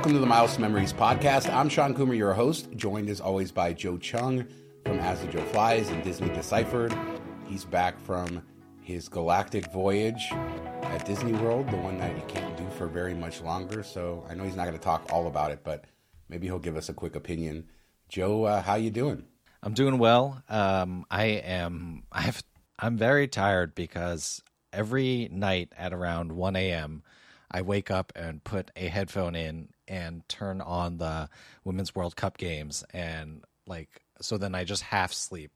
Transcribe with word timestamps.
Welcome 0.00 0.14
to 0.14 0.20
the 0.20 0.26
Miles 0.26 0.54
to 0.54 0.62
Memories 0.62 0.94
podcast. 0.94 1.52
I'm 1.52 1.68
Shawn 1.68 1.94
Coomer, 1.94 2.16
your 2.16 2.32
host, 2.32 2.70
joined 2.74 3.10
as 3.10 3.20
always 3.20 3.52
by 3.52 3.74
Joe 3.74 3.98
Cheung 3.98 4.48
from 4.86 4.98
As 4.98 5.20
the 5.20 5.26
Joe 5.26 5.42
Flies 5.42 5.90
and 5.90 6.02
Disney 6.02 6.30
Deciphered. 6.30 6.96
He's 7.44 7.66
back 7.66 8.00
from 8.00 8.42
his 8.80 9.10
galactic 9.10 9.70
voyage 9.70 10.32
at 10.32 11.04
Disney 11.04 11.34
World, 11.34 11.70
the 11.70 11.76
one 11.76 11.98
that 11.98 12.16
you 12.16 12.22
can't 12.28 12.56
do 12.56 12.66
for 12.78 12.86
very 12.86 13.12
much 13.12 13.42
longer. 13.42 13.82
So 13.82 14.24
I 14.26 14.32
know 14.34 14.44
he's 14.44 14.56
not 14.56 14.64
going 14.64 14.78
to 14.78 14.82
talk 14.82 15.12
all 15.12 15.26
about 15.26 15.50
it, 15.50 15.60
but 15.64 15.84
maybe 16.30 16.46
he'll 16.46 16.58
give 16.58 16.78
us 16.78 16.88
a 16.88 16.94
quick 16.94 17.14
opinion. 17.14 17.68
Joe, 18.08 18.44
uh, 18.44 18.62
how 18.62 18.76
you 18.76 18.88
doing? 18.88 19.26
I'm 19.62 19.74
doing 19.74 19.98
well. 19.98 20.42
Um, 20.48 21.04
I 21.10 21.24
am. 21.24 22.04
I've. 22.10 22.42
I'm 22.78 22.96
very 22.96 23.28
tired 23.28 23.74
because 23.74 24.40
every 24.72 25.28
night 25.30 25.74
at 25.76 25.92
around 25.92 26.32
1 26.32 26.56
a.m. 26.56 27.02
I 27.50 27.62
wake 27.62 27.90
up 27.90 28.12
and 28.14 28.42
put 28.44 28.70
a 28.76 28.86
headphone 28.86 29.34
in 29.34 29.68
and 29.90 30.26
turn 30.28 30.60
on 30.60 30.96
the 30.96 31.28
Women's 31.64 31.94
World 31.94 32.16
Cup 32.16 32.38
games 32.38 32.84
and 32.94 33.44
like 33.66 34.02
so 34.20 34.38
then 34.38 34.54
I 34.54 34.64
just 34.64 34.82
half 34.84 35.12
sleep 35.12 35.50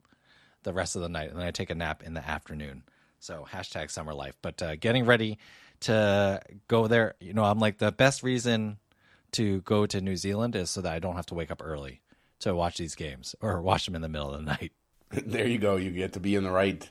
the 0.64 0.72
rest 0.72 0.96
of 0.96 1.02
the 1.02 1.08
night 1.08 1.30
and 1.30 1.38
then 1.38 1.46
I 1.46 1.52
take 1.52 1.70
a 1.70 1.74
nap 1.74 2.02
in 2.02 2.14
the 2.14 2.26
afternoon. 2.26 2.82
So 3.20 3.46
hashtag 3.50 3.90
summer 3.90 4.12
life. 4.12 4.36
But 4.42 4.60
uh, 4.60 4.76
getting 4.76 5.06
ready 5.06 5.38
to 5.80 6.42
go 6.68 6.88
there, 6.88 7.14
you 7.20 7.32
know, 7.32 7.44
I'm 7.44 7.58
like 7.58 7.78
the 7.78 7.92
best 7.92 8.22
reason 8.22 8.78
to 9.32 9.60
go 9.62 9.86
to 9.86 10.00
New 10.00 10.16
Zealand 10.16 10.56
is 10.56 10.70
so 10.70 10.80
that 10.80 10.92
I 10.92 10.98
don't 10.98 11.16
have 11.16 11.26
to 11.26 11.34
wake 11.34 11.50
up 11.50 11.62
early 11.64 12.00
to 12.40 12.54
watch 12.54 12.76
these 12.76 12.94
games 12.94 13.34
or 13.40 13.62
watch 13.62 13.86
them 13.86 13.94
in 13.94 14.02
the 14.02 14.08
middle 14.08 14.32
of 14.32 14.44
the 14.44 14.50
night. 14.50 14.72
there 15.10 15.46
you 15.46 15.58
go. 15.58 15.76
You 15.76 15.90
get 15.90 16.12
to 16.14 16.20
be 16.20 16.34
in 16.34 16.44
the 16.44 16.50
right 16.50 16.88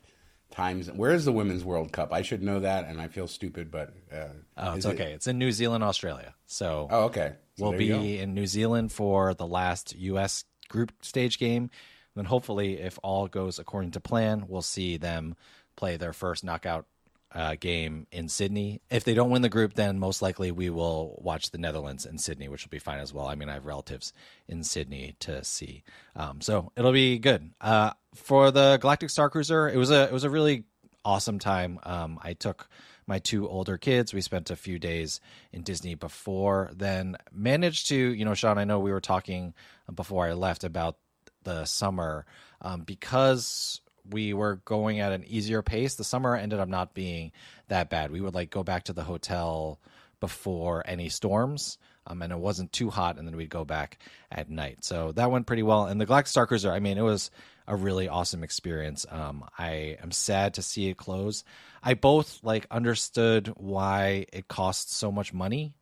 times. 0.54 0.90
Where 0.92 1.12
is 1.12 1.26
the 1.26 1.32
Women's 1.32 1.64
World 1.64 1.92
Cup? 1.92 2.14
I 2.14 2.22
should 2.22 2.42
know 2.42 2.62
that, 2.62 2.88
and 2.88 3.02
I 3.02 3.08
feel 3.08 3.28
stupid, 3.28 3.72
but 3.72 3.94
uh, 4.12 4.28
oh, 4.58 4.74
it's 4.74 4.86
okay. 4.86 5.12
It... 5.12 5.16
It's 5.16 5.28
in 5.28 5.38
New 5.38 5.52
Zealand, 5.52 5.84
Australia. 5.84 6.34
So 6.46 6.88
oh, 6.90 7.04
okay. 7.06 7.34
So 7.58 7.70
we'll 7.70 7.78
be 7.78 8.20
in 8.20 8.34
New 8.34 8.48
Zealand 8.48 8.92
for 8.92 9.34
the 9.34 9.46
last 9.46 9.96
U.S. 9.96 10.46
group 10.70 10.92
stage 11.02 11.38
game. 11.38 11.64
And 11.64 11.72
then 12.16 12.26
hopefully, 12.26 12.80
if 12.80 12.98
all 13.04 13.28
goes 13.28 13.60
according 13.60 13.92
to 13.92 14.00
plan, 14.00 14.46
we'll 14.48 14.62
see 14.62 14.98
them 14.98 15.36
play 15.76 15.98
their 15.98 16.14
first 16.14 16.44
knockout 16.44 16.86
uh, 17.34 17.56
game 17.60 18.08
in 18.12 18.30
Sydney. 18.30 18.82
If 18.90 19.04
they 19.04 19.14
don't 19.14 19.30
win 19.30 19.42
the 19.42 19.50
group, 19.50 19.74
then 19.74 20.00
most 20.00 20.22
likely 20.22 20.52
we 20.52 20.70
will 20.70 21.20
watch 21.22 21.52
the 21.52 21.58
Netherlands 21.58 22.06
in 22.06 22.18
Sydney, 22.18 22.48
which 22.48 22.66
will 22.66 22.70
be 22.70 22.80
fine 22.80 23.00
as 23.00 23.14
well. 23.14 23.28
I 23.28 23.36
mean, 23.36 23.50
I 23.50 23.54
have 23.54 23.66
relatives 23.66 24.14
in 24.48 24.64
Sydney 24.64 25.16
to 25.22 25.44
see, 25.44 25.84
um, 26.16 26.42
so 26.42 26.72
it'll 26.78 26.92
be 26.92 27.20
good. 27.20 27.52
Uh, 27.60 27.92
for 28.14 28.52
the 28.52 28.78
Galactic 28.80 29.10
Starcruiser, 29.10 29.74
it 29.74 29.78
was 29.78 29.92
a 29.92 30.04
it 30.04 30.12
was 30.12 30.24
a 30.24 30.30
really 30.30 30.66
awesome 31.04 31.40
time. 31.40 31.80
Um, 31.84 32.20
I 32.22 32.34
took 32.34 32.70
my 33.08 33.20
two 33.20 33.48
older 33.48 33.78
kids. 33.78 34.14
We 34.14 34.22
spent 34.22 34.50
a 34.50 34.56
few 34.56 34.80
days 34.80 35.20
in 35.52 35.64
Disney 35.64 35.96
before 35.96 36.70
then. 36.74 37.18
Managed 37.32 37.88
to, 37.90 37.96
you 37.96 38.26
know, 38.26 38.34
Shawn. 38.34 38.58
I 38.58 38.64
know 38.64 38.80
we 38.80 38.92
were 38.92 39.02
talking 39.02 39.54
before 39.94 40.26
I 40.26 40.34
left 40.34 40.64
about 40.64 40.98
the 41.44 41.66
summer 41.66 42.26
um, 42.62 42.84
because 42.84 43.82
we 44.10 44.34
were 44.34 44.58
going 44.66 45.00
at 45.00 45.12
an 45.12 45.24
easier 45.26 45.62
pace. 45.62 45.96
The 45.96 46.04
summer 46.04 46.36
ended 46.36 46.60
up 46.60 46.70
not 46.70 46.94
being 46.94 47.32
that 47.68 47.90
bad. 47.90 48.12
We 48.12 48.22
would 48.22 48.34
like 48.34 48.50
go 48.50 48.64
back 48.64 48.86
to 48.86 48.94
the 48.94 49.04
hotel 49.04 49.80
before 50.20 50.84
any 50.86 51.10
storms. 51.10 51.78
Um, 52.06 52.22
and 52.22 52.34
it 52.34 52.40
wasn't 52.40 52.74
too 52.74 52.90
hot, 52.90 53.18
and 53.18 53.26
then 53.26 53.38
we'd 53.38 53.50
go 53.50 53.64
back 53.64 53.98
at 54.30 54.50
night. 54.50 54.84
So 54.84 55.14
that 55.14 55.32
went 55.32 55.48
pretty 55.48 55.64
well. 55.64 55.86
And 55.86 56.02
the 56.02 56.06
Galactic 56.06 56.34
Starcruiser, 56.34 56.70
I 56.70 56.80
mean, 56.80 56.98
it 56.98 57.02
was 57.02 57.32
a 57.66 57.78
really 57.78 58.10
awesome 58.10 58.44
experience. 58.44 59.06
Um, 59.10 59.46
I 59.58 59.98
am 60.04 60.12
sad 60.12 60.56
to 60.56 60.62
see 60.62 60.90
it 60.90 60.98
close. 60.98 61.46
I 61.82 61.94
both 61.94 62.42
like 62.44 62.68
understood 62.70 63.54
why 63.56 64.26
it 64.34 64.50
costs 64.50 64.94
so 64.96 65.14
much 65.14 65.34
money 65.34 65.76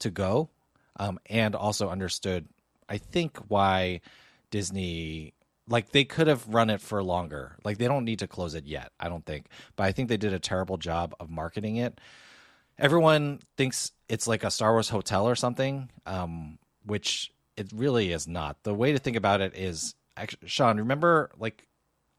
to 0.00 0.10
go, 0.10 0.50
um, 0.96 1.18
and 1.24 1.54
also 1.54 1.88
understood, 1.88 2.46
I 2.86 2.98
think, 2.98 3.38
why 3.48 4.02
Disney 4.50 5.32
like 5.68 5.90
they 5.90 6.04
could 6.04 6.26
have 6.26 6.46
run 6.48 6.70
it 6.70 6.80
for 6.80 7.02
longer. 7.02 7.56
Like 7.64 7.78
they 7.78 7.86
don't 7.86 8.04
need 8.04 8.18
to 8.20 8.26
close 8.26 8.54
it 8.54 8.66
yet, 8.66 8.92
I 8.98 9.08
don't 9.08 9.24
think. 9.24 9.46
But 9.76 9.84
I 9.84 9.92
think 9.92 10.08
they 10.08 10.16
did 10.16 10.32
a 10.32 10.38
terrible 10.38 10.76
job 10.76 11.14
of 11.20 11.30
marketing 11.30 11.76
it. 11.76 12.00
Everyone 12.78 13.40
thinks 13.56 13.92
it's 14.08 14.26
like 14.26 14.44
a 14.44 14.50
Star 14.50 14.72
Wars 14.72 14.88
hotel 14.88 15.28
or 15.28 15.34
something, 15.34 15.90
um, 16.06 16.58
which 16.84 17.32
it 17.56 17.70
really 17.74 18.12
is 18.12 18.26
not. 18.26 18.62
The 18.64 18.74
way 18.74 18.92
to 18.92 18.98
think 18.98 19.16
about 19.16 19.40
it 19.40 19.56
is, 19.56 19.94
actually, 20.16 20.48
Shawn, 20.48 20.78
remember 20.78 21.30
like 21.38 21.66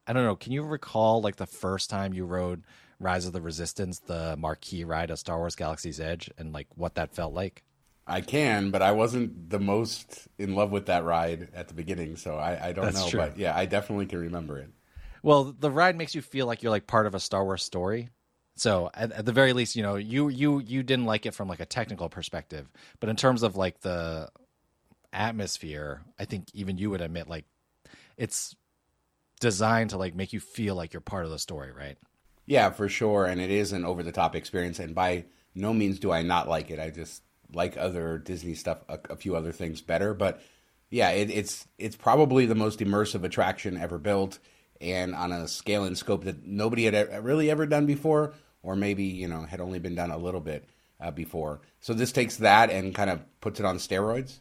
I 0.06 0.14
don't 0.14 0.26
know, 0.26 0.36
can 0.36 0.52
you 0.52 0.64
recall 0.64 1.22
like 1.22 1.38
the 1.38 1.46
first 1.46 1.90
time 1.90 2.14
you 2.14 2.26
rode 2.26 2.64
Rise 3.00 3.26
of 3.26 3.34
the 3.34 3.42
Resistance, 3.42 4.00
the 4.00 4.36
marquee 4.38 4.84
ride 4.84 5.10
of 5.10 5.20
Star 5.20 5.38
Wars 5.38 5.56
Galaxy's 5.56 6.00
Edge, 6.00 6.30
and 6.38 6.54
like 6.54 6.68
what 6.76 6.96
that 6.96 7.14
felt 7.14 7.34
like? 7.34 7.64
I 8.06 8.22
can, 8.22 8.70
but 8.72 8.82
I 8.82 8.92
wasn't 8.92 9.50
the 9.50 9.60
most 9.60 10.28
in 10.38 10.56
love 10.56 10.72
with 10.72 10.88
that 10.88 11.06
ride 11.06 11.50
at 11.54 11.70
the 11.70 11.74
beginning, 11.74 12.18
so 12.18 12.36
I, 12.36 12.68
I 12.68 12.74
don't 12.74 12.86
That's 12.86 12.98
know. 12.98 13.10
True. 13.10 13.20
But 13.22 13.38
yeah, 13.38 13.56
I 13.56 13.66
definitely 13.66 14.08
can 14.08 14.20
remember 14.20 14.58
it. 14.58 14.70
Well, 15.22 15.56
the 15.58 15.72
ride 15.72 15.96
makes 15.96 16.14
you 16.14 16.22
feel 16.22 16.46
like 16.46 16.62
you're 16.62 16.70
like 16.70 16.86
part 16.86 17.08
of 17.08 17.16
a 17.16 17.20
Star 17.20 17.46
Wars 17.46 17.64
story. 17.64 18.10
So 18.56 18.92
at, 18.94 19.12
at, 19.14 19.26
the 19.26 19.32
very 19.32 19.54
least, 19.54 19.76
you 19.76 19.84
know, 19.84 19.96
you 19.96 20.28
you 20.28 20.60
you 20.60 20.84
didn't 20.84 21.06
like 21.06 21.26
it 21.26 21.34
from 21.34 21.48
like 21.48 21.62
a 21.62 21.66
technical 21.66 22.10
perspective, 22.10 22.70
but 23.00 23.10
in 23.10 23.16
terms 23.16 23.42
of 23.42 23.56
like 23.56 23.80
the 23.80 24.30
atmosphere, 25.14 26.02
I 26.20 26.26
think 26.26 26.48
even 26.54 26.78
you 26.78 26.90
would 26.90 27.02
admit 27.02 27.30
like 27.30 27.46
it's 28.18 28.54
designed 29.40 29.92
to 29.92 29.98
like 29.98 30.14
make 30.14 30.34
you 30.34 30.40
feel 30.40 30.76
like 30.76 30.94
you're 30.94 31.02
part 31.02 31.26
of 31.26 31.32
the 31.32 31.40
story, 31.40 31.72
right? 31.72 31.98
Yeah, 32.46 32.70
for 32.72 32.90
sure, 32.90 33.26
and 33.26 33.40
it 33.40 33.50
is 33.50 33.72
an 33.72 33.86
over 33.86 34.04
the 34.04 34.12
top 34.12 34.36
experience, 34.36 34.78
and 34.78 34.94
by 34.94 35.26
no 35.56 35.74
means 35.74 36.00
do 36.00 36.12
I 36.12 36.22
not 36.22 36.50
like 36.50 36.70
it. 36.70 36.80
I 36.80 36.90
just 36.90 37.24
like 37.54 37.78
other 37.78 38.18
Disney 38.18 38.56
stuff, 38.56 38.80
a, 38.90 39.00
a 39.10 39.16
few 39.16 39.36
other 39.36 39.52
things 39.52 39.82
better. 39.82 40.14
But 40.14 40.42
yeah, 40.90 41.10
it, 41.10 41.30
it's 41.30 41.68
it's 41.78 41.96
probably 41.96 42.46
the 42.46 42.56
most 42.56 42.80
immersive 42.80 43.24
attraction 43.24 43.78
ever 43.78 43.98
built, 43.98 44.40
and 44.80 45.16
on 45.16 45.32
a 45.32 45.48
scale 45.48 45.86
and 45.86 45.98
scope 45.98 46.24
that 46.26 46.46
nobody 46.46 46.86
had 46.86 47.24
really 47.24 47.50
ever 47.50 47.66
done 47.66 47.86
before, 47.86 48.34
or 48.62 48.76
maybe 48.76 49.04
you 49.04 49.28
know 49.28 49.42
had 49.42 49.62
only 49.62 49.80
been 49.80 49.96
done 49.96 50.12
a 50.12 50.18
little 50.18 50.42
bit 50.42 50.68
uh, 51.00 51.12
before. 51.12 51.62
So 51.80 51.94
this 51.94 52.12
takes 52.12 52.38
that 52.38 52.70
and 52.70 52.94
kind 52.96 53.10
of 53.10 53.22
puts 53.42 53.60
it 53.60 53.66
on 53.66 53.78
steroids. 53.78 54.40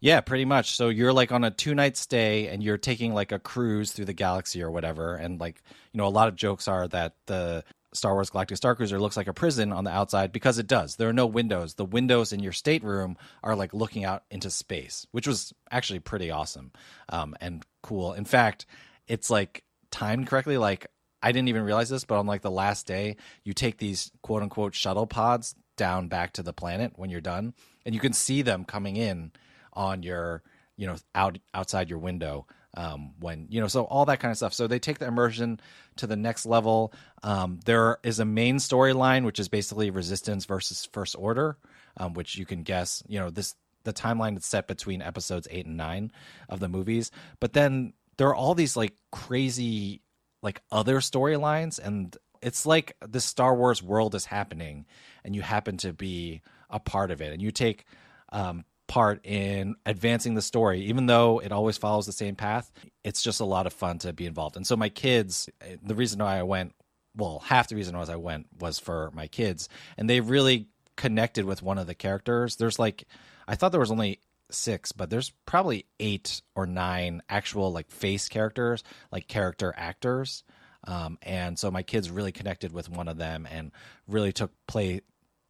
Yeah, 0.00 0.20
pretty 0.20 0.44
much. 0.44 0.76
So 0.76 0.88
you're 0.88 1.12
like 1.12 1.32
on 1.32 1.42
a 1.42 1.50
two 1.50 1.74
night 1.74 1.96
stay 1.96 2.48
and 2.48 2.62
you're 2.62 2.78
taking 2.78 3.14
like 3.14 3.32
a 3.32 3.38
cruise 3.38 3.92
through 3.92 4.04
the 4.04 4.12
galaxy 4.12 4.62
or 4.62 4.70
whatever. 4.70 5.14
And 5.14 5.40
like, 5.40 5.62
you 5.92 5.98
know, 5.98 6.06
a 6.06 6.08
lot 6.08 6.28
of 6.28 6.36
jokes 6.36 6.68
are 6.68 6.86
that 6.88 7.14
the 7.26 7.64
Star 7.96 8.14
Wars 8.14 8.30
Galactic 8.30 8.58
Starcruiser 8.58 9.00
looks 9.00 9.16
like 9.16 9.26
a 9.26 9.32
prison 9.32 9.72
on 9.72 9.84
the 9.84 9.90
outside 9.90 10.32
because 10.32 10.58
it 10.58 10.66
does. 10.66 10.96
There 10.96 11.08
are 11.08 11.14
no 11.14 11.26
windows. 11.26 11.74
The 11.74 11.84
windows 11.84 12.32
in 12.32 12.40
your 12.40 12.52
stateroom 12.52 13.16
are 13.42 13.56
like 13.56 13.74
looking 13.74 14.04
out 14.04 14.24
into 14.30 14.50
space, 14.50 15.06
which 15.10 15.26
was 15.26 15.52
actually 15.70 16.00
pretty 16.00 16.30
awesome 16.30 16.72
um, 17.08 17.34
and 17.40 17.64
cool. 17.82 18.12
In 18.12 18.24
fact, 18.24 18.66
it's 19.06 19.30
like 19.30 19.64
timed 19.90 20.26
correctly. 20.26 20.58
Like 20.58 20.86
I 21.22 21.32
didn't 21.32 21.48
even 21.48 21.62
realize 21.62 21.88
this, 21.88 22.04
but 22.04 22.18
on 22.18 22.26
like 22.26 22.42
the 22.42 22.50
last 22.50 22.86
day, 22.86 23.16
you 23.44 23.52
take 23.52 23.78
these 23.78 24.12
quote 24.22 24.42
unquote 24.42 24.74
shuttle 24.74 25.06
pods 25.06 25.54
down 25.76 26.08
back 26.08 26.32
to 26.34 26.42
the 26.42 26.52
planet 26.52 26.92
when 26.96 27.10
you're 27.10 27.20
done, 27.20 27.54
and 27.84 27.94
you 27.94 28.00
can 28.00 28.12
see 28.12 28.42
them 28.42 28.64
coming 28.64 28.96
in 28.96 29.32
on 29.72 30.02
your 30.02 30.42
you 30.76 30.86
know 30.86 30.96
out 31.14 31.38
outside 31.54 31.90
your 31.90 31.98
window 31.98 32.46
um, 32.76 33.12
when 33.18 33.46
you 33.50 33.60
know 33.60 33.68
so 33.68 33.84
all 33.84 34.04
that 34.06 34.20
kind 34.20 34.30
of 34.30 34.36
stuff. 34.36 34.54
So 34.54 34.66
they 34.66 34.78
take 34.78 34.98
the 34.98 35.06
immersion 35.06 35.60
to 35.96 36.06
the 36.06 36.16
next 36.16 36.46
level. 36.46 36.92
Um, 37.22 37.60
there 37.64 37.98
is 38.02 38.20
a 38.20 38.24
main 38.24 38.56
storyline 38.56 39.24
which 39.24 39.40
is 39.40 39.48
basically 39.48 39.90
resistance 39.90 40.44
versus 40.44 40.88
first 40.92 41.16
order 41.18 41.56
um, 41.96 42.14
which 42.14 42.36
you 42.36 42.44
can 42.44 42.62
guess 42.62 43.02
you 43.08 43.18
know 43.18 43.30
this 43.30 43.54
the 43.84 43.92
timeline 43.92 44.36
is 44.36 44.44
set 44.44 44.66
between 44.66 45.00
episodes 45.00 45.46
eight 45.50 45.66
and 45.66 45.76
nine 45.76 46.10
of 46.48 46.58
the 46.60 46.68
movies. 46.68 47.10
But 47.38 47.52
then 47.52 47.92
there 48.16 48.28
are 48.28 48.34
all 48.34 48.54
these 48.54 48.76
like 48.76 48.94
crazy 49.12 50.02
like 50.42 50.60
other 50.72 50.98
storylines 50.98 51.78
and 51.78 52.16
it's 52.42 52.66
like 52.66 52.96
the 53.00 53.20
star 53.20 53.54
wars 53.54 53.82
world 53.82 54.14
is 54.14 54.26
happening 54.26 54.86
and 55.24 55.34
you 55.34 55.42
happen 55.42 55.76
to 55.78 55.92
be 55.92 56.42
a 56.68 56.80
part 56.80 57.10
of 57.10 57.20
it. 57.20 57.32
And 57.32 57.40
you 57.40 57.50
take 57.50 57.86
um, 58.30 58.64
part 58.86 59.24
in 59.24 59.74
advancing 59.84 60.34
the 60.34 60.42
story. 60.42 60.82
Even 60.82 61.06
though 61.06 61.40
it 61.40 61.52
always 61.52 61.76
follows 61.76 62.06
the 62.06 62.12
same 62.12 62.36
path 62.36 62.70
it's 63.06 63.22
just 63.22 63.38
a 63.38 63.44
lot 63.44 63.68
of 63.68 63.72
fun 63.72 63.98
to 64.00 64.12
be 64.12 64.26
involved. 64.26 64.56
And 64.56 64.66
so 64.66 64.76
my 64.76 64.88
kids 64.88 65.48
the 65.82 65.94
reason 65.94 66.18
why 66.18 66.38
i 66.38 66.42
went 66.42 66.74
well 67.14 67.38
half 67.38 67.68
the 67.68 67.76
reason 67.76 67.96
was 67.96 68.10
i 68.10 68.16
went 68.16 68.46
was 68.58 68.80
for 68.80 69.12
my 69.14 69.28
kids. 69.28 69.68
And 69.96 70.10
they 70.10 70.20
really 70.20 70.66
connected 70.96 71.44
with 71.44 71.62
one 71.62 71.78
of 71.78 71.86
the 71.86 71.94
characters. 71.94 72.56
There's 72.56 72.80
like 72.80 73.04
i 73.46 73.54
thought 73.54 73.70
there 73.70 73.80
was 73.80 73.92
only 73.92 74.18
six 74.50 74.90
but 74.92 75.08
there's 75.08 75.30
probably 75.44 75.86
eight 76.00 76.42
or 76.54 76.66
nine 76.66 77.22
actual 77.28 77.72
like 77.72 77.90
face 77.90 78.28
characters 78.28 78.82
like 79.12 79.28
character 79.28 79.72
actors. 79.76 80.42
Um, 80.88 81.18
and 81.22 81.56
so 81.58 81.70
my 81.70 81.82
kids 81.82 82.10
really 82.10 82.32
connected 82.32 82.72
with 82.72 82.88
one 82.88 83.08
of 83.08 83.18
them 83.18 83.46
and 83.50 83.70
really 84.08 84.32
took 84.32 84.50
play 84.66 85.00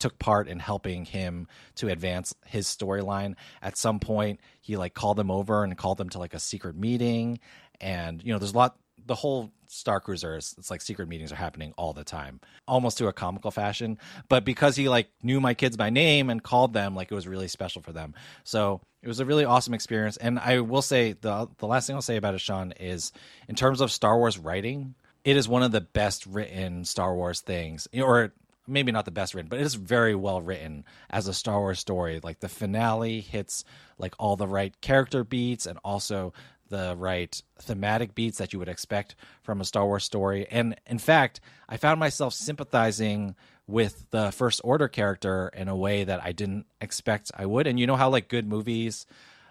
took 0.06 0.19
part 0.20 0.47
in 0.47 0.61
helping 0.61 1.05
him 1.05 1.49
to 1.75 1.88
advance 1.88 2.32
his 2.44 2.67
storyline. 2.69 3.35
At 3.61 3.76
some 3.76 3.99
point, 3.99 4.38
he 4.61 4.76
like 4.76 4.94
called 4.94 5.17
them 5.17 5.32
over 5.32 5.64
and 5.64 5.76
called 5.76 5.99
them 5.99 6.11
to 6.11 6.19
like 6.19 6.35
a 6.35 6.38
secret 6.38 6.76
meeting. 6.76 7.41
And 7.81 8.23
you 8.23 8.32
know, 8.32 8.38
there's 8.38 8.53
a 8.53 8.56
lot. 8.56 8.76
the 9.05 9.17
whole 9.17 9.50
Starcruiser 9.69 10.38
is 10.38 10.55
it's 10.58 10.70
like 10.70 10.81
secret 10.81 11.08
meetings 11.08 11.32
are 11.32 11.37
happening 11.37 11.75
all 11.76 11.93
the 11.93 12.05
time, 12.05 12.41
almost 12.69 12.99
to 12.99 13.08
a 13.08 13.12
comical 13.12 13.50
fashion. 13.50 13.99
But 14.29 14.44
because 14.44 14.76
he 14.76 14.88
like 14.88 15.08
knew 15.25 15.41
my 15.41 15.55
kids 15.55 15.76
by 15.76 15.91
name 15.91 16.31
and 16.31 16.41
called 16.41 16.73
them, 16.73 16.94
like 16.94 17.11
it 17.11 17.14
was 17.17 17.26
really 17.26 17.49
special 17.49 17.82
for 17.82 17.93
them. 17.93 18.14
So 18.44 18.81
it 19.02 19.09
was 19.09 19.19
a 19.19 19.25
really 19.25 19.44
awesome 19.44 19.75
experience. 19.75 20.17
And 20.19 20.38
I 20.38 20.61
will 20.61 20.82
say 20.82 21.14
the 21.14 21.49
the 21.59 21.67
last 21.67 21.88
thing 21.88 21.97
I'll 21.97 22.02
say 22.02 22.17
about 22.17 22.35
it, 22.35 22.41
Shawn, 22.41 22.73
is 22.79 23.11
in 23.49 23.56
terms 23.56 23.81
of 23.81 23.91
Star 23.91 24.17
Wars 24.17 24.38
writing, 24.38 24.94
it 25.25 25.37
is 25.37 25.49
one 25.49 25.64
of 25.64 25.73
the 25.73 25.81
best 25.81 26.26
written 26.26 26.85
Star 26.85 27.12
Wars 27.17 27.41
things, 27.41 27.88
or 27.93 28.32
maybe 28.67 28.93
not 28.93 29.05
the 29.05 29.11
best 29.11 29.35
written, 29.35 29.49
but 29.49 29.59
it 29.59 29.67
is 29.67 29.75
very 29.75 30.15
well 30.15 30.41
written 30.41 30.85
as 31.11 31.29
a 31.29 31.35
Star 31.35 31.59
Wars 31.61 31.79
story. 31.79 32.21
Like 32.23 32.41
the 32.41 32.49
finale 32.49 33.21
hits 33.21 33.65
like 33.99 34.15
all 34.19 34.37
the 34.37 34.49
right 34.49 34.79
character 34.81 35.25
beats 35.25 35.67
and 35.67 35.79
also 35.85 36.33
the 36.69 36.95
right 36.97 37.41
thematic 37.61 38.15
beats 38.15 38.39
that 38.39 38.53
you 38.53 38.59
would 38.59 38.69
expect 38.69 39.15
from 39.43 39.61
a 39.61 39.65
Star 39.65 39.87
Wars 39.87 40.05
story. 40.05 40.47
And 40.51 40.77
in 40.87 40.99
fact, 40.99 41.41
I 41.69 41.77
found 41.77 42.01
myself 42.01 42.35
sympathizing 42.35 43.37
with 43.67 44.07
the 44.11 44.31
First 44.31 44.61
Order 44.65 44.89
character 44.89 45.51
in 45.55 45.69
a 45.69 45.77
way 45.77 46.05
that 46.05 46.23
I 46.23 46.33
didn't 46.33 46.67
expect 46.81 47.31
I 47.37 47.47
would. 47.47 47.67
And 47.67 47.81
you 47.81 47.87
know 47.87 47.97
how 47.97 48.11
like 48.11 48.29
good 48.29 48.47
movies, 48.47 49.07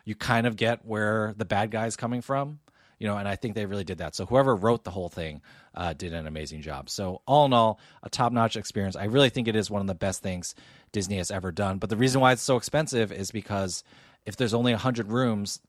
you 0.06 0.16
kind 0.16 0.48
of 0.48 0.56
get 0.56 0.86
where 0.86 1.34
the 1.38 1.46
bad 1.46 1.72
guy's 1.72 1.96
coming 1.96 2.22
from, 2.22 2.60
you 3.00 3.08
know, 3.08 3.18
and 3.18 3.28
I 3.28 3.36
think 3.36 3.56
they 3.56 3.66
really 3.66 3.84
did 3.84 3.98
that. 4.00 4.16
So 4.16 4.26
whoever 4.26 4.56
wrote 4.56 4.84
the 4.84 4.92
whole 4.92 5.10
thing 5.10 5.42
uh, 5.74 5.94
did 5.94 6.14
an 6.14 6.28
amazing 6.28 6.62
job. 6.62 6.90
So 6.90 7.22
all 7.28 7.46
in 7.46 7.54
all, 7.54 7.80
a 8.04 8.10
top-notch 8.10 8.56
experience. 8.56 8.96
I 8.96 9.06
really 9.06 9.30
think 9.30 9.48
it 9.48 9.56
is 9.56 9.70
one 9.70 9.82
of 9.82 9.88
the 9.88 9.96
best 9.96 10.22
things 10.22 10.56
Disney 10.92 11.18
has 11.18 11.32
ever 11.32 11.52
done. 11.52 11.78
But 11.78 11.90
the 11.90 11.98
reason 11.98 12.22
why 12.22 12.32
it's 12.32 12.42
so 12.42 12.56
expensive 12.56 13.12
is 13.12 13.32
because 13.32 13.84
if 14.26 14.38
there's 14.38 14.54
only 14.54 14.72
100 14.72 15.12
rooms 15.12 15.60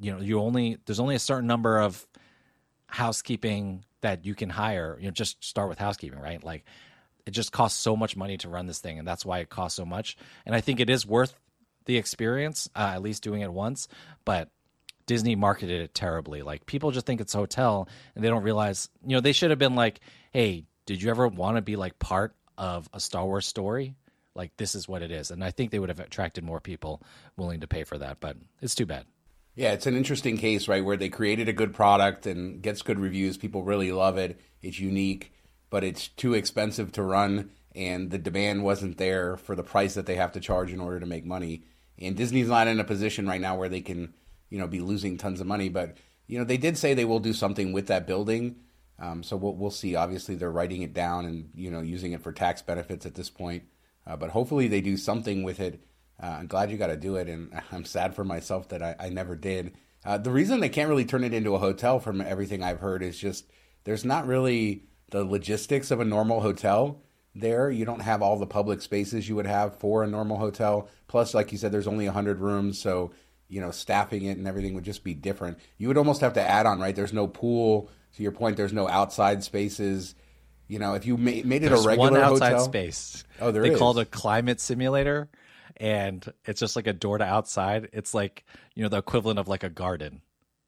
you 0.00 0.12
know 0.12 0.20
you 0.20 0.40
only 0.40 0.78
there's 0.86 1.00
only 1.00 1.14
a 1.14 1.20
certain 1.20 1.46
number 1.46 1.78
of 1.78 2.06
housekeeping 2.86 3.84
that 4.02 4.24
you 4.24 4.34
can 4.34 4.50
hire 4.50 4.96
you 5.00 5.06
know 5.06 5.10
just 5.10 5.42
start 5.42 5.68
with 5.68 5.78
housekeeping 5.78 6.18
right 6.18 6.44
like 6.44 6.64
it 7.26 7.32
just 7.32 7.52
costs 7.52 7.78
so 7.78 7.96
much 7.96 8.16
money 8.16 8.36
to 8.36 8.48
run 8.48 8.66
this 8.66 8.78
thing 8.78 8.98
and 8.98 9.06
that's 9.06 9.24
why 9.24 9.38
it 9.38 9.48
costs 9.48 9.76
so 9.76 9.84
much 9.84 10.16
and 10.46 10.54
i 10.54 10.60
think 10.60 10.80
it 10.80 10.90
is 10.90 11.06
worth 11.06 11.34
the 11.86 11.96
experience 11.96 12.68
uh, 12.76 12.92
at 12.94 13.02
least 13.02 13.22
doing 13.22 13.40
it 13.40 13.52
once 13.52 13.88
but 14.24 14.50
disney 15.10 15.34
marketed 15.34 15.80
it 15.80 15.92
terribly 15.92 16.40
like 16.40 16.64
people 16.66 16.92
just 16.92 17.04
think 17.04 17.20
it's 17.20 17.34
a 17.34 17.38
hotel 17.38 17.88
and 18.14 18.22
they 18.22 18.28
don't 18.28 18.44
realize 18.44 18.88
you 19.04 19.16
know 19.16 19.20
they 19.20 19.32
should 19.32 19.50
have 19.50 19.58
been 19.58 19.74
like 19.74 19.98
hey 20.32 20.64
did 20.86 21.02
you 21.02 21.10
ever 21.10 21.26
want 21.26 21.56
to 21.56 21.62
be 21.62 21.74
like 21.74 21.98
part 21.98 22.36
of 22.56 22.88
a 22.94 23.00
star 23.00 23.26
wars 23.26 23.44
story 23.44 23.96
like 24.36 24.56
this 24.56 24.76
is 24.76 24.86
what 24.86 25.02
it 25.02 25.10
is 25.10 25.32
and 25.32 25.42
i 25.42 25.50
think 25.50 25.72
they 25.72 25.80
would 25.80 25.88
have 25.88 25.98
attracted 25.98 26.44
more 26.44 26.60
people 26.60 27.02
willing 27.36 27.58
to 27.58 27.66
pay 27.66 27.82
for 27.82 27.98
that 27.98 28.20
but 28.20 28.36
it's 28.62 28.76
too 28.76 28.86
bad 28.86 29.04
yeah, 29.56 29.72
it's 29.72 29.86
an 29.88 29.96
interesting 29.96 30.38
case, 30.38 30.68
right, 30.68 30.84
where 30.84 30.96
they 30.96 31.08
created 31.08 31.48
a 31.48 31.52
good 31.52 31.74
product 31.74 32.24
and 32.24 32.62
gets 32.62 32.82
good 32.82 33.00
reviews. 33.00 33.36
People 33.36 33.64
really 33.64 33.90
love 33.90 34.16
it. 34.16 34.40
It's 34.62 34.78
unique, 34.78 35.32
but 35.70 35.82
it's 35.82 36.06
too 36.06 36.34
expensive 36.34 36.92
to 36.92 37.02
run, 37.02 37.50
and 37.74 38.12
the 38.12 38.18
demand 38.18 38.62
wasn't 38.62 38.96
there 38.96 39.36
for 39.36 39.56
the 39.56 39.64
price 39.64 39.94
that 39.94 40.06
they 40.06 40.14
have 40.14 40.32
to 40.32 40.40
charge 40.40 40.72
in 40.72 40.80
order 40.80 41.00
to 41.00 41.04
make 41.06 41.24
money. 41.24 41.64
And 41.98 42.16
Disney's 42.16 42.48
not 42.48 42.68
in 42.68 42.78
a 42.78 42.84
position 42.84 43.26
right 43.26 43.40
now 43.40 43.56
where 43.56 43.68
they 43.68 43.80
can, 43.80 44.14
you 44.50 44.58
know, 44.58 44.66
be 44.66 44.80
losing 44.80 45.16
tons 45.16 45.40
of 45.40 45.46
money. 45.46 45.68
But 45.68 45.96
you 46.26 46.38
know, 46.38 46.44
they 46.44 46.58
did 46.58 46.76
say 46.76 46.92
they 46.92 47.04
will 47.06 47.20
do 47.20 47.32
something 47.32 47.72
with 47.72 47.86
that 47.86 48.06
building. 48.06 48.56
Um, 48.98 49.22
so 49.22 49.36
we'll, 49.36 49.54
we'll 49.54 49.70
see. 49.70 49.94
Obviously, 49.94 50.34
they're 50.34 50.50
writing 50.50 50.82
it 50.82 50.92
down 50.92 51.24
and 51.24 51.50
you 51.54 51.70
know 51.70 51.80
using 51.80 52.12
it 52.12 52.22
for 52.22 52.32
tax 52.32 52.60
benefits 52.60 53.06
at 53.06 53.14
this 53.14 53.30
point. 53.30 53.64
Uh, 54.06 54.16
but 54.16 54.30
hopefully, 54.30 54.68
they 54.68 54.80
do 54.80 54.96
something 54.96 55.42
with 55.42 55.60
it 55.60 55.82
uh, 56.22 56.36
I'm 56.38 56.46
glad 56.46 56.70
you 56.70 56.76
got 56.76 56.88
to 56.88 56.96
do 56.96 57.16
it, 57.16 57.28
and 57.28 57.50
I'm 57.72 57.84
sad 57.84 58.14
for 58.14 58.24
myself 58.24 58.68
that 58.68 58.82
I, 58.82 58.94
I 58.98 59.08
never 59.08 59.34
did. 59.36 59.74
Uh, 60.04 60.18
the 60.18 60.30
reason 60.30 60.60
they 60.60 60.68
can't 60.68 60.88
really 60.88 61.04
turn 61.04 61.24
it 61.24 61.34
into 61.34 61.54
a 61.54 61.58
hotel, 61.58 61.98
from 61.98 62.20
everything 62.20 62.62
I've 62.62 62.80
heard, 62.80 63.02
is 63.02 63.18
just 63.18 63.46
there's 63.84 64.04
not 64.04 64.26
really 64.26 64.84
the 65.10 65.24
logistics 65.24 65.90
of 65.90 66.00
a 66.00 66.04
normal 66.04 66.40
hotel 66.40 67.02
there. 67.34 67.70
You 67.70 67.84
don't 67.84 68.00
have 68.00 68.22
all 68.22 68.38
the 68.38 68.46
public 68.46 68.80
spaces 68.82 69.28
you 69.28 69.36
would 69.36 69.46
have 69.46 69.76
for 69.76 70.02
a 70.02 70.06
normal 70.06 70.38
hotel. 70.38 70.88
Plus, 71.08 71.34
like 71.34 71.52
you 71.52 71.58
said, 71.58 71.72
there's 71.72 71.86
only 71.86 72.06
100 72.06 72.40
rooms, 72.40 72.78
so 72.78 73.12
you 73.50 73.60
know 73.60 73.70
staffing 73.70 74.24
it 74.24 74.38
and 74.38 74.46
everything 74.48 74.72
would 74.74 74.84
just 74.84 75.04
be 75.04 75.12
different. 75.12 75.58
You 75.76 75.88
would 75.88 75.98
almost 75.98 76.22
have 76.22 76.32
to 76.34 76.40
add 76.40 76.64
on, 76.64 76.80
right? 76.80 76.96
There's 76.96 77.12
no 77.12 77.26
pool. 77.26 77.90
To 78.16 78.22
your 78.22 78.32
point, 78.32 78.56
there's 78.56 78.72
no 78.72 78.88
outside 78.88 79.44
spaces. 79.44 80.14
You 80.68 80.78
know, 80.78 80.94
if 80.94 81.04
you 81.04 81.16
made, 81.16 81.44
made 81.44 81.62
it 81.64 81.68
There's 81.68 81.84
a 81.84 81.88
regular 81.88 82.12
one 82.12 82.20
outside 82.20 82.52
hotel, 82.52 82.64
space. 82.64 83.24
Oh, 83.40 83.50
there 83.50 83.62
they 83.62 83.72
is. 83.72 83.80
it 83.80 83.96
a 83.98 84.04
climate 84.04 84.60
simulator, 84.60 85.28
and 85.76 86.24
it's 86.44 86.60
just 86.60 86.76
like 86.76 86.86
a 86.86 86.92
door 86.92 87.18
to 87.18 87.24
outside. 87.24 87.88
It's 87.92 88.14
like 88.14 88.44
you 88.74 88.82
know 88.84 88.88
the 88.88 88.98
equivalent 88.98 89.38
of 89.40 89.48
like 89.48 89.64
a 89.64 89.68
garden, 89.68 90.22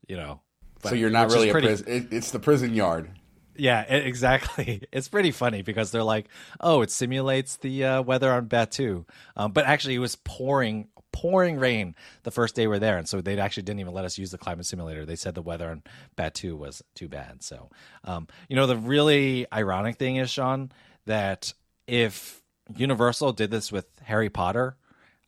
you 0.08 0.17
know. 0.17 0.40
so 0.84 0.94
you're 0.94 1.11
not 1.11 1.31
really 1.31 1.50
a 1.50 1.52
pretty- 1.52 1.69
prison. 1.69 1.87
It, 1.88 2.12
it's 2.12 2.32
the 2.32 2.40
prison 2.40 2.75
yard. 2.75 3.11
Yeah, 3.56 3.84
e- 3.84 4.06
exactly. 4.06 4.82
It's 4.93 5.08
pretty 5.08 5.31
funny 5.31 5.62
because 5.62 5.90
they're 5.90 6.02
like, 6.02 6.29
"Oh, 6.61 6.82
it 6.82 6.90
simulates 6.90 7.56
the 7.58 7.84
uh, 7.84 8.02
weather 8.02 8.32
on 8.32 8.49
Batuu," 8.49 9.05
um, 9.37 9.52
but 9.52 9.67
actually, 9.67 9.96
it 9.96 10.00
was 10.00 10.17
pouring, 10.17 10.88
pouring 11.12 11.56
rain 11.56 11.94
the 12.22 12.30
first 12.30 12.54
day 12.54 12.66
we 12.66 12.76
are 12.76 12.80
there, 12.80 12.98
and 12.98 13.08
so 13.08 13.20
they 13.20 13.38
actually 13.38 13.62
didn't 13.64 13.80
even 13.80 13.94
let 13.94 14.04
us 14.04 14.18
use 14.18 14.30
the 14.30 14.38
climate 14.38 14.66
simulator. 14.66 15.04
They 15.04 15.16
said 15.16 15.34
the 15.34 15.42
weather 15.42 15.70
on 15.70 15.82
Batuu 16.16 16.56
was 16.56 16.82
too 16.94 17.08
bad. 17.08 17.42
So, 17.42 17.70
um, 18.04 18.28
you 18.48 18.56
know, 18.56 18.66
the 18.66 18.76
really 18.76 19.46
ironic 19.52 19.96
thing 19.96 20.16
is, 20.16 20.30
Shawn, 20.30 20.72
that 21.06 21.52
if 21.86 22.42
Universal 22.76 23.32
did 23.32 23.50
this 23.50 23.70
with 23.70 23.86
Harry 24.02 24.30
Potter, 24.30 24.76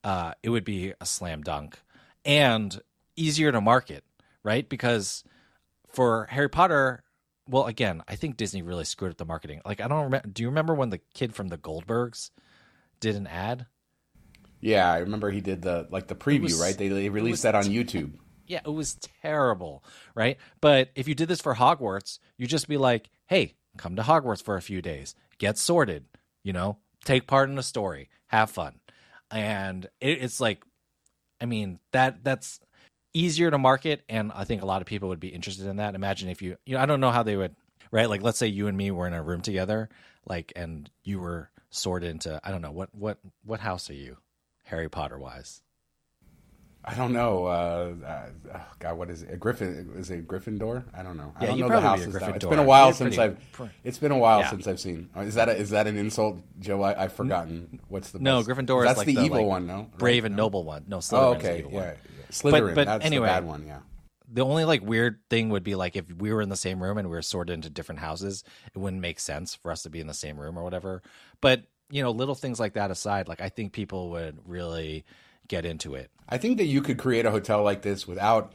uh, 0.02 0.34
it 0.42 0.50
would 0.50 0.64
be 0.64 0.92
a 1.00 1.06
slam 1.06 1.42
dunk 1.42 1.78
and 2.24 2.80
easier 3.16 3.52
to 3.52 3.60
market, 3.60 4.04
right? 4.42 4.68
Because 4.68 5.24
for 5.88 6.26
Harry 6.30 6.48
Potter, 6.48 7.02
well, 7.48 7.66
again, 7.66 8.02
I 8.08 8.16
think 8.16 8.36
Disney 8.36 8.62
really 8.62 8.84
screwed 8.84 9.10
up 9.10 9.18
the 9.18 9.24
marketing. 9.24 9.60
Like, 9.64 9.80
I 9.80 9.88
don't 9.88 10.04
remember. 10.04 10.28
Do 10.28 10.42
you 10.42 10.48
remember 10.48 10.74
when 10.74 10.90
the 10.90 11.00
kid 11.14 11.34
from 11.34 11.48
the 11.48 11.58
Goldbergs 11.58 12.30
did 13.00 13.16
an 13.16 13.26
ad? 13.26 13.66
Yeah, 14.64 14.90
I 14.90 14.98
remember 14.98 15.30
he 15.30 15.42
did 15.42 15.60
the 15.60 15.86
like 15.90 16.06
the 16.06 16.14
preview, 16.14 16.42
was- 16.44 16.58
right? 16.60 16.76
They, 16.76 16.88
they 16.88 17.10
released 17.10 17.42
that 17.42 17.54
on 17.54 17.64
YouTube. 17.64 18.12
Yeah, 18.46 18.60
it 18.66 18.70
was 18.72 18.98
terrible, 19.22 19.82
right? 20.14 20.36
But 20.60 20.90
if 20.94 21.08
you 21.08 21.14
did 21.14 21.28
this 21.28 21.40
for 21.40 21.54
Hogwarts, 21.54 22.18
you 22.36 22.46
just 22.46 22.68
be 22.68 22.76
like, 22.76 23.08
"Hey, 23.26 23.54
come 23.78 23.96
to 23.96 24.02
Hogwarts 24.02 24.42
for 24.42 24.56
a 24.56 24.60
few 24.62 24.82
days, 24.82 25.14
get 25.38 25.56
sorted, 25.56 26.04
you 26.42 26.52
know, 26.52 26.76
take 27.06 27.26
part 27.26 27.48
in 27.48 27.56
a 27.58 27.62
story, 27.62 28.10
have 28.26 28.50
fun." 28.50 28.80
And 29.30 29.86
it, 30.00 30.22
it's 30.22 30.40
like, 30.40 30.62
I 31.40 31.46
mean, 31.46 31.78
that 31.92 32.22
that's 32.22 32.60
easier 33.14 33.50
to 33.50 33.56
market, 33.56 34.02
and 34.10 34.30
I 34.34 34.44
think 34.44 34.60
a 34.60 34.66
lot 34.66 34.82
of 34.82 34.86
people 34.86 35.08
would 35.08 35.20
be 35.20 35.28
interested 35.28 35.66
in 35.66 35.76
that. 35.76 35.94
Imagine 35.94 36.28
if 36.28 36.42
you, 36.42 36.56
you 36.66 36.74
know, 36.74 36.82
I 36.82 36.86
don't 36.86 37.00
know 37.00 37.12
how 37.12 37.22
they 37.22 37.36
would, 37.36 37.56
right? 37.90 38.10
Like, 38.10 38.22
let's 38.22 38.38
say 38.38 38.48
you 38.48 38.66
and 38.66 38.76
me 38.76 38.90
were 38.90 39.06
in 39.06 39.14
a 39.14 39.22
room 39.22 39.40
together, 39.40 39.88
like, 40.26 40.52
and 40.54 40.90
you 41.02 41.18
were 41.18 41.48
sorted 41.70 42.10
into, 42.10 42.38
I 42.44 42.50
don't 42.50 42.60
know, 42.62 42.72
what 42.72 42.94
what 42.94 43.18
what 43.42 43.60
house 43.60 43.88
are 43.88 43.94
you, 43.94 44.18
Harry 44.64 44.88
Potter 44.88 45.18
wise? 45.18 45.60
I 46.86 46.94
don't 46.94 47.14
know. 47.14 47.46
Uh, 47.46 47.94
uh, 48.06 48.26
oh, 48.56 48.66
God, 48.78 48.98
what 48.98 49.08
is 49.08 49.22
it? 49.22 49.32
A 49.32 49.36
Griffin? 49.38 49.90
Is 49.96 50.10
it 50.10 50.28
Gryffindor? 50.28 50.84
I 50.94 51.02
don't 51.02 51.16
know. 51.16 51.32
I 51.36 51.44
Yeah, 51.44 51.46
don't 51.48 51.58
you'd 51.58 51.62
know 51.68 51.74
the 51.76 51.80
probably 51.80 52.04
be 52.06 52.10
a 52.10 52.12
houses. 52.12 52.20
now. 52.28 52.34
It's 52.34 52.44
been 52.44 52.58
a 52.58 52.62
while 52.62 52.86
You're 52.88 52.92
since 52.94 53.16
pretty- 53.16 53.32
I've. 53.32 53.52
pr- 53.52 53.64
It's 53.84 53.96
been 53.98 54.12
a 54.12 54.18
while 54.18 54.40
Yeah. 54.40 54.50
since 54.50 54.66
I've 54.66 54.80
seen. 54.80 55.08
Is 55.16 55.34
that 55.36 55.48
a, 55.48 55.56
is 55.56 55.70
that 55.70 55.86
an 55.86 55.96
insult, 55.96 56.40
Joe? 56.60 56.82
I, 56.82 57.04
I've 57.04 57.14
forgotten. 57.14 57.80
What's 57.88 58.10
the 58.10 58.18
No, 58.18 58.42
best- 58.42 58.48
Gryffindor 58.50 58.80
is 58.82 58.86
That's 58.88 58.98
like 58.98 59.06
the, 59.06 59.14
the, 59.14 59.22
evil 59.22 59.38
like, 59.38 59.46
one. 59.46 59.66
No, 59.66 59.90
brave 59.96 60.26
and 60.26 60.36
No? 60.36 60.42
noble 60.42 60.64
one. 60.64 60.84
No, 60.86 60.98
Slytherin's 60.98 61.12
Oh, 61.12 61.30
the 61.32 61.36
okay. 61.38 61.64
Yeah, 61.70 61.80
yeah. 61.80 61.94
Slytherin. 62.30 62.74
but 62.74 62.84
that's 62.86 63.04
anyway. 63.06 63.28
the 63.28 63.32
bad 63.32 63.44
one. 63.46 63.66
Yeah. 63.66 63.78
The 64.30 64.44
only 64.44 64.66
like 64.66 64.82
weird 64.82 65.20
thing 65.30 65.48
would 65.50 65.62
be 65.64 65.76
like 65.76 65.96
if 65.96 66.04
we 66.12 66.34
were 66.34 66.42
in 66.42 66.50
the 66.50 66.56
same 66.56 66.82
room 66.82 66.98
and 66.98 67.08
we 67.08 67.14
were 67.16 67.22
sorted 67.22 67.54
into 67.54 67.70
different 67.70 68.00
houses, 68.02 68.44
it 68.74 68.78
wouldn't 68.78 69.00
make 69.00 69.20
sense 69.20 69.54
for 69.54 69.70
us 69.70 69.82
to 69.84 69.90
be 69.90 70.00
in 70.00 70.06
the 70.06 70.12
same 70.14 70.38
room 70.38 70.58
or 70.58 70.62
whatever. 70.64 71.02
But 71.40 71.64
you 71.90 72.02
know, 72.02 72.10
little 72.10 72.34
things 72.34 72.58
like 72.58 72.74
that 72.74 72.90
aside, 72.90 73.28
like 73.28 73.40
I 73.40 73.48
think 73.48 73.72
people 73.72 74.10
would 74.10 74.38
really 74.46 75.04
get 75.48 75.64
into 75.64 75.94
it. 75.94 76.10
I 76.28 76.38
think 76.38 76.58
that 76.58 76.66
you 76.66 76.82
could 76.82 76.98
create 76.98 77.26
a 77.26 77.30
hotel 77.30 77.62
like 77.62 77.82
this 77.82 78.06
without 78.06 78.52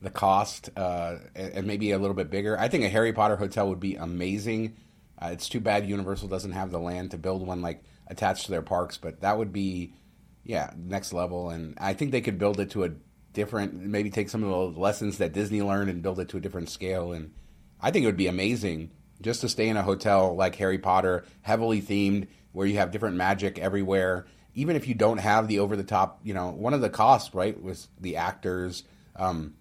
the 0.00 0.10
cost 0.10 0.70
uh, 0.76 1.18
and, 1.34 1.66
maybe 1.66 1.92
a 1.92 1.98
little 1.98 2.14
bit 2.14 2.30
bigger. 2.30 2.58
I 2.58 2.68
think 2.68 2.84
a 2.84 2.88
Harry 2.88 3.12
Potter 3.12 3.36
hotel 3.36 3.68
would 3.68 3.80
be 3.80 3.94
amazing. 3.94 4.76
Uh, 5.20 5.30
it's 5.32 5.48
too 5.48 5.60
bad 5.60 5.86
Universal 5.86 6.28
doesn't 6.28 6.52
have 6.52 6.72
the 6.72 6.80
land 6.80 7.12
to 7.12 7.18
build 7.18 7.46
one 7.46 7.62
like 7.62 7.84
attached 8.08 8.46
to 8.46 8.50
their 8.50 8.62
parks, 8.62 8.98
but 8.98 9.20
that 9.20 9.38
would 9.38 9.52
be, 9.52 9.94
yeah, 10.42 10.72
next 10.76 11.12
level. 11.12 11.50
And 11.50 11.78
I 11.80 11.94
think 11.94 12.10
they 12.10 12.20
could 12.20 12.38
build 12.38 12.58
it 12.58 12.70
to 12.70 12.82
a 12.84 12.90
different, 13.32 13.74
maybe 13.74 14.10
take 14.10 14.28
some 14.28 14.42
of 14.42 14.74
the 14.74 14.80
lessons 14.80 15.18
that 15.18 15.32
Disney 15.32 15.62
learned 15.62 15.88
and 15.88 16.02
build 16.02 16.18
it 16.18 16.28
to 16.30 16.36
a 16.36 16.40
different 16.40 16.68
scale. 16.68 17.12
And 17.12 17.32
I 17.80 17.92
think 17.92 18.02
it 18.02 18.06
would 18.06 18.16
be 18.16 18.26
amazing 18.26 18.90
just 19.20 19.40
to 19.42 19.48
stay 19.48 19.68
in 19.68 19.76
a 19.76 19.82
hotel 19.84 20.34
like 20.34 20.56
Harry 20.56 20.78
Potter, 20.78 21.24
heavily 21.42 21.80
themed, 21.80 22.26
where 22.52 22.66
you 22.66 22.78
have 22.78 22.90
different 22.90 23.16
magic 23.16 23.58
everywhere. 23.58 24.26
Even 24.54 24.76
if 24.76 24.86
you 24.86 24.94
don't 24.94 25.18
have 25.18 25.48
the 25.48 25.60
over 25.60 25.76
the 25.76 25.84
top, 25.84 26.20
you 26.22 26.34
know, 26.34 26.50
one 26.50 26.74
of 26.74 26.80
the 26.80 26.90
costs, 26.90 27.34
right, 27.34 27.60
was 27.62 27.88
the 28.00 28.16
actors. 28.16 28.84
Um, 29.16 29.54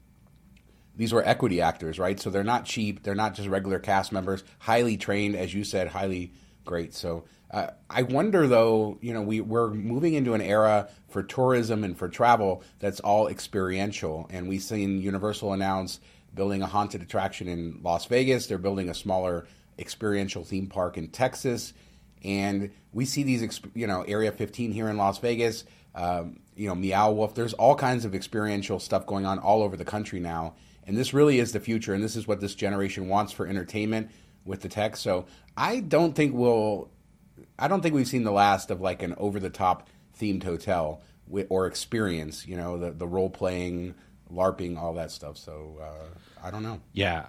these 0.95 1.13
were 1.13 1.25
equity 1.25 1.61
actors, 1.61 1.97
right? 1.97 2.19
So 2.19 2.29
they're 2.29 2.43
not 2.43 2.65
cheap. 2.65 3.03
They're 3.03 3.15
not 3.15 3.33
just 3.33 3.47
regular 3.47 3.79
cast 3.79 4.11
members. 4.11 4.43
Highly 4.59 4.97
trained, 4.97 5.35
as 5.35 5.53
you 5.53 5.63
said, 5.63 5.87
highly 5.87 6.33
great. 6.65 6.93
So 6.93 7.23
uh, 7.49 7.67
I 7.89 8.03
wonder, 8.03 8.47
though, 8.47 8.97
you 9.01 9.13
know, 9.13 9.21
we, 9.21 9.41
we're 9.41 9.69
moving 9.69 10.13
into 10.13 10.33
an 10.33 10.41
era 10.41 10.89
for 11.09 11.23
tourism 11.23 11.83
and 11.83 11.97
for 11.97 12.09
travel 12.09 12.63
that's 12.79 12.99
all 12.99 13.27
experiential. 13.27 14.27
And 14.29 14.47
we've 14.47 14.61
seen 14.61 15.01
Universal 15.01 15.53
announce 15.53 15.99
building 16.33 16.61
a 16.61 16.67
haunted 16.67 17.01
attraction 17.01 17.47
in 17.47 17.79
Las 17.81 18.05
Vegas. 18.05 18.47
They're 18.47 18.57
building 18.57 18.89
a 18.89 18.93
smaller 18.93 19.47
experiential 19.79 20.43
theme 20.43 20.67
park 20.67 20.97
in 20.97 21.07
Texas. 21.09 21.73
And 22.23 22.71
we 22.93 23.05
see 23.05 23.23
these, 23.23 23.59
you 23.73 23.87
know, 23.87 24.03
Area 24.03 24.31
15 24.31 24.71
here 24.71 24.89
in 24.89 24.97
Las 24.97 25.17
Vegas, 25.19 25.63
um, 25.95 26.39
you 26.55 26.67
know, 26.67 26.75
Meow 26.75 27.11
Wolf. 27.11 27.35
There's 27.35 27.53
all 27.53 27.75
kinds 27.75 28.05
of 28.05 28.13
experiential 28.13 28.79
stuff 28.79 29.05
going 29.05 29.25
on 29.25 29.39
all 29.39 29.63
over 29.63 29.75
the 29.75 29.85
country 29.85 30.19
now. 30.19 30.55
And 30.85 30.97
this 30.97 31.13
really 31.13 31.39
is 31.39 31.51
the 31.51 31.59
future. 31.59 31.93
And 31.93 32.03
this 32.03 32.15
is 32.15 32.27
what 32.27 32.41
this 32.41 32.55
generation 32.55 33.07
wants 33.07 33.31
for 33.31 33.47
entertainment 33.47 34.11
with 34.45 34.61
the 34.61 34.69
tech. 34.69 34.97
So 34.97 35.25
I 35.55 35.79
don't 35.79 36.15
think 36.15 36.33
we'll, 36.33 36.89
I 37.57 37.67
don't 37.67 37.81
think 37.81 37.95
we've 37.95 38.07
seen 38.07 38.23
the 38.23 38.31
last 38.31 38.71
of 38.71 38.81
like 38.81 39.03
an 39.03 39.15
over 39.17 39.39
the 39.39 39.49
top 39.49 39.87
themed 40.19 40.43
hotel 40.43 41.01
or 41.49 41.67
experience, 41.67 42.45
you 42.45 42.57
know, 42.57 42.77
the, 42.77 42.91
the 42.91 43.07
role 43.07 43.29
playing, 43.29 43.95
LARPing, 44.31 44.77
all 44.77 44.93
that 44.95 45.11
stuff. 45.11 45.37
So 45.37 45.77
uh, 45.81 46.45
I 46.45 46.51
don't 46.51 46.63
know. 46.63 46.81
Yeah. 46.93 47.27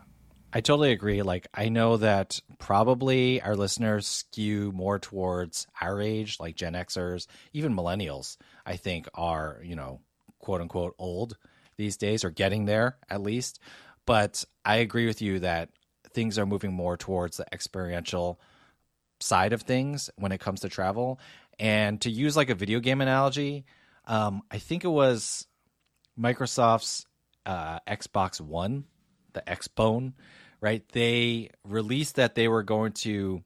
I 0.53 0.61
totally 0.61 0.93
agree. 0.93 1.23
Like, 1.23 1.49
I 1.55 1.71
know 1.71 1.97
that 1.97 2.41
probably 2.59 3.41
our 3.41 3.57
listeners 3.57 4.07
skew 4.07 4.71
more 4.73 4.99
towards 4.99 5.67
our 5.81 6.01
age, 6.01 6.37
like 6.39 6.57
Gen 6.57 6.75
Xers, 6.75 7.27
even 7.53 7.75
millennials, 7.75 8.37
I 8.67 8.77
think 8.77 9.09
are, 9.15 9.61
you 9.65 9.77
know, 9.77 10.01
quote 10.39 10.61
unquote 10.61 10.95
old 10.99 11.37
these 11.79 11.97
days 11.97 12.23
or 12.23 12.31
getting 12.31 12.67
there 12.67 12.99
at 13.09 13.23
least. 13.23 13.61
But 14.05 14.45
I 14.65 14.77
agree 14.77 15.07
with 15.07 15.23
you 15.23 15.41
that 15.41 15.71
things 16.13 16.39
are 16.39 16.47
moving 16.47 16.73
more 16.73 16.97
towards 16.97 17.39
the 17.39 17.47
experiential 17.53 18.39
side 19.21 19.53
of 19.53 19.63
things 19.63 20.11
when 20.17 20.33
it 20.33 20.41
comes 20.41 20.61
to 20.61 20.69
travel. 20.69 21.19
And 21.59 22.01
to 22.03 22.11
use 22.11 22.37
like 22.37 22.51
a 22.51 22.55
video 22.55 22.81
game 22.81 23.01
analogy, 23.01 23.65
um, 24.07 24.43
I 24.51 24.59
think 24.59 24.85
it 24.85 24.89
was 24.89 25.47
Microsoft's 26.19 27.07
uh, 27.47 27.79
Xbox 27.89 28.41
One, 28.41 28.85
the 29.33 29.43
Xbone, 29.43 30.13
right? 30.63 30.89
They 30.93 31.51
released 31.65 32.15
that 32.17 32.35
they 32.35 32.49
were 32.49 32.63
going 32.63 32.93
to 32.93 33.43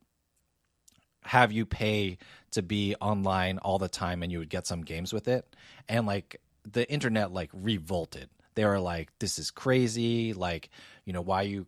have 1.23 1.51
you 1.51 1.67
pay 1.67 2.19
to 2.53 2.63
be 2.63 2.95
online 3.01 3.59
all 3.59 3.79
the 3.79 3.89
time 3.89 4.23
and 4.23 4.31
you 4.31 4.39
would 4.39 4.51
get 4.51 4.67
some 4.67 4.83
games 4.83 5.13
with 5.13 5.27
it. 5.27 5.57
And 5.89 6.07
like 6.07 6.41
the 6.71 6.89
internet 6.89 7.33
like 7.33 7.51
revolted. 7.53 8.29
They 8.55 8.65
were 8.65 8.79
like, 8.79 9.11
this 9.19 9.39
is 9.39 9.51
crazy. 9.51 10.35
Like, 10.35 10.71
you 11.05 11.13
know, 11.13 11.23
why 11.23 11.43
you 11.43 11.67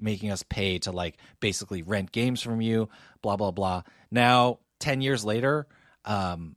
making 0.00 0.30
us 0.30 0.42
pay 0.42 0.78
to 0.80 0.90
like 0.92 1.18
basically 1.38 1.82
rent 1.82 2.10
games 2.10 2.40
from 2.40 2.60
you, 2.60 2.88
blah, 3.22 3.36
blah, 3.36 3.50
blah. 3.50 3.82
Now, 4.10 4.58
10 4.80 5.00
years 5.00 5.24
later, 5.24 5.66
um, 6.04 6.56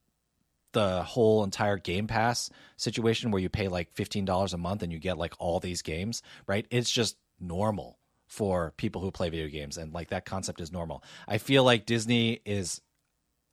the 0.74 1.04
whole 1.04 1.44
entire 1.44 1.78
Game 1.78 2.08
Pass 2.08 2.50
situation 2.78 3.32
where 3.32 3.42
you 3.42 3.50
pay 3.50 3.68
like 3.68 3.94
$15 3.94 4.54
a 4.54 4.58
month 4.58 4.84
and 4.84 4.92
you 4.92 5.00
get 5.00 5.18
like 5.18 5.34
all 5.38 5.60
these 5.60 5.82
games, 5.82 6.22
right? 6.48 6.66
It's 6.70 6.90
just 6.90 7.18
normal 7.40 7.98
for 8.32 8.72
people 8.78 9.02
who 9.02 9.12
play 9.12 9.30
video 9.30 9.50
games 9.50 9.78
and 9.78 9.94
like 9.94 10.08
that 10.08 10.24
concept 10.24 10.62
is 10.62 10.72
normal. 10.72 11.04
I 11.28 11.38
feel 11.38 11.66
like 11.66 11.86
Disney 11.86 12.40
is 12.46 12.80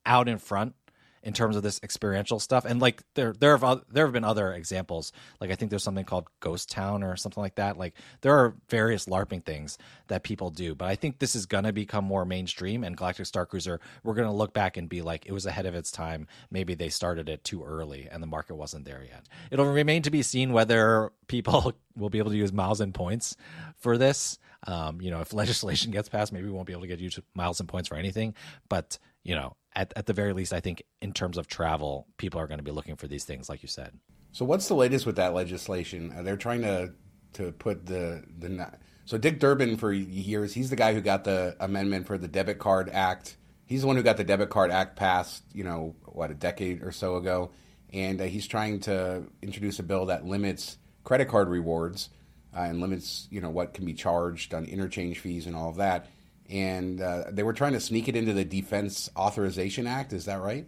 out 0.07 0.29
in 0.29 0.39
front 0.39 0.77
in 1.25 1.33
terms 1.33 1.57
of 1.57 1.65
this 1.65 1.81
experiential 1.83 2.39
stuff. 2.39 2.65
And 2.65 2.81
like 2.81 3.03
there 3.15 3.33
there 3.33 3.59
have 3.59 3.83
there 3.91 4.07
have 4.07 4.13
been 4.13 4.23
other 4.23 4.53
examples. 4.53 5.11
Like 5.41 5.51
I 5.51 5.57
think 5.57 5.71
there's 5.71 5.83
something 5.83 6.05
called 6.05 6.29
Ghost 6.39 6.71
Town 6.71 7.03
or 7.03 7.17
something 7.17 7.43
like 7.43 7.57
that. 7.57 7.77
Like 7.77 7.95
there 8.21 8.39
are 8.39 8.55
various 8.69 9.07
LARPing 9.07 9.45
things 9.45 9.79
that 10.07 10.23
people 10.23 10.51
do. 10.51 10.77
But 10.77 10.87
I 10.87 10.95
think 10.95 11.19
this 11.19 11.35
is 11.35 11.45
gonna 11.45 11.73
become 11.73 12.05
more 12.05 12.25
mainstream. 12.25 12.85
And 12.85 12.97
Galactic 12.97 13.27
Starcruiser, 13.27 13.81
we're 14.05 14.15
gonna 14.15 14.33
look 14.33 14.55
back 14.55 14.77
and 14.77 14.89
be 14.89 15.03
like, 15.03 15.27
it 15.27 15.33
was 15.33 15.45
ahead 15.45 15.67
of 15.67 15.75
its 15.75 15.91
time. 15.91 16.29
Maybe 16.53 16.75
they 16.75 16.89
started 16.89 17.29
it 17.29 17.43
too 17.43 17.65
early 17.65 18.09
and 18.09 18.23
the 18.23 18.29
market 18.29 18.55
wasn't 18.55 18.85
there 18.85 19.03
yet. 19.03 19.27
It'll 19.51 19.67
remain 19.67 20.03
to 20.03 20.11
be 20.13 20.23
seen 20.23 20.53
whether 20.53 21.11
people 21.27 21.73
will 21.97 22.11
be 22.11 22.19
able 22.19 22.31
to 22.31 22.37
use 22.37 22.53
miles 22.53 22.81
and 22.81 22.95
points 22.95 23.37
for 23.77 23.99
this. 23.99 24.39
Um, 24.67 25.01
you 25.01 25.11
know, 25.11 25.21
if 25.21 25.33
legislation 25.33 25.91
gets 25.91 26.09
passed, 26.09 26.33
maybe 26.33 26.47
we 26.47 26.53
won't 26.53 26.67
be 26.67 26.73
able 26.73 26.83
to 26.83 26.89
get 26.89 27.01
use 27.01 27.19
miles 27.35 27.61
and 27.61 27.69
points 27.69 27.89
for 27.89 27.97
anything. 27.97 28.35
But 28.69 28.99
you 29.23 29.35
know, 29.35 29.57
at, 29.75 29.93
at 29.97 30.07
the 30.07 30.13
very 30.13 30.33
least, 30.33 30.53
I 30.53 30.61
think 30.61 30.83
in 31.01 31.13
terms 31.13 31.39
of 31.39 31.47
travel, 31.47 32.07
people 32.17 32.41
are 32.41 32.47
going 32.47 32.59
to 32.59 32.65
be 32.65 32.71
looking 32.71 32.97
for 32.97 33.07
these 33.07 33.25
things, 33.25 33.49
like 33.49 33.63
you 33.63 33.69
said. 33.69 33.93
So, 34.33 34.45
what's 34.45 34.69
the 34.69 34.75
latest 34.75 35.07
with 35.07 35.17
that 35.17 35.35
legislation? 35.35 36.13
Uh, 36.17 36.23
they're 36.23 36.37
trying 36.37 36.63
to 36.63 36.93
to 37.35 37.53
put 37.53 37.87
the 37.87 38.25
the 38.39 38.71
so 39.05 39.17
Dick 39.17 39.41
Durbin 39.41 39.77
for 39.77 39.93
years, 39.93 40.53
he's 40.53 40.71
the 40.71 40.77
guy 40.77 40.93
who 40.93 41.01
got 41.01 41.25
the 41.25 41.57
amendment 41.61 42.07
for 42.07 42.19
the 42.19 42.29
Debit 42.29 42.59
Card 42.59 42.91
Act. 42.93 43.37
He's 43.65 43.83
the 43.83 43.87
one 43.87 43.97
who 43.97 44.03
got 44.03 44.17
the 44.17 44.25
Debit 44.25 44.51
Card 44.51 44.71
Act 44.71 44.97
passed, 44.97 45.45
you 45.55 45.65
know, 45.65 45.95
what 46.05 46.31
a 46.31 46.35
decade 46.35 46.83
or 46.83 46.93
so 46.93 47.17
ago, 47.17 47.51
and 47.93 48.21
uh, 48.21 48.25
he's 48.25 48.47
trying 48.47 48.81
to 48.81 49.25
introduce 49.43 49.79
a 49.79 49.83
bill 49.83 50.07
that 50.07 50.27
limits 50.27 50.79
credit 51.05 51.29
card 51.29 51.49
rewards 51.49 52.11
uh, 52.57 52.61
and 52.61 52.81
limits, 52.81 53.29
you 53.31 53.41
know, 53.41 53.51
what 53.51 53.75
can 53.75 53.85
be 53.85 53.95
charged 53.95 54.55
on 54.55 54.65
interchange 54.65 55.19
fees 55.19 55.47
and 55.47 55.55
all 55.55 55.69
of 55.69 55.77
that 55.77 56.09
and 56.49 57.01
uh, 57.01 57.25
they 57.31 57.43
were 57.43 57.53
trying 57.53 57.75
to 57.75 57.81
sneak 57.81 58.09
it 58.09 58.17
into 58.17 58.33
the 58.33 58.45
Defense 58.45 59.11
Authorization 59.17 59.87
Act. 59.87 60.13
Is 60.13 60.25
that 60.25 60.41
right? 60.41 60.67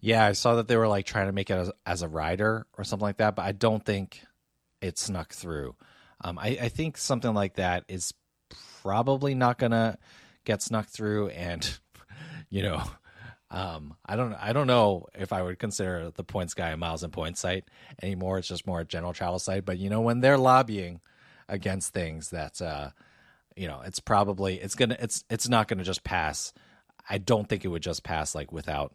Yeah, 0.00 0.26
I 0.26 0.32
saw 0.32 0.56
that 0.56 0.68
they 0.68 0.76
were 0.76 0.88
like 0.88 1.06
trying 1.06 1.26
to 1.26 1.32
make 1.32 1.48
it 1.48 1.54
as, 1.54 1.72
as 1.86 2.02
a 2.02 2.08
rider 2.08 2.66
or 2.76 2.84
something 2.84 3.06
like 3.06 3.16
that, 3.18 3.36
but 3.36 3.42
I 3.42 3.52
don't 3.52 3.84
think 3.84 4.20
it 4.82 4.98
snuck 4.98 5.32
through. 5.32 5.76
Um, 6.22 6.38
I, 6.38 6.58
I, 6.60 6.68
think 6.68 6.98
something 6.98 7.32
like 7.32 7.54
that 7.54 7.84
is 7.88 8.12
probably 8.82 9.34
not 9.34 9.58
gonna 9.58 9.98
get 10.44 10.62
snuck 10.62 10.86
through, 10.86 11.28
and 11.28 11.78
you 12.50 12.62
know, 12.62 12.82
um, 13.50 13.96
I 14.04 14.16
don't 14.16 14.34
I 14.34 14.52
don't 14.52 14.66
know 14.66 15.06
if 15.14 15.32
I 15.32 15.42
would 15.42 15.58
consider 15.58 16.12
the 16.14 16.24
Points 16.24 16.52
Guy 16.52 16.70
a 16.70 16.76
miles 16.76 17.02
and 17.02 17.12
points 17.12 17.40
site 17.40 17.64
anymore. 18.02 18.38
It's 18.38 18.48
just 18.48 18.66
more 18.66 18.80
a 18.80 18.84
general 18.84 19.14
travel 19.14 19.38
site. 19.38 19.64
But 19.64 19.78
you 19.78 19.88
know, 19.88 20.02
when 20.02 20.20
they're 20.20 20.38
lobbying 20.38 21.00
against 21.48 21.92
things 21.92 22.30
that 22.30 22.60
uh, 22.60 22.90
you 23.56 23.68
know, 23.68 23.82
it's 23.84 24.00
probably 24.00 24.56
it's 24.60 24.74
gonna 24.74 24.96
it's 24.98 25.24
it's 25.30 25.48
not 25.48 25.68
gonna 25.68 25.84
just 25.84 26.04
pass. 26.04 26.52
I 27.08 27.18
don't 27.18 27.48
think 27.48 27.64
it 27.64 27.68
would 27.68 27.82
just 27.82 28.02
pass 28.02 28.34
like 28.34 28.52
without 28.52 28.94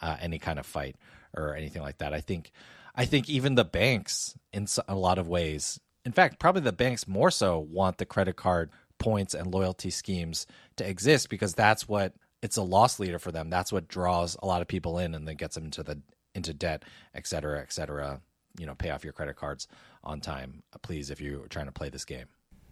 uh, 0.00 0.16
any 0.20 0.38
kind 0.38 0.58
of 0.58 0.66
fight 0.66 0.96
or 1.36 1.54
anything 1.54 1.82
like 1.82 1.98
that. 1.98 2.14
I 2.14 2.20
think 2.20 2.50
I 2.94 3.04
think 3.04 3.28
even 3.28 3.54
the 3.54 3.64
banks 3.64 4.36
in 4.52 4.66
a 4.88 4.94
lot 4.94 5.18
of 5.18 5.28
ways, 5.28 5.80
in 6.04 6.12
fact, 6.12 6.38
probably 6.38 6.62
the 6.62 6.72
banks 6.72 7.06
more 7.06 7.30
so 7.30 7.58
want 7.58 7.98
the 7.98 8.06
credit 8.06 8.36
card 8.36 8.70
points 8.98 9.34
and 9.34 9.52
loyalty 9.52 9.90
schemes 9.90 10.46
to 10.76 10.88
exist 10.88 11.28
because 11.28 11.54
that's 11.54 11.88
what 11.88 12.14
it's 12.42 12.56
a 12.56 12.62
loss 12.62 12.98
leader 12.98 13.18
for 13.18 13.32
them. 13.32 13.50
That's 13.50 13.72
what 13.72 13.88
draws 13.88 14.36
a 14.42 14.46
lot 14.46 14.62
of 14.62 14.68
people 14.68 14.98
in 14.98 15.14
and 15.14 15.26
then 15.26 15.36
gets 15.36 15.54
them 15.54 15.66
into 15.66 15.82
the 15.82 16.00
into 16.34 16.54
debt, 16.54 16.84
et 17.14 17.26
cetera, 17.26 17.60
et 17.60 17.72
cetera. 17.72 18.20
You 18.58 18.66
know, 18.66 18.74
pay 18.74 18.90
off 18.90 19.04
your 19.04 19.12
credit 19.12 19.36
cards 19.36 19.68
on 20.02 20.20
time, 20.20 20.62
please, 20.82 21.10
if 21.10 21.20
you're 21.20 21.46
trying 21.46 21.66
to 21.66 21.72
play 21.72 21.88
this 21.88 22.04
game. 22.04 22.26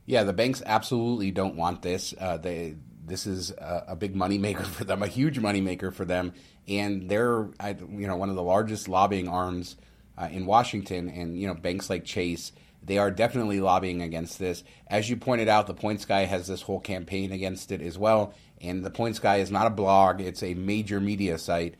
Yeah, 0.08 0.24
the 0.24 0.32
banks 0.32 0.62
absolutely 0.64 1.30
don't 1.30 1.56
want 1.56 1.82
this. 1.82 2.14
Uh, 2.18 2.38
they 2.38 2.76
this 3.04 3.26
is 3.26 3.50
a, 3.50 3.84
a 3.88 3.96
big 3.96 4.14
moneymaker 4.14 4.64
for 4.66 4.84
them, 4.84 5.02
a 5.02 5.06
huge 5.06 5.38
moneymaker 5.38 5.92
for 5.92 6.04
them, 6.04 6.32
and 6.66 7.08
they're 7.08 7.48
you 7.66 8.06
know 8.06 8.16
one 8.16 8.30
of 8.30 8.36
the 8.36 8.42
largest 8.42 8.88
lobbying 8.88 9.28
arms 9.28 9.76
uh, 10.16 10.28
in 10.30 10.46
Washington, 10.46 11.08
and 11.08 11.38
you 11.38 11.46
know 11.46 11.54
banks 11.54 11.90
like 11.90 12.04
Chase. 12.04 12.52
They 12.82 12.96
are 12.96 13.10
definitely 13.10 13.60
lobbying 13.60 14.00
against 14.00 14.38
this. 14.38 14.64
As 14.86 15.10
you 15.10 15.16
pointed 15.16 15.48
out, 15.48 15.66
the 15.66 15.74
Points 15.74 16.06
Guy 16.06 16.24
has 16.24 16.46
this 16.46 16.62
whole 16.62 16.80
campaign 16.80 17.32
against 17.32 17.70
it 17.72 17.82
as 17.82 17.98
well. 17.98 18.32
And 18.62 18.84
the 18.84 18.90
Points 18.90 19.18
Guy 19.18 19.36
is 19.36 19.50
not 19.50 19.66
a 19.66 19.70
blog; 19.70 20.22
it's 20.22 20.42
a 20.42 20.54
major 20.54 21.00
media 21.00 21.38
site. 21.38 21.74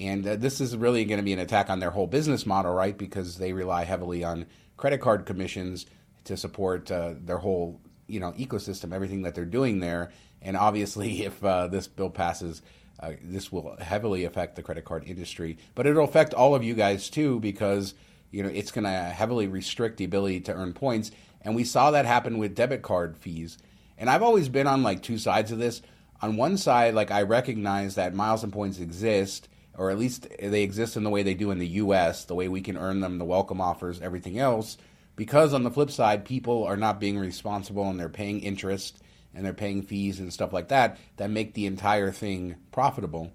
And 0.00 0.26
uh, 0.26 0.36
this 0.36 0.60
is 0.60 0.76
really 0.76 1.04
going 1.04 1.18
to 1.18 1.24
be 1.24 1.32
an 1.32 1.38
attack 1.38 1.70
on 1.70 1.80
their 1.80 1.90
whole 1.90 2.06
business 2.06 2.46
model, 2.46 2.72
right? 2.72 2.96
Because 2.96 3.38
they 3.38 3.52
rely 3.52 3.84
heavily 3.84 4.24
on 4.24 4.46
credit 4.76 5.00
card 5.00 5.26
commissions 5.26 5.86
to 6.24 6.36
support 6.36 6.90
uh, 6.90 7.14
their 7.20 7.38
whole 7.38 7.80
you 8.06 8.20
know 8.20 8.32
ecosystem, 8.32 8.92
everything 8.92 9.22
that 9.22 9.34
they're 9.34 9.44
doing 9.44 9.80
there. 9.80 10.12
And 10.40 10.56
obviously, 10.56 11.22
if 11.24 11.42
uh, 11.44 11.68
this 11.68 11.88
bill 11.88 12.10
passes, 12.10 12.62
uh, 13.00 13.12
this 13.22 13.50
will 13.50 13.76
heavily 13.80 14.24
affect 14.24 14.56
the 14.56 14.62
credit 14.62 14.84
card 14.84 15.04
industry. 15.06 15.58
But 15.74 15.86
it'll 15.86 16.04
affect 16.04 16.34
all 16.34 16.54
of 16.54 16.62
you 16.62 16.74
guys 16.74 17.10
too, 17.10 17.40
because 17.40 17.94
you 18.30 18.42
know 18.42 18.48
it's 18.48 18.70
going 18.70 18.84
to 18.84 18.90
heavily 18.90 19.46
restrict 19.46 19.96
the 19.96 20.04
ability 20.04 20.40
to 20.42 20.54
earn 20.54 20.72
points. 20.74 21.10
And 21.40 21.56
we 21.56 21.64
saw 21.64 21.90
that 21.90 22.06
happen 22.06 22.38
with 22.38 22.54
debit 22.54 22.82
card 22.82 23.16
fees. 23.16 23.58
And 23.98 24.08
I've 24.08 24.22
always 24.22 24.48
been 24.48 24.66
on 24.66 24.82
like 24.82 25.02
two 25.02 25.18
sides 25.18 25.50
of 25.50 25.58
this. 25.58 25.82
On 26.20 26.36
one 26.36 26.56
side, 26.56 26.94
like 26.94 27.10
I 27.10 27.22
recognize 27.22 27.96
that 27.96 28.14
miles 28.14 28.44
and 28.44 28.52
points 28.52 28.78
exist, 28.78 29.48
or 29.76 29.90
at 29.90 29.98
least 29.98 30.26
they 30.38 30.62
exist 30.62 30.96
in 30.96 31.04
the 31.04 31.10
way 31.10 31.22
they 31.22 31.34
do 31.34 31.50
in 31.50 31.58
the 31.58 31.66
U.S., 31.66 32.24
the 32.24 32.34
way 32.34 32.48
we 32.48 32.60
can 32.60 32.76
earn 32.76 33.00
them, 33.00 33.18
the 33.18 33.24
welcome 33.24 33.60
offers, 33.60 34.00
everything 34.00 34.38
else 34.38 34.76
because 35.16 35.52
on 35.52 35.62
the 35.62 35.70
flip 35.70 35.90
side, 35.90 36.24
people 36.24 36.64
are 36.64 36.76
not 36.76 37.00
being 37.00 37.18
responsible 37.18 37.88
and 37.88 37.98
they're 37.98 38.08
paying 38.08 38.40
interest 38.40 38.98
and 39.34 39.44
they're 39.44 39.52
paying 39.52 39.82
fees 39.82 40.20
and 40.20 40.32
stuff 40.32 40.52
like 40.52 40.68
that 40.68 40.98
that 41.16 41.30
make 41.30 41.54
the 41.54 41.66
entire 41.66 42.10
thing 42.10 42.56
profitable. 42.70 43.32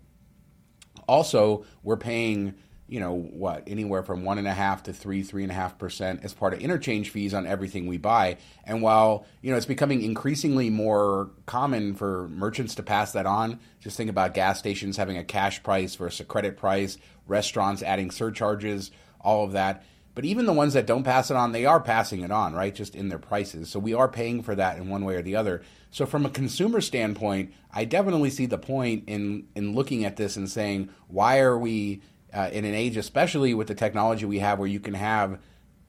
Also, 1.08 1.66
we're 1.84 1.98
paying, 1.98 2.56
you 2.88 3.00
know, 3.00 3.14
what, 3.14 3.64
anywhere 3.68 4.02
from 4.02 4.24
one 4.24 4.38
and 4.38 4.48
a 4.48 4.54
half 4.54 4.84
to 4.84 4.94
three, 4.94 5.22
three 5.22 5.44
and 5.44 5.52
a 5.52 5.56
half 5.56 5.78
percent 5.78 6.22
as 6.24 6.34
part 6.34 6.54
of 6.54 6.62
interchange 6.62 7.10
fees 7.10 7.34
on 7.34 7.46
everything 7.46 7.86
we 7.86 7.98
buy. 7.98 8.38
And 8.64 8.82
while, 8.82 9.26
you 9.42 9.52
know, 9.52 9.58
it's 9.58 9.66
becoming 9.66 10.02
increasingly 10.02 10.70
more 10.70 11.32
common 11.46 11.96
for 11.96 12.30
merchants 12.30 12.76
to 12.76 12.84
pass 12.84 13.12
that 13.12 13.26
on, 13.26 13.60
just 13.82 13.98
think 13.98 14.10
about 14.10 14.34
gas 14.34 14.60
stations 14.60 14.96
having 14.96 15.18
a 15.18 15.24
cash 15.24 15.62
price 15.64 15.96
versus 15.96 16.22
a 16.22 16.24
credit 16.24 16.56
price, 16.56 16.98
restaurants 17.28 17.84
adding 17.84 18.10
surcharges, 18.10 18.92
all 19.20 19.44
of 19.44 19.52
that 19.52 19.84
But 20.18 20.26
even 20.26 20.48
the 20.48 20.54
ones 20.54 20.74
that 20.74 20.88
don't 20.88 21.04
pass 21.04 21.30
it 21.30 21.38
on, 21.38 21.52
they 21.52 21.68
are 21.68 21.80
passing 21.80 22.22
it 22.22 22.32
on, 22.32 22.56
right? 22.56 22.74
Just 22.74 22.96
in 22.96 23.10
their 23.10 23.20
prices. 23.20 23.70
So 23.70 23.78
we 23.78 23.94
are 23.94 24.08
paying 24.08 24.42
for 24.42 24.56
that 24.56 24.80
in 24.80 24.90
one 24.90 25.06
way 25.06 25.14
or 25.14 25.22
the 25.22 25.36
other. 25.36 25.62
So 25.92 26.08
from 26.08 26.26
a 26.26 26.32
consumer 26.32 26.82
standpoint, 26.82 27.54
I 27.72 27.86
definitely 27.86 28.32
see 28.32 28.48
the 28.48 28.58
point 28.58 29.04
in 29.06 29.48
in 29.56 29.76
looking 29.76 30.06
at 30.06 30.16
this 30.16 30.36
and 30.36 30.50
saying, 30.50 30.90
why 31.08 31.38
are 31.42 31.56
we 31.56 32.02
uh, 32.38 32.50
in 32.52 32.66
an 32.66 32.76
age, 32.76 32.98
especially 32.98 33.54
with 33.54 33.68
the 33.68 33.76
technology 33.76 34.26
we 34.26 34.40
have, 34.40 34.60
where 34.60 34.68
you 34.68 34.80
can 34.80 34.94
have 34.94 35.40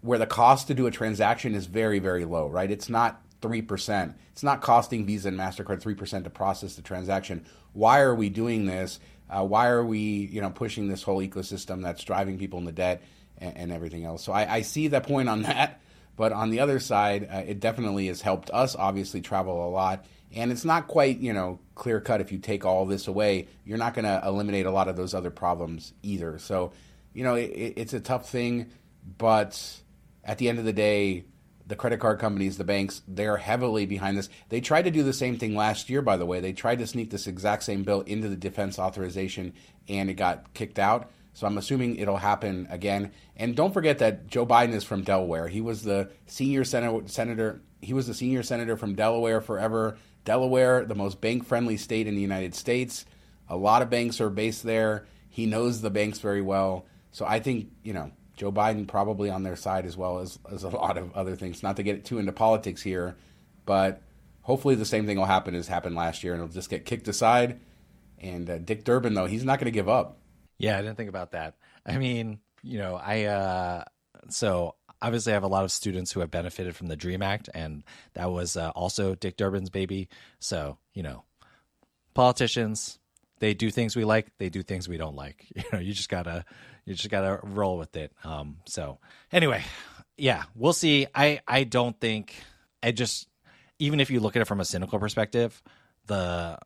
where 0.00 0.18
the 0.18 0.26
cost 0.26 0.68
to 0.68 0.74
do 0.74 0.86
a 0.86 0.90
transaction 0.90 1.54
is 1.54 1.66
very 1.66 1.98
very 1.98 2.24
low, 2.24 2.46
right? 2.48 2.70
It's 2.70 2.88
not 2.88 3.20
3%. 3.40 4.14
It's 4.32 4.42
not 4.42 4.62
costing 4.62 5.06
Visa 5.06 5.28
and 5.28 5.38
MasterCard 5.38 5.82
3% 5.82 6.24
to 6.24 6.30
process 6.30 6.74
the 6.74 6.82
transaction. 6.82 7.44
Why 7.72 8.00
are 8.00 8.14
we 8.14 8.28
doing 8.28 8.66
this? 8.66 8.98
Uh, 9.30 9.44
why 9.44 9.68
are 9.68 9.84
we, 9.84 9.98
you 9.98 10.40
know, 10.40 10.50
pushing 10.50 10.88
this 10.88 11.02
whole 11.02 11.20
ecosystem 11.20 11.82
that's 11.82 12.02
driving 12.02 12.38
people 12.38 12.58
into 12.58 12.72
debt 12.72 13.02
and, 13.38 13.56
and 13.56 13.72
everything 13.72 14.04
else? 14.04 14.24
So 14.24 14.32
I, 14.32 14.54
I, 14.56 14.62
see 14.62 14.88
that 14.88 15.06
point 15.06 15.28
on 15.28 15.42
that. 15.42 15.80
But 16.16 16.32
on 16.32 16.50
the 16.50 16.60
other 16.60 16.80
side, 16.80 17.28
uh, 17.30 17.44
it 17.46 17.60
definitely 17.60 18.08
has 18.08 18.20
helped 18.20 18.50
us 18.50 18.74
obviously 18.74 19.20
travel 19.20 19.68
a 19.68 19.70
lot. 19.70 20.04
And 20.34 20.52
it's 20.52 20.64
not 20.64 20.88
quite, 20.88 21.18
you 21.18 21.32
know, 21.32 21.58
clear 21.74 22.00
cut. 22.00 22.20
If 22.20 22.32
you 22.32 22.38
take 22.38 22.64
all 22.64 22.84
this 22.86 23.08
away, 23.08 23.48
you're 23.64 23.78
not 23.78 23.94
going 23.94 24.04
to 24.04 24.20
eliminate 24.26 24.66
a 24.66 24.70
lot 24.70 24.88
of 24.88 24.96
those 24.96 25.14
other 25.14 25.30
problems 25.30 25.92
either. 26.02 26.38
So, 26.38 26.72
you 27.14 27.24
know, 27.24 27.34
it, 27.34 27.74
it's 27.76 27.94
a 27.94 28.00
tough 28.00 28.28
thing. 28.28 28.70
But 29.16 29.80
at 30.24 30.38
the 30.38 30.48
end 30.48 30.58
of 30.58 30.64
the 30.66 30.72
day, 30.72 31.24
the 31.66 31.76
credit 31.76 32.00
card 32.00 32.18
companies, 32.18 32.56
the 32.56 32.64
banks, 32.64 33.02
they're 33.06 33.36
heavily 33.36 33.86
behind 33.86 34.16
this. 34.16 34.28
They 34.48 34.60
tried 34.60 34.82
to 34.82 34.90
do 34.90 35.02
the 35.02 35.12
same 35.12 35.38
thing 35.38 35.54
last 35.54 35.90
year, 35.90 36.02
by 36.02 36.16
the 36.16 36.26
way. 36.26 36.40
They 36.40 36.52
tried 36.52 36.78
to 36.78 36.86
sneak 36.86 37.10
this 37.10 37.26
exact 37.26 37.62
same 37.62 37.84
bill 37.84 38.00
into 38.02 38.28
the 38.28 38.36
defense 38.36 38.78
authorization 38.78 39.52
and 39.88 40.10
it 40.10 40.14
got 40.14 40.54
kicked 40.54 40.78
out. 40.78 41.10
So 41.34 41.46
I'm 41.46 41.58
assuming 41.58 41.96
it'll 41.96 42.16
happen 42.16 42.66
again. 42.70 43.12
And 43.36 43.54
don't 43.54 43.72
forget 43.72 43.98
that 43.98 44.26
Joe 44.26 44.44
Biden 44.44 44.72
is 44.72 44.82
from 44.82 45.02
Delaware. 45.02 45.46
He 45.46 45.60
was 45.60 45.82
the 45.82 46.10
senior 46.26 46.64
senator. 46.64 47.60
He 47.80 47.92
was 47.92 48.06
the 48.06 48.14
senior 48.14 48.42
senator 48.42 48.76
from 48.76 48.94
Delaware 48.94 49.40
forever. 49.40 49.98
Delaware, 50.24 50.84
the 50.84 50.94
most 50.94 51.20
bank-friendly 51.20 51.76
state 51.76 52.06
in 52.06 52.14
the 52.14 52.20
United 52.20 52.54
States. 52.54 53.04
A 53.48 53.56
lot 53.56 53.82
of 53.82 53.90
banks 53.90 54.20
are 54.20 54.30
based 54.30 54.62
there. 54.62 55.06
He 55.28 55.46
knows 55.46 55.80
the 55.80 55.90
banks 55.90 56.18
very 56.18 56.42
well. 56.42 56.86
So 57.12 57.24
I 57.26 57.40
think 57.40 57.70
you 57.82 57.92
know 57.92 58.12
Joe 58.38 58.52
Biden 58.52 58.86
probably 58.86 59.30
on 59.30 59.42
their 59.42 59.56
side 59.56 59.84
as 59.84 59.96
well 59.96 60.20
as, 60.20 60.38
as 60.50 60.62
a 60.62 60.68
lot 60.70 60.96
of 60.96 61.12
other 61.14 61.36
things. 61.36 61.62
Not 61.62 61.76
to 61.76 61.82
get 61.82 62.04
too 62.04 62.18
into 62.18 62.32
politics 62.32 62.80
here, 62.82 63.16
but 63.66 64.00
hopefully 64.42 64.76
the 64.76 64.86
same 64.86 65.04
thing 65.04 65.18
will 65.18 65.26
happen 65.26 65.54
as 65.54 65.68
happened 65.68 65.96
last 65.96 66.24
year 66.24 66.32
and 66.32 66.42
it'll 66.42 66.52
just 66.52 66.70
get 66.70 66.86
kicked 66.86 67.08
aside. 67.08 67.60
And 68.18 68.48
uh, 68.48 68.58
Dick 68.58 68.84
Durbin, 68.84 69.14
though, 69.14 69.26
he's 69.26 69.44
not 69.44 69.58
going 69.58 69.66
to 69.66 69.70
give 69.72 69.88
up. 69.88 70.18
Yeah, 70.56 70.78
I 70.78 70.82
didn't 70.82 70.96
think 70.96 71.08
about 71.08 71.32
that. 71.32 71.56
I 71.84 71.98
mean, 71.98 72.40
you 72.62 72.78
know, 72.78 72.96
I, 72.96 73.24
uh, 73.24 73.84
so 74.28 74.74
obviously 75.00 75.32
I 75.32 75.34
have 75.34 75.42
a 75.44 75.48
lot 75.48 75.64
of 75.64 75.72
students 75.72 76.12
who 76.12 76.20
have 76.20 76.30
benefited 76.30 76.76
from 76.76 76.88
the 76.88 76.96
Dream 76.96 77.22
Act, 77.22 77.48
and 77.54 77.84
that 78.14 78.30
was 78.30 78.56
uh, 78.56 78.70
also 78.70 79.14
Dick 79.14 79.36
Durbin's 79.36 79.70
baby. 79.70 80.08
So, 80.38 80.78
you 80.94 81.02
know, 81.02 81.24
politicians, 82.14 82.98
they 83.38 83.54
do 83.54 83.70
things 83.70 83.94
we 83.94 84.04
like, 84.04 84.30
they 84.38 84.48
do 84.48 84.62
things 84.62 84.88
we 84.88 84.96
don't 84.96 85.16
like. 85.16 85.46
You 85.56 85.64
know, 85.72 85.78
you 85.78 85.92
just 85.92 86.08
gotta 86.08 86.44
you 86.84 86.94
just 86.94 87.10
gotta 87.10 87.40
roll 87.42 87.78
with 87.78 87.96
it. 87.96 88.12
Um, 88.24 88.58
so 88.64 88.98
anyway, 89.32 89.62
yeah, 90.16 90.44
we'll 90.54 90.72
see. 90.72 91.06
I 91.14 91.40
I 91.46 91.64
don't 91.64 91.98
think 92.00 92.34
I 92.82 92.92
just 92.92 93.28
even 93.78 94.00
if 94.00 94.10
you 94.10 94.20
look 94.20 94.36
at 94.36 94.42
it 94.42 94.46
from 94.46 94.60
a 94.60 94.64
cynical 94.64 94.98
perspective, 94.98 95.62
the 96.06 96.58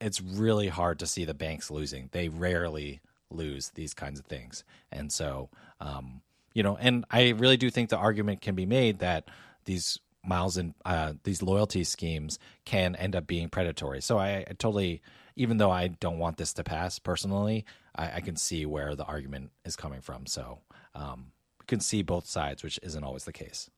it's 0.00 0.20
really 0.20 0.68
hard 0.68 0.98
to 1.00 1.06
see 1.06 1.24
the 1.24 1.34
banks 1.34 1.70
losing. 1.70 2.08
They 2.12 2.28
rarely 2.28 3.00
lose 3.30 3.70
these 3.70 3.94
kinds 3.94 4.18
of 4.18 4.26
things, 4.26 4.64
and 4.92 5.12
so 5.12 5.50
um, 5.80 6.22
you 6.54 6.62
know, 6.62 6.76
and 6.76 7.04
I 7.10 7.30
really 7.30 7.56
do 7.56 7.68
think 7.68 7.90
the 7.90 7.98
argument 7.98 8.40
can 8.40 8.54
be 8.54 8.64
made 8.64 9.00
that 9.00 9.28
these 9.64 9.98
miles 10.24 10.56
and 10.56 10.74
uh, 10.84 11.14
these 11.24 11.42
loyalty 11.42 11.84
schemes 11.84 12.38
can 12.64 12.96
end 12.96 13.14
up 13.14 13.26
being 13.26 13.48
predatory. 13.48 14.00
So 14.00 14.18
I, 14.18 14.44
I, 14.48 14.54
totally, 14.58 15.02
even 15.36 15.58
though 15.58 15.70
I 15.70 15.88
don't 15.88 16.18
want 16.18 16.38
this 16.38 16.52
to 16.54 16.64
pass 16.64 16.98
personally, 16.98 17.66
I, 17.94 18.16
I 18.16 18.20
can 18.20 18.36
see 18.36 18.64
where 18.64 18.94
the 18.94 19.04
argument 19.04 19.50
is 19.64 19.76
coming 19.76 20.00
from. 20.00 20.26
So 20.26 20.60
um, 20.94 21.32
we 21.60 21.66
can 21.66 21.80
see 21.80 22.02
both 22.02 22.26
sides, 22.26 22.62
which 22.62 22.78
isn't 22.82 23.04
always 23.04 23.24
the 23.24 23.32
case. 23.32 23.68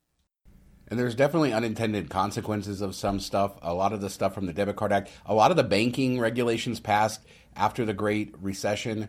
And 0.89 1.01
there's 1.01 1.17
definitely 1.17 1.53
unintended 1.53 2.11
consequences 2.11 2.81
of 2.81 2.95
some 2.95 3.19
stuff. 3.19 3.59
A 3.61 3.75
lot 3.75 3.93
of 3.93 4.01
the 4.01 4.11
stuff 4.11 4.35
from 4.35 4.47
the 4.47 4.53
Debit 4.53 4.77
Card 4.77 4.93
Act, 4.93 5.11
a 5.25 5.35
lot 5.35 5.51
of 5.51 5.57
the 5.57 5.65
banking 5.65 6.21
regulations 6.21 6.79
passed 6.79 7.23
after 7.57 7.85
the 7.85 7.95
Great 7.95 8.33
Recession, 8.41 9.09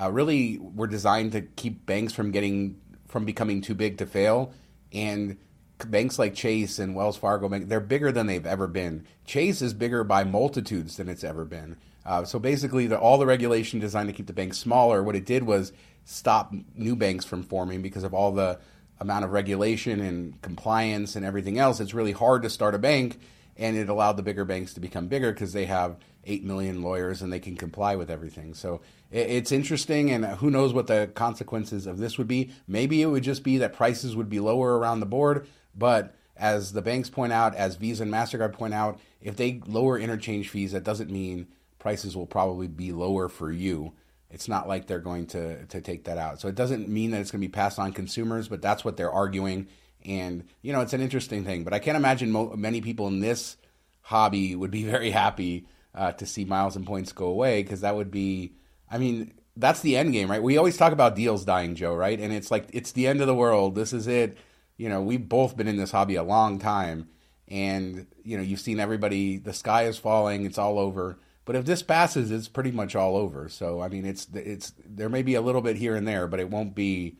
uh, 0.00 0.10
really 0.10 0.58
were 0.58 0.86
designed 0.86 1.32
to 1.32 1.42
keep 1.42 1.84
banks 1.84 2.14
from 2.14 2.30
getting 2.30 2.80
from 3.08 3.24
becoming 3.24 3.60
too 3.60 3.74
big 3.74 3.98
to 3.98 4.06
fail. 4.06 4.52
And 4.92 5.38
banks 5.86 6.18
like 6.18 6.34
Chase 6.34 6.78
and 6.78 6.94
Wells 6.94 7.16
Fargo, 7.16 7.48
they're 7.48 7.80
bigger 7.80 8.12
than 8.12 8.26
they've 8.26 8.46
ever 8.46 8.66
been. 8.66 9.06
Chase 9.26 9.62
is 9.62 9.74
bigger 9.74 10.04
by 10.04 10.24
multitudes 10.24 10.96
than 10.96 11.08
it's 11.08 11.24
ever 11.24 11.44
been. 11.44 11.76
Uh, 12.04 12.24
so 12.24 12.38
basically, 12.38 12.86
the, 12.86 12.98
all 12.98 13.18
the 13.18 13.26
regulation 13.26 13.80
designed 13.80 14.08
to 14.08 14.14
keep 14.14 14.26
the 14.26 14.32
banks 14.32 14.58
smaller, 14.58 15.02
what 15.02 15.16
it 15.16 15.26
did 15.26 15.42
was 15.42 15.72
stop 16.04 16.54
new 16.74 16.96
banks 16.96 17.24
from 17.24 17.42
forming 17.42 17.82
because 17.82 18.04
of 18.04 18.14
all 18.14 18.32
the 18.32 18.58
amount 19.00 19.24
of 19.24 19.32
regulation 19.32 20.00
and 20.00 20.40
compliance 20.40 21.16
and 21.16 21.24
everything 21.24 21.58
else. 21.58 21.80
It's 21.80 21.94
really 21.94 22.12
hard 22.12 22.42
to 22.42 22.50
start 22.50 22.74
a 22.74 22.78
bank, 22.78 23.20
and 23.56 23.76
it 23.76 23.88
allowed 23.88 24.16
the 24.16 24.22
bigger 24.22 24.44
banks 24.44 24.74
to 24.74 24.80
become 24.80 25.08
bigger 25.08 25.32
because 25.32 25.52
they 25.52 25.66
have 25.66 25.96
8 26.24 26.44
million 26.44 26.82
lawyers 26.82 27.22
and 27.22 27.32
they 27.32 27.40
can 27.40 27.56
comply 27.56 27.96
with 27.96 28.10
everything. 28.10 28.54
So 28.54 28.80
it's 29.10 29.52
interesting, 29.52 30.10
and 30.10 30.24
who 30.24 30.50
knows 30.50 30.74
what 30.74 30.86
the 30.86 31.10
consequences 31.14 31.86
of 31.86 31.98
this 31.98 32.18
would 32.18 32.28
be. 32.28 32.50
Maybe 32.66 33.00
it 33.00 33.06
would 33.06 33.22
just 33.22 33.42
be 33.42 33.58
that 33.58 33.72
prices 33.72 34.14
would 34.14 34.28
be 34.28 34.40
lower 34.40 34.78
around 34.78 35.00
the 35.00 35.06
board, 35.06 35.46
but 35.74 36.14
as 36.36 36.72
the 36.72 36.82
banks 36.82 37.10
point 37.10 37.32
out, 37.32 37.54
as 37.54 37.76
Visa 37.76 38.04
and 38.04 38.12
MasterCard 38.12 38.52
point 38.52 38.74
out, 38.74 39.00
if 39.20 39.36
they 39.36 39.60
lower 39.66 39.98
interchange 39.98 40.48
fees, 40.48 40.72
that 40.72 40.84
doesn't 40.84 41.10
mean 41.10 41.48
prices 41.78 42.16
will 42.16 42.26
probably 42.26 42.68
be 42.68 42.92
lower 42.92 43.28
for 43.28 43.50
you. 43.50 43.92
It's 44.30 44.48
not 44.48 44.68
like 44.68 44.86
they're 44.86 44.98
going 44.98 45.26
to 45.28 45.64
to 45.66 45.80
take 45.80 46.04
that 46.04 46.18
out. 46.18 46.40
So 46.40 46.48
it 46.48 46.54
doesn't 46.54 46.88
mean 46.88 47.10
that 47.10 47.20
it's 47.20 47.30
going 47.30 47.40
to 47.40 47.48
be 47.48 47.52
passed 47.52 47.78
on 47.78 47.92
consumers, 47.92 48.48
but 48.48 48.62
that's 48.62 48.84
what 48.84 48.96
they're 48.96 49.10
arguing. 49.10 49.68
And 50.04 50.44
you 50.62 50.72
know, 50.72 50.80
it's 50.80 50.92
an 50.92 51.00
interesting 51.00 51.44
thing. 51.44 51.64
But 51.64 51.72
I 51.72 51.78
can't 51.78 51.96
imagine 51.96 52.30
mo- 52.30 52.54
many 52.54 52.80
people 52.80 53.08
in 53.08 53.20
this 53.20 53.56
hobby 54.02 54.54
would 54.54 54.70
be 54.70 54.84
very 54.90 55.10
happy 55.10 55.66
uh, 55.94 56.12
to 56.12 56.26
see 56.26 56.44
miles 56.44 56.76
and 56.76 56.86
points 56.86 57.12
go 57.12 57.26
away 57.26 57.62
because 57.62 57.80
that 57.80 57.96
would 57.96 58.10
be. 58.10 58.52
I 58.90 58.98
mean, 58.98 59.34
that's 59.56 59.80
the 59.80 59.96
end 59.96 60.12
game, 60.12 60.30
right? 60.30 60.42
We 60.42 60.56
always 60.56 60.76
talk 60.76 60.92
about 60.92 61.16
deals 61.16 61.44
dying, 61.44 61.74
Joe, 61.74 61.94
right? 61.94 62.18
And 62.18 62.32
it's 62.32 62.50
like 62.50 62.68
it's 62.72 62.92
the 62.92 63.06
end 63.06 63.20
of 63.20 63.26
the 63.26 63.34
world. 63.34 63.74
This 63.74 63.92
is 63.92 64.06
it. 64.06 64.38
You 64.76 64.88
know, 64.88 65.02
we've 65.02 65.28
both 65.28 65.56
been 65.56 65.68
in 65.68 65.76
this 65.76 65.90
hobby 65.90 66.14
a 66.14 66.22
long 66.22 66.58
time, 66.58 67.08
and 67.48 68.06
you 68.22 68.36
know, 68.36 68.42
you've 68.42 68.60
seen 68.60 68.80
everybody. 68.80 69.38
The 69.38 69.52
sky 69.52 69.84
is 69.84 69.98
falling. 69.98 70.46
It's 70.46 70.58
all 70.58 70.78
over 70.78 71.18
but 71.48 71.56
if 71.56 71.64
this 71.64 71.82
passes, 71.82 72.30
it's 72.30 72.46
pretty 72.46 72.72
much 72.72 72.94
all 72.94 73.16
over. 73.16 73.48
So 73.48 73.80
I 73.80 73.88
mean, 73.88 74.04
it's 74.04 74.28
it's 74.34 74.74
there 74.84 75.08
may 75.08 75.22
be 75.22 75.34
a 75.34 75.40
little 75.40 75.62
bit 75.62 75.76
here 75.76 75.96
and 75.96 76.06
there, 76.06 76.26
but 76.26 76.40
it 76.40 76.50
won't 76.50 76.74
be 76.74 77.16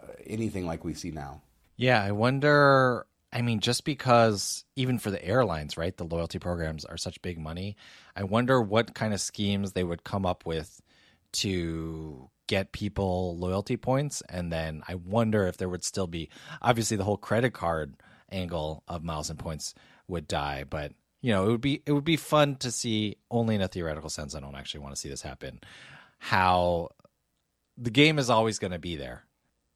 uh, 0.00 0.12
anything 0.24 0.64
like 0.64 0.84
we 0.84 0.94
see 0.94 1.10
now. 1.10 1.42
Yeah, 1.76 2.00
I 2.00 2.12
wonder. 2.12 3.04
I 3.32 3.42
mean, 3.42 3.58
just 3.58 3.84
because 3.84 4.64
even 4.76 5.00
for 5.00 5.10
the 5.10 5.22
airlines, 5.24 5.76
right, 5.76 5.96
the 5.96 6.04
loyalty 6.04 6.38
programs 6.38 6.84
are 6.84 6.96
such 6.96 7.20
big 7.20 7.36
money. 7.36 7.76
I 8.14 8.22
wonder 8.22 8.60
what 8.60 8.94
kind 8.94 9.12
of 9.12 9.20
schemes 9.20 9.72
they 9.72 9.82
would 9.82 10.04
come 10.04 10.24
up 10.24 10.46
with 10.46 10.80
to 11.34 12.30
get 12.46 12.72
people 12.72 13.36
loyalty 13.38 13.76
points, 13.76 14.22
and 14.28 14.52
then 14.52 14.82
I 14.88 14.96
wonder 14.96 15.46
if 15.46 15.56
there 15.56 15.68
would 15.68 15.84
still 15.84 16.06
be 16.06 16.28
obviously 16.60 16.96
the 16.96 17.04
whole 17.04 17.16
credit 17.16 17.52
card 17.52 17.94
angle 18.30 18.82
of 18.88 19.04
miles 19.04 19.30
and 19.30 19.38
points 19.38 19.74
would 20.08 20.26
die, 20.26 20.64
but 20.68 20.92
you 21.22 21.32
know, 21.32 21.46
it 21.46 21.50
would 21.50 21.60
be 21.60 21.82
it 21.86 21.92
would 21.92 22.04
be 22.04 22.16
fun 22.16 22.56
to 22.56 22.70
see 22.70 23.16
only 23.30 23.54
in 23.54 23.62
a 23.62 23.68
theoretical 23.68 24.10
sense. 24.10 24.34
I 24.34 24.40
don't 24.40 24.54
actually 24.54 24.80
want 24.80 24.94
to 24.94 25.00
see 25.00 25.08
this 25.08 25.22
happen. 25.22 25.60
How 26.18 26.90
the 27.78 27.90
game 27.90 28.18
is 28.18 28.28
always 28.28 28.58
going 28.58 28.72
to 28.72 28.78
be 28.78 28.96
there, 28.96 29.24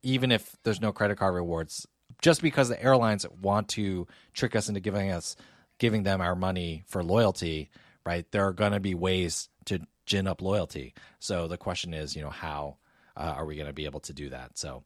even 0.02 0.30
if 0.30 0.56
there's 0.62 0.80
no 0.80 0.92
credit 0.92 1.16
card 1.16 1.34
rewards. 1.34 1.86
Just 2.20 2.42
because 2.42 2.68
the 2.68 2.82
airlines 2.82 3.26
want 3.40 3.68
to 3.70 4.06
trick 4.34 4.56
us 4.56 4.68
into 4.68 4.80
giving 4.80 5.10
us 5.10 5.36
giving 5.78 6.02
them 6.02 6.20
our 6.20 6.34
money 6.34 6.84
for 6.86 7.02
loyalty, 7.02 7.70
right? 8.04 8.30
There 8.30 8.46
are 8.46 8.52
going 8.52 8.72
to 8.72 8.80
be 8.80 8.94
ways 8.94 9.48
to 9.66 9.80
gin 10.08 10.26
up 10.26 10.42
loyalty. 10.42 10.94
So 11.20 11.46
the 11.46 11.58
question 11.58 11.94
is, 11.94 12.16
you 12.16 12.22
know, 12.22 12.30
how 12.30 12.78
uh, 13.16 13.34
are 13.36 13.46
we 13.46 13.54
going 13.54 13.68
to 13.68 13.72
be 13.72 13.84
able 13.84 14.00
to 14.00 14.12
do 14.12 14.30
that? 14.30 14.58
So, 14.58 14.82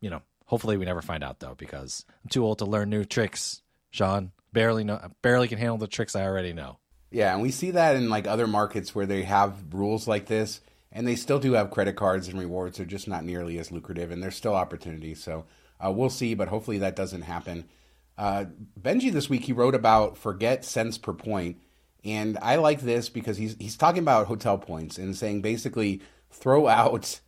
you 0.00 0.10
know, 0.10 0.22
hopefully 0.44 0.76
we 0.76 0.84
never 0.84 1.02
find 1.02 1.24
out 1.24 1.40
though, 1.40 1.54
because 1.56 2.04
I'm 2.22 2.28
too 2.28 2.44
old 2.44 2.58
to 2.58 2.66
learn 2.66 2.90
new 2.90 3.04
tricks. 3.04 3.62
Shawn, 3.90 4.32
barely 4.52 4.84
know, 4.84 5.00
barely 5.22 5.48
can 5.48 5.58
handle 5.58 5.78
the 5.78 5.86
tricks 5.86 6.14
I 6.14 6.24
already 6.24 6.52
know. 6.52 6.78
Yeah, 7.10 7.32
and 7.32 7.42
we 7.42 7.50
see 7.50 7.70
that 7.70 7.96
in 7.96 8.10
like 8.10 8.26
other 8.26 8.46
markets 8.46 8.94
where 8.94 9.06
they 9.06 9.22
have 9.22 9.72
rules 9.72 10.06
like 10.06 10.26
this, 10.26 10.60
and 10.92 11.06
they 11.06 11.16
still 11.16 11.38
do 11.38 11.54
have 11.54 11.70
credit 11.70 11.96
cards 11.96 12.28
and 12.28 12.38
rewards. 12.38 12.76
They're 12.76 12.86
just 12.86 13.08
not 13.08 13.24
nearly 13.24 13.58
as 13.58 13.72
lucrative, 13.72 14.10
and 14.10 14.22
there's 14.22 14.36
still 14.36 14.54
opportunities. 14.54 15.22
So 15.22 15.46
uh, 15.82 15.90
we'll 15.90 16.10
see, 16.10 16.34
but 16.34 16.48
hopefully 16.48 16.78
that 16.78 16.96
doesn't 16.96 17.22
happen. 17.22 17.64
Uh, 18.18 18.46
Benji 18.78 19.10
this 19.12 19.30
week 19.30 19.44
he 19.44 19.52
wrote 19.52 19.74
about 19.74 20.18
forget 20.18 20.64
cents 20.64 20.98
per 20.98 21.14
point, 21.14 21.56
and 22.04 22.38
I 22.40 22.56
like 22.56 22.80
this 22.80 23.08
because 23.08 23.36
he's 23.36 23.56
he's 23.58 23.76
talking 23.76 24.02
about 24.02 24.26
hotel 24.26 24.58
points 24.58 24.98
and 24.98 25.16
saying 25.16 25.42
basically 25.42 26.00
throw 26.30 26.68
out 26.68 27.20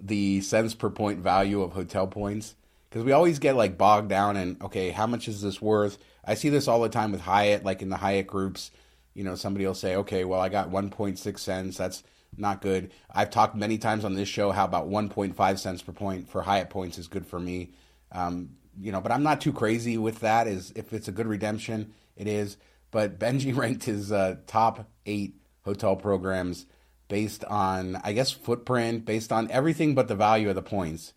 the 0.00 0.40
cents 0.40 0.74
per 0.74 0.90
point 0.90 1.20
value 1.20 1.62
of 1.62 1.72
hotel 1.72 2.06
points 2.06 2.54
because 2.88 3.04
we 3.04 3.12
always 3.12 3.38
get 3.38 3.56
like 3.56 3.78
bogged 3.78 4.08
down 4.08 4.36
in 4.36 4.56
okay, 4.62 4.90
how 4.90 5.06
much 5.06 5.28
is 5.28 5.42
this 5.42 5.60
worth? 5.60 5.98
I 6.24 6.34
see 6.34 6.48
this 6.48 6.66
all 6.66 6.80
the 6.80 6.88
time 6.88 7.12
with 7.12 7.20
Hyatt, 7.20 7.64
like 7.64 7.82
in 7.82 7.88
the 7.88 7.96
Hyatt 7.96 8.26
groups. 8.26 8.70
You 9.14 9.24
know, 9.24 9.34
somebody 9.34 9.66
will 9.66 9.74
say, 9.74 9.96
okay, 9.96 10.24
well, 10.24 10.40
I 10.40 10.48
got 10.48 10.70
1.6 10.70 11.38
cents. 11.38 11.78
That's 11.78 12.02
not 12.36 12.60
good. 12.60 12.92
I've 13.10 13.30
talked 13.30 13.54
many 13.54 13.78
times 13.78 14.04
on 14.04 14.14
this 14.14 14.28
show 14.28 14.50
how 14.50 14.64
about 14.64 14.90
1.5 14.90 15.58
cents 15.58 15.82
per 15.82 15.92
point 15.92 16.28
for 16.28 16.42
Hyatt 16.42 16.68
points 16.68 16.98
is 16.98 17.08
good 17.08 17.26
for 17.26 17.38
me. 17.38 17.70
Um, 18.12 18.50
you 18.78 18.92
know, 18.92 19.00
but 19.00 19.12
I'm 19.12 19.22
not 19.22 19.40
too 19.40 19.52
crazy 19.52 19.96
with 19.96 20.20
that. 20.20 20.46
Is 20.46 20.72
if 20.76 20.92
it's 20.92 21.08
a 21.08 21.12
good 21.12 21.26
redemption, 21.26 21.92
it 22.16 22.26
is. 22.26 22.56
But 22.90 23.18
Benji 23.18 23.56
ranked 23.56 23.84
his 23.84 24.12
uh, 24.12 24.36
top 24.46 24.88
eight 25.04 25.34
hotel 25.62 25.96
programs 25.96 26.66
based 27.08 27.44
on, 27.44 27.96
I 28.02 28.12
guess, 28.12 28.30
footprint, 28.30 29.04
based 29.04 29.32
on 29.32 29.50
everything 29.50 29.94
but 29.94 30.08
the 30.08 30.16
value 30.16 30.48
of 30.48 30.54
the 30.54 30.62
points. 30.62 31.12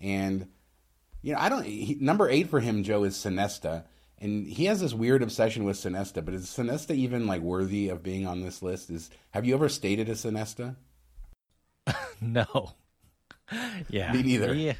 And 0.00 0.48
you 1.22 1.34
know, 1.34 1.40
I 1.40 1.48
don't. 1.48 1.64
He, 1.64 1.96
number 2.00 2.28
eight 2.28 2.48
for 2.48 2.60
him, 2.60 2.82
Joe, 2.82 3.04
is 3.04 3.14
Sonesta, 3.14 3.84
and 4.18 4.46
he 4.46 4.64
has 4.66 4.80
this 4.80 4.94
weird 4.94 5.22
obsession 5.22 5.64
with 5.64 5.76
Sonesta. 5.76 6.24
But 6.24 6.34
is 6.34 6.46
Sonesta 6.46 6.94
even 6.94 7.26
like 7.26 7.42
worthy 7.42 7.88
of 7.88 8.02
being 8.02 8.26
on 8.26 8.40
this 8.40 8.62
list? 8.62 8.90
Is 8.90 9.10
have 9.30 9.44
you 9.44 9.54
ever 9.54 9.68
stayed 9.68 10.00
at 10.00 10.08
a 10.08 10.12
Sonesta? 10.12 10.76
no. 12.20 12.72
yeah. 13.88 14.12
Me 14.12 14.22
neither. 14.22 14.54
He, 14.54 14.72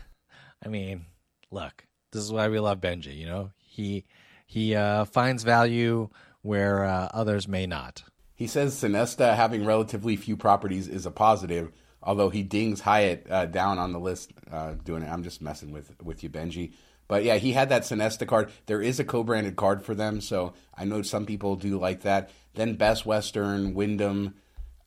I 0.64 0.68
mean, 0.68 1.05
look, 1.50 1.85
this 2.12 2.22
is 2.22 2.33
why 2.33 2.48
we 2.48 2.59
love 2.59 2.81
Benji. 2.81 3.16
You 3.16 3.26
know, 3.26 3.50
he 3.59 4.05
he 4.46 4.74
uh, 4.74 5.05
finds 5.05 5.42
value 5.42 6.09
where 6.42 6.85
uh, 6.85 7.09
others 7.12 7.46
may 7.48 7.66
not. 7.66 8.03
He 8.35 8.46
says 8.46 8.74
Sonesta 8.74 9.37
having 9.37 9.66
relatively 9.66 10.16
few 10.16 10.37
properties 10.37 10.88
is 10.88 11.05
a 11.05 11.11
positive, 11.11 11.72
although 12.03 12.31
he 12.31 12.42
dings 12.42 12.81
Hyatt 12.81 13.26
uh, 13.31 13.46
down 13.46 13.79
on 13.79 13.92
the 13.92 14.00
list 14.00 14.33
uh, 14.50 14.74
doing 14.83 15.03
it. 15.03 15.11
I'm 15.11 15.22
just 15.22 15.42
messing 15.42 15.72
with 15.72 15.94
with 16.03 16.22
you, 16.22 16.31
Benji. 16.31 16.72
But 17.07 17.24
yeah, 17.24 17.37
he 17.37 17.53
had 17.53 17.70
that 17.70 17.83
Sonesta 17.83 18.26
card. 18.26 18.50
There 18.66 18.81
is 18.81 19.00
a 19.00 19.05
co-branded 19.05 19.57
card 19.57 19.83
for 19.83 19.96
them, 19.96 20.20
so 20.20 20.55
I 20.74 20.85
know 20.85 21.03
some 21.03 21.26
people 21.26 21.57
do 21.57 21.76
like 21.76 22.03
that. 22.03 22.31
Then 22.55 22.76
Best 22.76 23.05
Western, 23.05 23.74
Wyndham, 23.74 24.37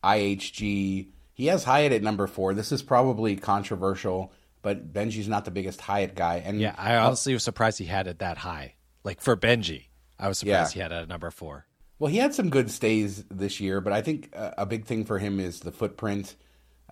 IHG. 0.02 1.10
He 1.34 1.46
has 1.46 1.64
Hyatt 1.64 1.92
at 1.92 2.02
number 2.02 2.26
four. 2.26 2.54
This 2.54 2.72
is 2.72 2.82
probably 2.82 3.36
controversial, 3.36 4.32
but 4.62 4.92
Benji's 4.92 5.28
not 5.28 5.44
the 5.44 5.50
biggest 5.50 5.80
Hyatt 5.80 6.14
guy. 6.14 6.42
And 6.44 6.60
yeah, 6.60 6.74
I 6.78 6.96
honestly 6.96 7.34
was 7.34 7.44
surprised 7.44 7.78
he 7.78 7.84
had 7.84 8.06
it 8.06 8.20
that 8.20 8.38
high. 8.38 8.74
Like 9.04 9.20
for 9.20 9.36
Benji, 9.36 9.88
I 10.18 10.28
was 10.28 10.38
surprised 10.38 10.76
yeah. 10.76 10.88
he 10.88 10.92
had 10.92 10.92
a 10.92 11.06
number 11.06 11.30
four. 11.30 11.66
Well, 11.98 12.10
he 12.10 12.18
had 12.18 12.34
some 12.34 12.50
good 12.50 12.70
stays 12.70 13.24
this 13.30 13.60
year, 13.60 13.80
but 13.80 13.92
I 13.92 14.02
think 14.02 14.30
a 14.34 14.66
big 14.66 14.84
thing 14.84 15.04
for 15.04 15.18
him 15.18 15.38
is 15.40 15.60
the 15.60 15.72
footprint. 15.72 16.34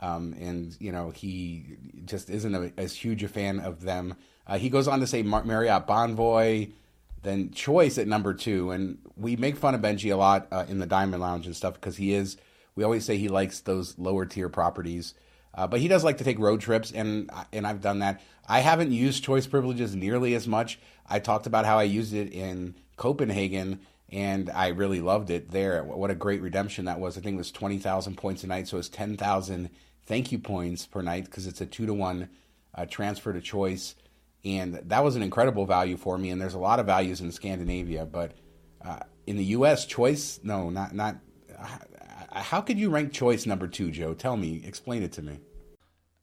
Um, 0.01 0.35
and 0.41 0.77
you 0.81 0.91
know 0.91 1.11
he 1.11 1.77
just 2.05 2.29
isn't 2.29 2.55
a, 2.55 2.73
as 2.77 2.93
huge 2.93 3.23
a 3.23 3.29
fan 3.29 3.61
of 3.61 3.83
them. 3.83 4.17
Uh, 4.47 4.59
he 4.59 4.69
goes 4.69 4.89
on 4.89 4.99
to 4.99 5.07
say 5.07 5.23
Mar- 5.23 5.45
Marriott 5.45 5.87
Bonvoy, 5.87 6.73
then 7.23 7.53
Choice 7.53 7.99
at 7.99 8.09
number 8.09 8.35
two, 8.35 8.73
and 8.73 8.99
we 9.17 9.37
make 9.37 9.57
fun 9.57 9.77
of 9.77 9.81
Benji 9.81 10.13
a 10.13 10.17
lot 10.17 10.49
uh, 10.51 10.65
in 10.69 10.81
the 10.81 10.87
Diamond 10.87 11.23
Lounge 11.23 11.47
and 11.47 11.55
stuff 11.55 11.75
because 11.75 11.97
he 11.97 12.15
is. 12.15 12.37
We 12.75 12.83
always 12.83 13.05
say 13.05 13.17
he 13.17 13.29
likes 13.29 13.61
those 13.61 13.97
lower 13.97 14.27
tier 14.27 14.49
properties, 14.49 15.15
uh, 15.55 15.69
but 15.69 15.79
he 15.79 15.87
does 15.87 16.03
like 16.03 16.19
to 16.19 16.25
take 16.25 16.39
road 16.41 16.61
trips, 16.61 16.91
and 16.91 17.31
and 17.53 17.65
I've 17.65 17.81
done 17.81 18.01
that. 18.01 18.21
I 18.49 18.59
haven't 18.59 18.91
used 18.91 19.23
Choice 19.23 19.47
privileges 19.47 19.95
nearly 19.95 20.35
as 20.35 20.49
much. 20.49 20.81
I 21.07 21.21
talked 21.21 21.47
about 21.47 21.65
how 21.65 21.79
I 21.79 21.85
used 21.85 22.13
it 22.13 22.33
in 22.33 22.75
Copenhagen 23.03 23.81
and 24.11 24.49
I 24.49 24.69
really 24.69 25.01
loved 25.01 25.31
it 25.31 25.51
there. 25.51 25.83
What 25.83 26.13
a 26.13 26.15
great 26.15 26.41
redemption 26.41 26.85
that 26.85 27.01
was! 27.01 27.19
I 27.19 27.21
think 27.21 27.35
it 27.35 27.39
was 27.39 27.51
twenty 27.51 27.79
thousand 27.79 28.17
points 28.17 28.45
a 28.45 28.47
night, 28.47 28.69
so 28.69 28.79
it's 28.79 28.89
ten 28.89 29.17
thousand 29.17 29.71
thank 30.07 30.31
you 30.31 30.39
points 30.39 30.87
per 30.87 31.03
night 31.03 31.25
because 31.25 31.49
it's 31.49 31.61
a 31.61 31.67
two 31.67 31.85
to 31.87 31.95
one 31.95 32.29
uh, 32.77 32.87
transfer 32.87 33.33
to 33.33 33.41
choice, 33.41 33.97
and 34.45 34.75
that 34.75 35.03
was 35.03 35.17
an 35.17 35.23
incredible 35.25 35.67
value 35.67 35.97
for 35.97 36.17
me. 36.17 36.31
And 36.31 36.41
there's 36.41 36.55
a 36.55 36.61
lot 36.61 36.79
of 36.79 36.87
values 36.87 37.21
in 37.21 37.33
Scandinavia, 37.33 38.07
but 38.07 38.35
uh, 38.85 39.01
in 39.27 39.37
the 39.37 39.47
U.S., 39.47 39.85
choice 39.85 40.39
no, 40.45 40.71
not 40.71 40.95
not. 40.95 41.17
Uh, 41.59 42.41
how 42.41 42.61
could 42.61 42.79
you 42.79 42.89
rank 42.89 43.13
choice 43.13 43.47
number 43.47 43.67
two, 43.67 43.91
Joe? 43.91 44.15
Tell 44.15 44.37
me, 44.37 44.63
explain 44.65 45.03
it 45.03 45.11
to 45.15 45.23
me. 45.23 45.41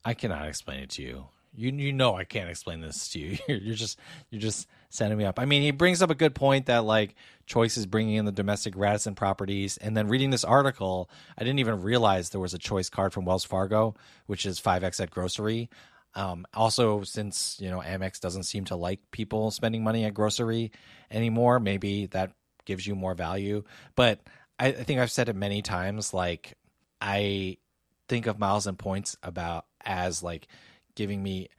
I 0.06 0.14
cannot 0.14 0.48
explain 0.48 0.80
it 0.80 0.92
to 0.92 1.02
you. 1.02 1.26
You 1.54 1.72
you 1.72 1.92
know 1.92 2.16
I 2.16 2.24
can't 2.24 2.50
explain 2.50 2.80
this 2.80 3.10
to 3.10 3.20
you. 3.20 3.38
You're 3.50 3.76
just 3.76 4.00
you're 4.30 4.40
just 4.40 4.66
setting 4.90 5.18
me 5.18 5.26
up. 5.26 5.40
I 5.40 5.46
mean, 5.46 5.62
he 5.62 5.72
brings 5.72 6.02
up 6.02 6.10
a 6.10 6.16
good 6.16 6.36
point 6.36 6.66
that 6.66 6.84
like 6.84 7.16
Choice 7.46 7.78
is 7.78 7.86
bringing 7.86 8.16
in 8.16 8.26
the 8.26 8.32
domestic 8.32 8.76
Radisson 8.76 9.16
properties, 9.16 9.78
and 9.78 9.96
then 9.96 10.08
reading 10.08 10.30
this 10.30 10.44
article, 10.44 11.10
I 11.38 11.44
didn't 11.44 11.60
even 11.60 11.82
realize 11.82 12.30
there 12.30 12.42
was 12.42 12.54
a 12.54 12.60
Choice 12.60 12.90
card 12.90 13.14
from 13.14 13.26
Wells 13.26 13.44
Fargo, 13.46 13.96
which 14.28 14.46
is 14.46 14.60
five 14.60 14.84
x 14.84 15.00
at 15.00 15.12
grocery. 15.12 15.70
Um, 16.16 16.46
also, 16.54 17.04
since 17.04 17.58
you 17.60 17.70
know 17.70 17.80
Amex 17.80 18.20
doesn't 18.20 18.44
seem 18.44 18.66
to 18.66 18.76
like 18.76 19.00
people 19.12 19.52
spending 19.52 19.84
money 19.84 20.06
at 20.06 20.14
grocery 20.14 20.72
anymore, 21.12 21.60
maybe 21.60 22.08
that 22.08 22.32
gives 22.66 22.86
you 22.86 22.96
more 22.96 23.16
value. 23.16 23.64
But 23.96 24.20
I, 24.60 24.68
I 24.68 24.84
think 24.84 25.00
I've 25.00 25.12
said 25.12 25.30
it 25.30 25.36
many 25.36 25.62
times. 25.62 26.14
Like 26.14 26.56
I 27.02 27.58
think 28.08 28.28
of 28.28 28.40
miles 28.40 28.68
and 28.68 28.78
points 28.78 29.16
about 29.24 29.66
as 29.86 30.22
like 30.24 30.48
giving 30.96 31.22
me 31.22 31.50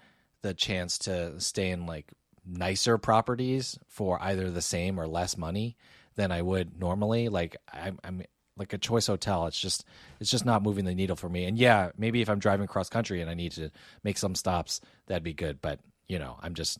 the 0.42 0.54
chance 0.54 0.98
to 0.98 1.40
stay 1.40 1.70
in 1.70 1.86
like 1.86 2.12
nicer 2.46 2.98
properties 2.98 3.78
for 3.88 4.20
either 4.22 4.50
the 4.50 4.62
same 4.62 4.98
or 4.98 5.06
less 5.06 5.36
money 5.36 5.76
than 6.16 6.32
I 6.32 6.42
would 6.42 6.78
normally. 6.78 7.28
Like 7.28 7.56
I'm, 7.72 7.98
I'm 8.04 8.22
like 8.56 8.72
a 8.72 8.78
choice 8.78 9.06
hotel. 9.06 9.46
It's 9.46 9.60
just 9.60 9.84
it's 10.20 10.30
just 10.30 10.44
not 10.44 10.62
moving 10.62 10.84
the 10.84 10.94
needle 10.94 11.16
for 11.16 11.28
me. 11.28 11.44
And 11.44 11.58
yeah, 11.58 11.90
maybe 11.96 12.20
if 12.20 12.28
I'm 12.28 12.38
driving 12.38 12.66
cross 12.66 12.88
country 12.88 13.20
and 13.20 13.30
I 13.30 13.34
need 13.34 13.52
to 13.52 13.70
make 14.04 14.18
some 14.18 14.34
stops, 14.34 14.80
that'd 15.06 15.22
be 15.22 15.32
good. 15.32 15.60
But 15.60 15.80
you 16.08 16.18
know, 16.18 16.38
I'm 16.42 16.54
just 16.54 16.78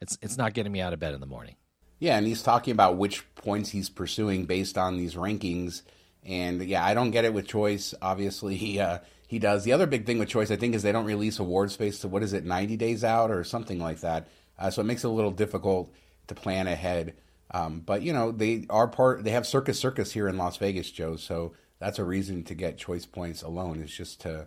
it's 0.00 0.18
it's 0.22 0.36
not 0.36 0.54
getting 0.54 0.72
me 0.72 0.80
out 0.80 0.92
of 0.92 1.00
bed 1.00 1.14
in 1.14 1.20
the 1.20 1.26
morning. 1.26 1.56
Yeah, 1.98 2.16
and 2.16 2.26
he's 2.26 2.42
talking 2.42 2.72
about 2.72 2.96
which 2.96 3.24
points 3.34 3.70
he's 3.70 3.90
pursuing 3.90 4.46
based 4.46 4.78
on 4.78 4.96
these 4.96 5.14
rankings. 5.14 5.82
And 6.24 6.62
yeah, 6.62 6.84
I 6.84 6.94
don't 6.94 7.10
get 7.10 7.24
it 7.24 7.34
with 7.34 7.46
choice. 7.46 7.94
Obviously, 8.00 8.56
he 8.56 8.80
uh, 8.80 8.98
he 9.30 9.38
does. 9.38 9.62
The 9.62 9.72
other 9.72 9.86
big 9.86 10.06
thing 10.06 10.18
with 10.18 10.28
Choice, 10.28 10.50
I 10.50 10.56
think, 10.56 10.74
is 10.74 10.82
they 10.82 10.90
don't 10.90 11.04
release 11.04 11.38
award 11.38 11.70
space 11.70 12.00
to 12.00 12.08
what 12.08 12.24
is 12.24 12.32
it, 12.32 12.44
90 12.44 12.76
days 12.76 13.04
out 13.04 13.30
or 13.30 13.44
something 13.44 13.78
like 13.78 14.00
that. 14.00 14.26
Uh, 14.60 14.70
so 14.70 14.82
it 14.82 14.84
makes 14.84 15.02
it 15.02 15.08
a 15.08 15.10
little 15.10 15.30
difficult 15.30 15.92
to 16.26 16.34
plan 16.34 16.66
ahead. 16.66 17.14
Um, 17.52 17.80
but 17.80 18.02
you 18.02 18.12
know, 18.12 18.30
they 18.30 18.66
are 18.70 18.86
part. 18.86 19.24
They 19.24 19.30
have 19.30 19.46
Circus 19.46 19.78
Circus 19.78 20.12
here 20.12 20.28
in 20.28 20.36
Las 20.36 20.58
Vegas, 20.58 20.90
Joe. 20.90 21.16
So 21.16 21.54
that's 21.78 21.98
a 21.98 22.04
reason 22.04 22.44
to 22.44 22.54
get 22.54 22.78
choice 22.78 23.06
points 23.06 23.42
alone. 23.42 23.82
Is 23.82 23.90
just 23.90 24.20
to 24.20 24.46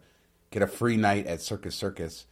get 0.52 0.62
a 0.62 0.68
free 0.68 0.96
night 0.96 1.28
at 1.28 1.42
Circus 1.42 1.76
Circus. 1.76 2.28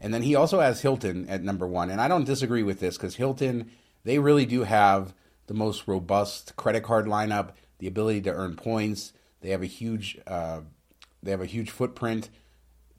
And 0.00 0.14
then 0.14 0.22
he 0.22 0.36
also 0.36 0.60
has 0.60 0.80
Hilton 0.80 1.28
at 1.28 1.42
number 1.42 1.66
one, 1.66 1.90
and 1.90 2.00
I 2.00 2.06
don't 2.06 2.24
disagree 2.24 2.62
with 2.62 2.78
this 2.78 2.96
because 2.96 3.16
Hilton, 3.16 3.72
they 4.04 4.20
really 4.20 4.46
do 4.46 4.62
have 4.62 5.12
the 5.48 5.54
most 5.54 5.88
robust 5.88 6.54
credit 6.54 6.84
card 6.84 7.06
lineup, 7.06 7.50
the 7.78 7.88
ability 7.88 8.20
to 8.22 8.30
earn 8.30 8.54
points. 8.54 9.12
They 9.40 9.50
have 9.50 9.62
a 9.62 9.66
huge 9.66 10.18
uh, 10.26 10.60
they 11.22 11.32
have 11.32 11.40
a 11.40 11.46
huge 11.46 11.70
footprint. 11.70 12.30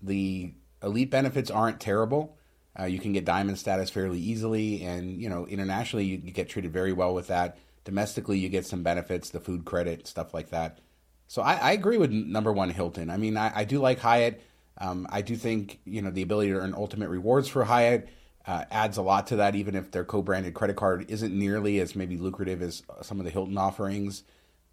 The 0.01 0.53
elite 0.83 1.09
benefits 1.09 1.49
aren't 1.49 1.79
terrible. 1.79 2.37
Uh, 2.79 2.85
you 2.85 2.99
can 2.99 3.11
get 3.11 3.25
diamond 3.25 3.57
status 3.57 3.89
fairly 3.89 4.19
easily, 4.19 4.83
and 4.83 5.21
you 5.21 5.29
know 5.29 5.45
internationally 5.47 6.05
you, 6.05 6.17
get 6.17 6.49
treated 6.49 6.71
very 6.71 6.93
well 6.93 7.13
with 7.13 7.27
that. 7.27 7.57
Domestically, 7.83 8.37
you 8.37 8.49
get 8.49 8.65
some 8.65 8.83
benefits, 8.83 9.29
the 9.31 9.39
food 9.39 9.65
credit, 9.65 10.07
stuff 10.07 10.33
like 10.33 10.49
that. 10.49 10.79
So 11.27 11.41
I, 11.41 11.55
I 11.55 11.71
agree 11.71 11.97
with 11.97 12.11
number 12.11 12.53
one 12.53 12.69
Hilton. 12.69 13.09
I 13.09 13.17
mean, 13.17 13.37
I, 13.37 13.51
I 13.59 13.63
do 13.63 13.79
like 13.79 13.99
Hyatt. 13.99 14.41
Um, 14.77 15.07
I 15.09 15.21
do 15.21 15.35
think 15.35 15.79
you 15.85 16.01
know 16.01 16.11
the 16.11 16.21
ability 16.21 16.51
to 16.51 16.57
earn 16.59 16.73
ultimate 16.73 17.09
rewards 17.09 17.47
for 17.49 17.63
Hyatt 17.65 18.07
uh, 18.45 18.65
adds 18.71 18.97
a 18.97 19.01
lot 19.01 19.27
to 19.27 19.37
that, 19.37 19.55
even 19.55 19.75
if 19.75 19.91
their 19.91 20.05
co-branded 20.05 20.53
credit 20.53 20.75
card 20.75 21.05
isn't 21.09 21.37
nearly 21.37 21.79
as 21.79 21.95
maybe 21.95 22.17
lucrative 22.17 22.61
as 22.61 22.81
some 23.01 23.19
of 23.19 23.25
the 23.25 23.31
Hilton 23.31 23.57
offerings. 23.57 24.23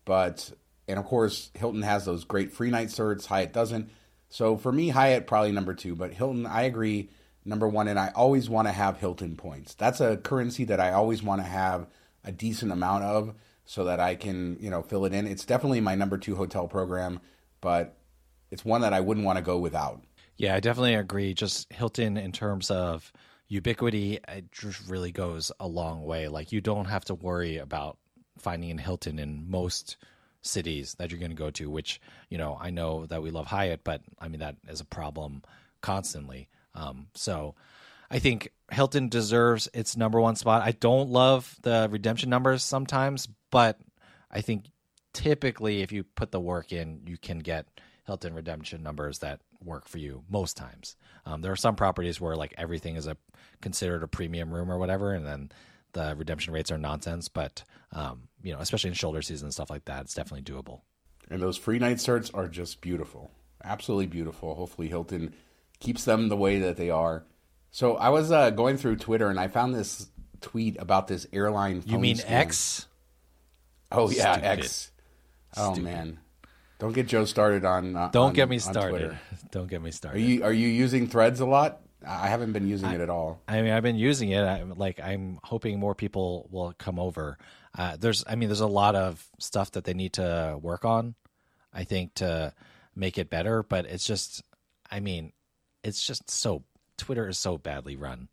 But 0.04 0.52
and 0.88 0.98
of 0.98 1.04
course, 1.04 1.50
Hilton 1.54 1.82
has 1.82 2.04
those 2.04 2.24
great 2.24 2.52
free 2.52 2.70
night 2.70 2.88
certs. 2.88 3.26
Hyatt 3.26 3.52
doesn't. 3.52 3.90
So 4.28 4.56
for 4.56 4.72
me, 4.72 4.88
Hyatt 4.88 5.26
probably 5.26 5.52
number 5.52 5.74
two, 5.74 5.94
but 5.94 6.12
Hilton, 6.12 6.46
I 6.46 6.62
agree, 6.62 7.10
number 7.46 7.68
one. 7.68 7.88
And 7.88 7.98
I 7.98 8.12
always 8.14 8.50
want 8.50 8.68
to 8.68 8.72
have 8.72 8.98
Hilton 8.98 9.36
points. 9.36 9.74
That's 9.74 10.00
a 10.00 10.16
currency 10.16 10.64
that 10.64 10.80
I 10.80 10.92
always 10.92 11.22
want 11.22 11.40
to 11.40 11.46
have 11.46 11.86
a 12.24 12.32
decent 12.32 12.72
amount 12.72 13.04
of 13.04 13.34
so 13.64 13.84
that 13.84 14.00
I 14.00 14.14
can, 14.14 14.58
you 14.60 14.70
know, 14.70 14.82
fill 14.82 15.04
it 15.04 15.12
in. 15.12 15.26
It's 15.26 15.44
definitely 15.44 15.80
my 15.80 15.94
number 15.94 16.18
two 16.18 16.36
hotel 16.36 16.68
program, 16.68 17.20
but 17.60 17.96
it's 18.50 18.64
one 18.64 18.82
that 18.82 18.92
I 18.92 19.00
wouldn't 19.00 19.26
want 19.26 19.38
to 19.38 19.44
go 19.44 19.58
without. 19.58 20.02
Yeah, 20.36 20.54
I 20.54 20.60
definitely 20.60 20.94
agree. 20.94 21.34
Just 21.34 21.72
Hilton 21.72 22.16
in 22.16 22.32
terms 22.32 22.70
of 22.70 23.12
ubiquity, 23.48 24.18
it 24.28 24.52
just 24.52 24.88
really 24.88 25.12
goes 25.12 25.50
a 25.58 25.66
long 25.66 26.04
way. 26.04 26.28
Like 26.28 26.52
you 26.52 26.60
don't 26.60 26.86
have 26.86 27.04
to 27.06 27.14
worry 27.14 27.58
about 27.58 27.98
finding 28.38 28.78
a 28.78 28.82
Hilton 28.82 29.18
in 29.18 29.48
most 29.50 29.96
cities 30.42 30.94
that 30.98 31.10
you're 31.10 31.20
going 31.20 31.30
to 31.30 31.36
go 31.36 31.50
to, 31.50 31.70
which, 31.70 32.00
you 32.28 32.38
know, 32.38 32.56
I 32.60 32.70
know 32.70 33.06
that 33.06 33.22
we 33.22 33.30
love 33.30 33.46
Hyatt, 33.46 33.80
but 33.82 34.02
I 34.20 34.28
mean, 34.28 34.40
that 34.40 34.56
is 34.68 34.80
a 34.80 34.84
problem 34.84 35.42
constantly. 35.80 36.48
Um, 36.76 37.08
so 37.14 37.54
I 38.10 38.18
think 38.18 38.50
Hilton 38.70 39.08
deserves 39.08 39.68
its 39.74 39.96
number 39.96 40.20
one 40.20 40.36
spot. 40.36 40.62
I 40.62 40.72
don't 40.72 41.10
love 41.10 41.56
the 41.62 41.88
redemption 41.90 42.30
numbers 42.30 42.62
sometimes, 42.62 43.28
but 43.50 43.80
I 44.30 44.40
think 44.42 44.66
typically 45.12 45.82
if 45.82 45.90
you 45.90 46.04
put 46.04 46.30
the 46.30 46.40
work 46.40 46.72
in, 46.72 47.00
you 47.06 47.16
can 47.16 47.38
get 47.38 47.66
Hilton 48.06 48.34
redemption 48.34 48.82
numbers 48.82 49.18
that 49.20 49.40
work 49.64 49.88
for 49.88 49.98
you 49.98 50.22
most 50.28 50.56
times. 50.56 50.96
Um, 51.24 51.42
there 51.42 51.50
are 51.50 51.56
some 51.56 51.74
properties 51.74 52.20
where 52.20 52.36
like 52.36 52.54
everything 52.56 52.96
is 52.96 53.06
a 53.06 53.16
considered 53.60 54.02
a 54.02 54.08
premium 54.08 54.52
room 54.52 54.70
or 54.70 54.78
whatever, 54.78 55.12
and 55.12 55.26
then 55.26 55.50
the 55.92 56.14
redemption 56.16 56.52
rates 56.52 56.70
are 56.70 56.78
nonsense. 56.78 57.28
But 57.28 57.64
um, 57.92 58.28
you 58.42 58.52
know, 58.52 58.60
especially 58.60 58.88
in 58.88 58.94
shoulder 58.94 59.22
season 59.22 59.46
and 59.46 59.54
stuff 59.54 59.70
like 59.70 59.86
that, 59.86 60.02
it's 60.02 60.14
definitely 60.14 60.42
doable. 60.42 60.82
And 61.28 61.42
those 61.42 61.56
free 61.56 61.80
night 61.80 61.96
certs 61.96 62.30
are 62.32 62.46
just 62.46 62.80
beautiful, 62.80 63.32
absolutely 63.64 64.06
beautiful. 64.06 64.54
Hopefully, 64.54 64.88
Hilton 64.88 65.34
keeps 65.80 66.04
them 66.04 66.28
the 66.28 66.36
way 66.36 66.60
that 66.60 66.76
they 66.76 66.90
are. 66.90 67.24
So 67.70 67.96
I 67.96 68.08
was 68.08 68.32
uh, 68.32 68.50
going 68.50 68.76
through 68.78 68.96
Twitter 68.96 69.28
and 69.28 69.38
I 69.38 69.48
found 69.48 69.74
this 69.74 70.08
tweet 70.40 70.76
about 70.78 71.08
this 71.08 71.26
airline. 71.32 71.82
you 71.86 71.98
mean 71.98 72.16
scam. 72.16 72.30
X? 72.30 72.86
Oh 73.92 74.10
yeah, 74.10 74.32
Stupid. 74.32 74.46
X. 74.60 74.90
Oh 75.56 75.72
Stupid. 75.74 75.84
man, 75.84 76.18
don't 76.78 76.92
get 76.92 77.06
Joe 77.06 77.24
started 77.24 77.64
on. 77.64 77.96
Uh, 77.96 78.08
Don't 78.12 78.28
on- 78.28 78.32
get 78.34 78.48
me 78.48 78.58
started. 78.58 79.16
Don't 79.50 79.68
get 79.68 79.80
me 79.82 79.90
started. 79.90 80.18
Are 80.18 80.20
you 80.24 80.44
are 80.44 80.52
you 80.52 80.68
using 80.68 81.06
Threads 81.06 81.40
a 81.40 81.46
lot? 81.46 81.80
I 82.06 82.28
haven't 82.28 82.52
been 82.52 82.68
using 82.68 82.90
it 82.90 83.00
at 83.00 83.10
all. 83.10 83.40
I 83.48 83.62
mean, 83.62 83.72
I've 83.72 83.82
been 83.82 83.96
using 83.96 84.30
it. 84.30 84.40
I'm 84.42 84.74
like, 84.76 85.00
I'm 85.02 85.40
hoping 85.42 85.80
more 85.80 85.94
people 85.94 86.46
will 86.52 86.72
come 86.78 86.98
over. 87.00 87.36
Uh, 87.76 87.96
there's, 87.98 88.22
I 88.28 88.36
mean, 88.36 88.48
there's 88.48 88.60
a 88.60 88.66
lot 88.66 88.94
of 88.94 89.26
stuff 89.40 89.72
that 89.72 89.84
they 89.84 89.94
need 89.94 90.12
to 90.14 90.56
work 90.60 90.84
on. 90.84 91.14
I 91.72 91.82
think 91.84 92.14
to 92.16 92.52
make 92.94 93.18
it 93.18 93.28
better, 93.28 93.62
but 93.64 93.86
it's 93.86 94.06
just, 94.06 94.42
I 94.90 95.00
mean, 95.00 95.32
it's 95.82 96.06
just 96.06 96.30
so 96.30 96.64
Twitter 96.98 97.28
is 97.28 97.38
so 97.38 97.58
badly 97.58 97.96
run 97.96 98.28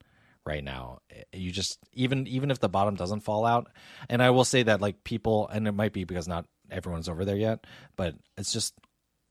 right 0.46 0.64
now. 0.64 1.00
Eh, 1.10 1.24
you 1.34 1.52
just 1.52 1.80
even 1.94 2.28
even 2.28 2.52
if 2.52 2.60
the 2.60 2.70
bottom 2.70 2.96
doesn't 2.96 3.22
fall 3.22 3.46
out, 3.46 3.70
and 4.10 4.22
I 4.22 4.30
will 4.32 4.46
say 4.46 4.64
that 4.64 4.82
like 4.82 5.04
people, 5.04 5.48
and 5.50 5.68
it 5.68 5.74
might 5.74 5.94
be 5.94 6.04
because 6.04 6.28
not 6.28 6.46
everyone's 6.72 7.10
over 7.10 7.26
there 7.26 7.38
yet, 7.38 7.66
but 7.96 8.16
it's 8.38 8.54
just 8.54 8.74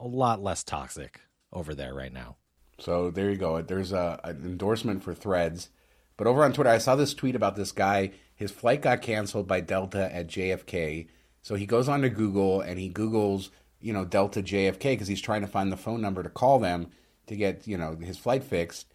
a 0.01 0.07
lot 0.07 0.43
less 0.43 0.65
toxic 0.65 1.21
over 1.53 1.75
there 1.75 1.95
right 1.95 2.13
now. 2.13 2.37
So 2.79 3.11
there 3.11 3.31
you 3.31 3.37
go. 3.37 3.61
There's 3.63 3.93
a, 3.93 4.21
an 4.25 4.43
endorsement 4.45 5.05
for 5.05 5.15
Threads. 5.15 5.71
But 6.17 6.27
over 6.27 6.45
on 6.45 6.53
Twitter, 6.53 6.71
I 6.71 6.79
saw 6.79 6.97
this 6.97 7.15
tweet 7.15 7.37
about 7.37 7.57
this 7.57 7.73
guy. 7.73 8.13
His 8.35 8.51
flight 8.51 8.83
got 8.83 9.03
canceled 9.03 9.47
by 9.47 9.61
Delta 9.61 10.15
at 10.15 10.29
JFK. 10.29 11.09
So 11.43 11.55
he 11.55 11.67
goes 11.67 11.89
on 11.89 12.03
to 12.03 12.09
Google 12.09 12.61
and 12.61 12.79
he 12.79 12.91
Googles, 12.91 13.51
you 13.81 13.93
know, 13.93 14.05
Delta 14.05 14.43
JFK 14.43 14.81
because 14.81 15.09
he's 15.09 15.21
trying 15.21 15.41
to 15.43 15.47
find 15.47 15.71
the 15.71 15.77
phone 15.77 16.01
number 16.01 16.23
to 16.23 16.29
call 16.29 16.59
them 16.59 16.89
to 17.27 17.37
get, 17.37 17.67
you 17.67 17.77
know, 17.77 17.97
his 17.97 18.19
flight 18.19 18.45
fixed. 18.45 18.87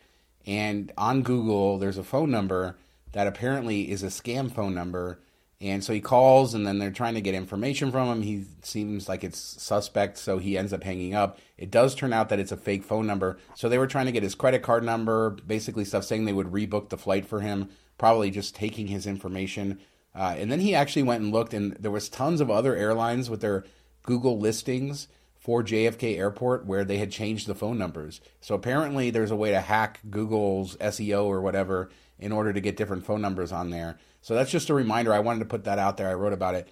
And 0.46 0.92
on 0.98 1.24
Google, 1.24 1.78
there's 1.78 1.98
a 1.98 2.04
phone 2.04 2.32
number 2.32 2.78
that 3.12 3.28
apparently 3.28 3.92
is 3.92 4.04
a 4.04 4.08
scam 4.08 4.52
phone 4.52 4.74
number. 4.74 5.20
And 5.60 5.84
so 5.84 5.92
he 5.92 6.02
calls, 6.02 6.54
and 6.54 6.68
then 6.68 6.78
they're 6.78 6.92
trying 6.92 7.16
to 7.16 7.22
get 7.22 7.34
information 7.34 7.92
from 7.92 8.08
him. 8.10 8.22
He 8.22 8.46
seems 8.62 9.10
like 9.10 9.24
it's 9.24 9.40
suspect, 9.40 10.20
so 10.20 10.38
he 10.38 10.56
ends 10.56 10.72
up 10.72 10.84
hanging 10.84 11.16
up. 11.16 11.40
It 11.58 11.72
does 11.72 11.96
turn 11.96 12.14
out 12.14 12.30
that 12.30 12.40
it's 12.40 12.52
a 12.52 12.58
fake 12.58 12.84
phone 12.84 13.08
number. 13.08 13.40
So 13.56 13.68
they 13.68 13.80
were 13.80 13.88
trying 13.88 14.06
to 14.06 14.12
get 14.12 14.22
his 14.22 14.36
credit 14.36 14.62
card 14.62 14.84
number, 14.84 15.32
basically 15.32 15.84
stuff 15.84 16.04
saying 16.04 16.26
they 16.26 16.34
would 16.34 16.52
rebook 16.52 16.90
the 16.90 16.98
flight 16.98 17.26
for 17.26 17.42
him, 17.42 17.70
probably 17.98 18.30
just 18.30 18.56
taking 18.56 18.88
his 18.88 19.08
information. 19.08 19.80
Uh, 20.14 20.36
and 20.38 20.52
then 20.52 20.60
he 20.60 20.76
actually 20.76 21.04
went 21.04 21.24
and 21.24 21.34
looked, 21.34 21.56
and 21.56 21.74
there 21.80 21.92
was 21.92 22.08
tons 22.08 22.40
of 22.40 22.52
other 22.52 22.76
airlines 22.76 23.28
with 23.28 23.42
their 23.42 23.66
Google 24.04 24.40
listings 24.40 25.08
for 25.48 25.64
JFK 25.64 26.18
Airport 26.18 26.66
where 26.66 26.84
they 26.84 26.98
had 26.98 27.10
changed 27.10 27.48
the 27.48 27.56
phone 27.56 27.78
numbers. 27.78 28.20
So 28.42 28.54
apparently 28.54 29.12
there's 29.12 29.32
a 29.32 29.36
way 29.38 29.52
to 29.52 29.62
hack 29.62 30.02
Google's 30.10 30.76
SEO 30.76 31.24
or 31.24 31.40
whatever 31.40 31.90
in 32.20 32.34
order 32.34 32.52
to 32.52 32.60
get 32.60 32.76
different 32.76 33.06
phone 33.06 33.22
numbers 33.22 33.54
on 33.54 33.70
there. 33.70 33.98
So 34.20 34.36
that's 34.36 34.52
just 34.52 34.70
a 34.70 34.74
reminder. 34.74 35.14
I 35.14 35.20
wanted 35.20 35.40
to 35.40 35.46
put 35.46 35.64
that 35.64 35.80
out 35.80 35.96
there. 35.96 36.10
I 36.10 36.16
wrote 36.16 36.34
about 36.34 36.56
it. 36.56 36.68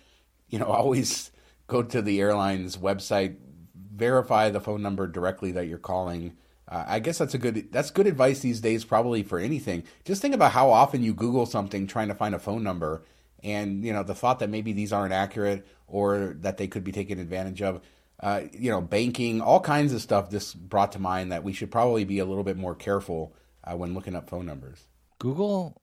You 0.50 0.60
know, 0.60 0.66
always 0.70 1.32
go 1.68 1.84
to 1.84 2.02
the 2.02 2.20
airline's 2.20 2.76
website, 2.76 3.38
verify 3.74 4.50
the 4.50 4.60
phone 4.60 4.82
number 4.82 5.08
directly 5.08 5.54
that 5.54 5.68
you're 5.68 5.78
calling. 5.78 6.36
Uh, 6.68 6.84
I 6.86 7.00
guess 7.00 7.18
that's 7.18 7.34
a 7.34 7.38
good 7.38 7.72
that's 7.72 7.92
good 7.92 8.08
advice 8.08 8.42
these 8.42 8.60
days 8.60 8.84
probably 8.84 9.24
for 9.24 9.40
anything. 9.40 9.86
Just 10.04 10.22
think 10.22 10.36
about 10.36 10.52
how 10.52 10.70
often 10.70 11.02
you 11.02 11.14
Google 11.14 11.46
something 11.46 11.88
trying 11.88 12.10
to 12.10 12.14
find 12.14 12.36
a 12.36 12.40
phone 12.40 12.64
number 12.64 13.06
and 13.42 13.86
you 13.86 13.94
know 13.94 14.04
the 14.04 14.16
thought 14.16 14.40
that 14.40 14.50
maybe 14.50 14.74
these 14.74 14.92
aren't 14.92 15.14
accurate 15.14 15.66
or 15.88 16.36
that 16.42 16.58
they 16.58 16.68
could 16.68 16.84
be 16.84 16.92
taken 16.92 17.20
advantage 17.20 17.62
of 17.62 17.80
uh, 18.22 18.42
you 18.52 18.72
know 18.72 18.82
banking 18.82 19.42
all 19.42 19.60
kinds 19.60 19.94
of 19.94 20.02
stuff 20.02 20.30
just 20.32 20.70
brought 20.70 20.92
to 20.92 21.00
mind 21.00 21.32
that 21.32 21.44
we 21.44 21.54
should 21.54 21.72
probably 21.72 22.04
be 22.04 22.20
a 22.20 22.26
little 22.26 22.44
bit 22.44 22.58
more 22.58 22.76
careful 22.76 23.36
uh, 23.64 23.76
when 23.76 23.94
looking 23.94 24.16
up 24.16 24.30
phone 24.30 24.46
numbers 24.46 24.88
Google 25.20 25.82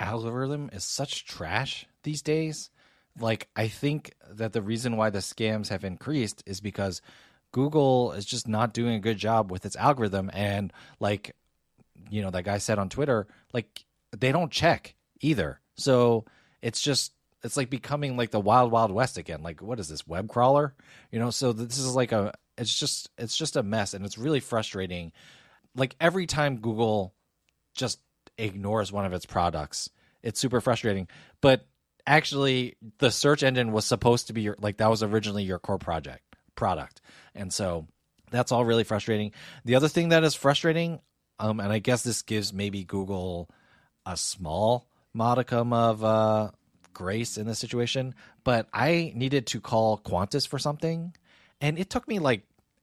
algorithm 0.00 0.70
is 0.72 0.82
such 0.82 1.26
trash 1.26 1.86
these 2.02 2.22
days. 2.22 2.70
Like 3.18 3.48
I 3.54 3.68
think 3.68 4.14
that 4.30 4.52
the 4.52 4.62
reason 4.62 4.96
why 4.96 5.10
the 5.10 5.18
scams 5.18 5.68
have 5.68 5.84
increased 5.84 6.42
is 6.46 6.60
because 6.60 7.02
Google 7.52 8.12
is 8.12 8.24
just 8.24 8.48
not 8.48 8.72
doing 8.72 8.94
a 8.94 9.00
good 9.00 9.18
job 9.18 9.50
with 9.50 9.66
its 9.66 9.76
algorithm 9.76 10.30
and 10.32 10.72
like 10.98 11.36
you 12.08 12.22
know 12.22 12.30
that 12.30 12.44
guy 12.44 12.58
said 12.58 12.78
on 12.78 12.88
Twitter 12.88 13.26
like 13.52 13.84
they 14.16 14.32
don't 14.32 14.50
check 14.50 14.94
either. 15.20 15.60
So 15.76 16.24
it's 16.62 16.80
just 16.80 17.12
it's 17.42 17.56
like 17.56 17.70
becoming 17.70 18.16
like 18.16 18.30
the 18.30 18.40
wild 18.40 18.70
wild 18.70 18.90
west 18.90 19.18
again. 19.18 19.42
Like 19.42 19.62
what 19.62 19.80
is 19.80 19.88
this 19.88 20.06
web 20.06 20.28
crawler? 20.28 20.74
You 21.10 21.18
know, 21.18 21.30
so 21.30 21.52
this 21.52 21.78
is 21.78 21.94
like 21.94 22.12
a 22.12 22.34
it's 22.58 22.78
just 22.78 23.10
it's 23.18 23.36
just 23.36 23.56
a 23.56 23.62
mess 23.62 23.94
and 23.94 24.04
it's 24.04 24.18
really 24.18 24.40
frustrating. 24.40 25.12
Like 25.74 25.96
every 26.00 26.26
time 26.26 26.58
Google 26.58 27.14
just 27.74 28.00
ignores 28.38 28.92
one 28.92 29.04
of 29.04 29.12
its 29.12 29.26
products. 29.26 29.90
It's 30.22 30.40
super 30.40 30.60
frustrating. 30.60 31.08
But 31.40 31.66
actually 32.06 32.76
the 32.98 33.10
search 33.10 33.42
engine 33.42 33.72
was 33.72 33.86
supposed 33.86 34.26
to 34.26 34.32
be 34.32 34.42
your 34.42 34.56
like 34.60 34.78
that 34.78 34.90
was 34.90 35.02
originally 35.02 35.44
your 35.44 35.58
core 35.58 35.78
project 35.78 36.22
product. 36.54 37.00
And 37.34 37.52
so 37.52 37.86
that's 38.30 38.52
all 38.52 38.64
really 38.64 38.84
frustrating. 38.84 39.32
The 39.64 39.74
other 39.74 39.88
thing 39.88 40.10
that 40.10 40.24
is 40.24 40.34
frustrating, 40.34 41.00
um, 41.38 41.60
and 41.60 41.72
I 41.72 41.78
guess 41.78 42.02
this 42.02 42.22
gives 42.22 42.52
maybe 42.52 42.84
Google 42.84 43.48
a 44.06 44.16
small 44.16 44.86
modicum 45.14 45.72
of 45.72 46.04
uh, 46.04 46.50
grace 46.92 47.36
in 47.36 47.46
this 47.46 47.58
situation, 47.58 48.14
but 48.44 48.68
I 48.72 49.12
needed 49.14 49.46
to 49.48 49.60
call 49.60 49.98
Qantas 49.98 50.46
for 50.46 50.58
something, 50.58 51.14
and 51.60 51.78
it 51.78 51.90
took 51.90 52.08
me 52.08 52.18
like 52.18 52.42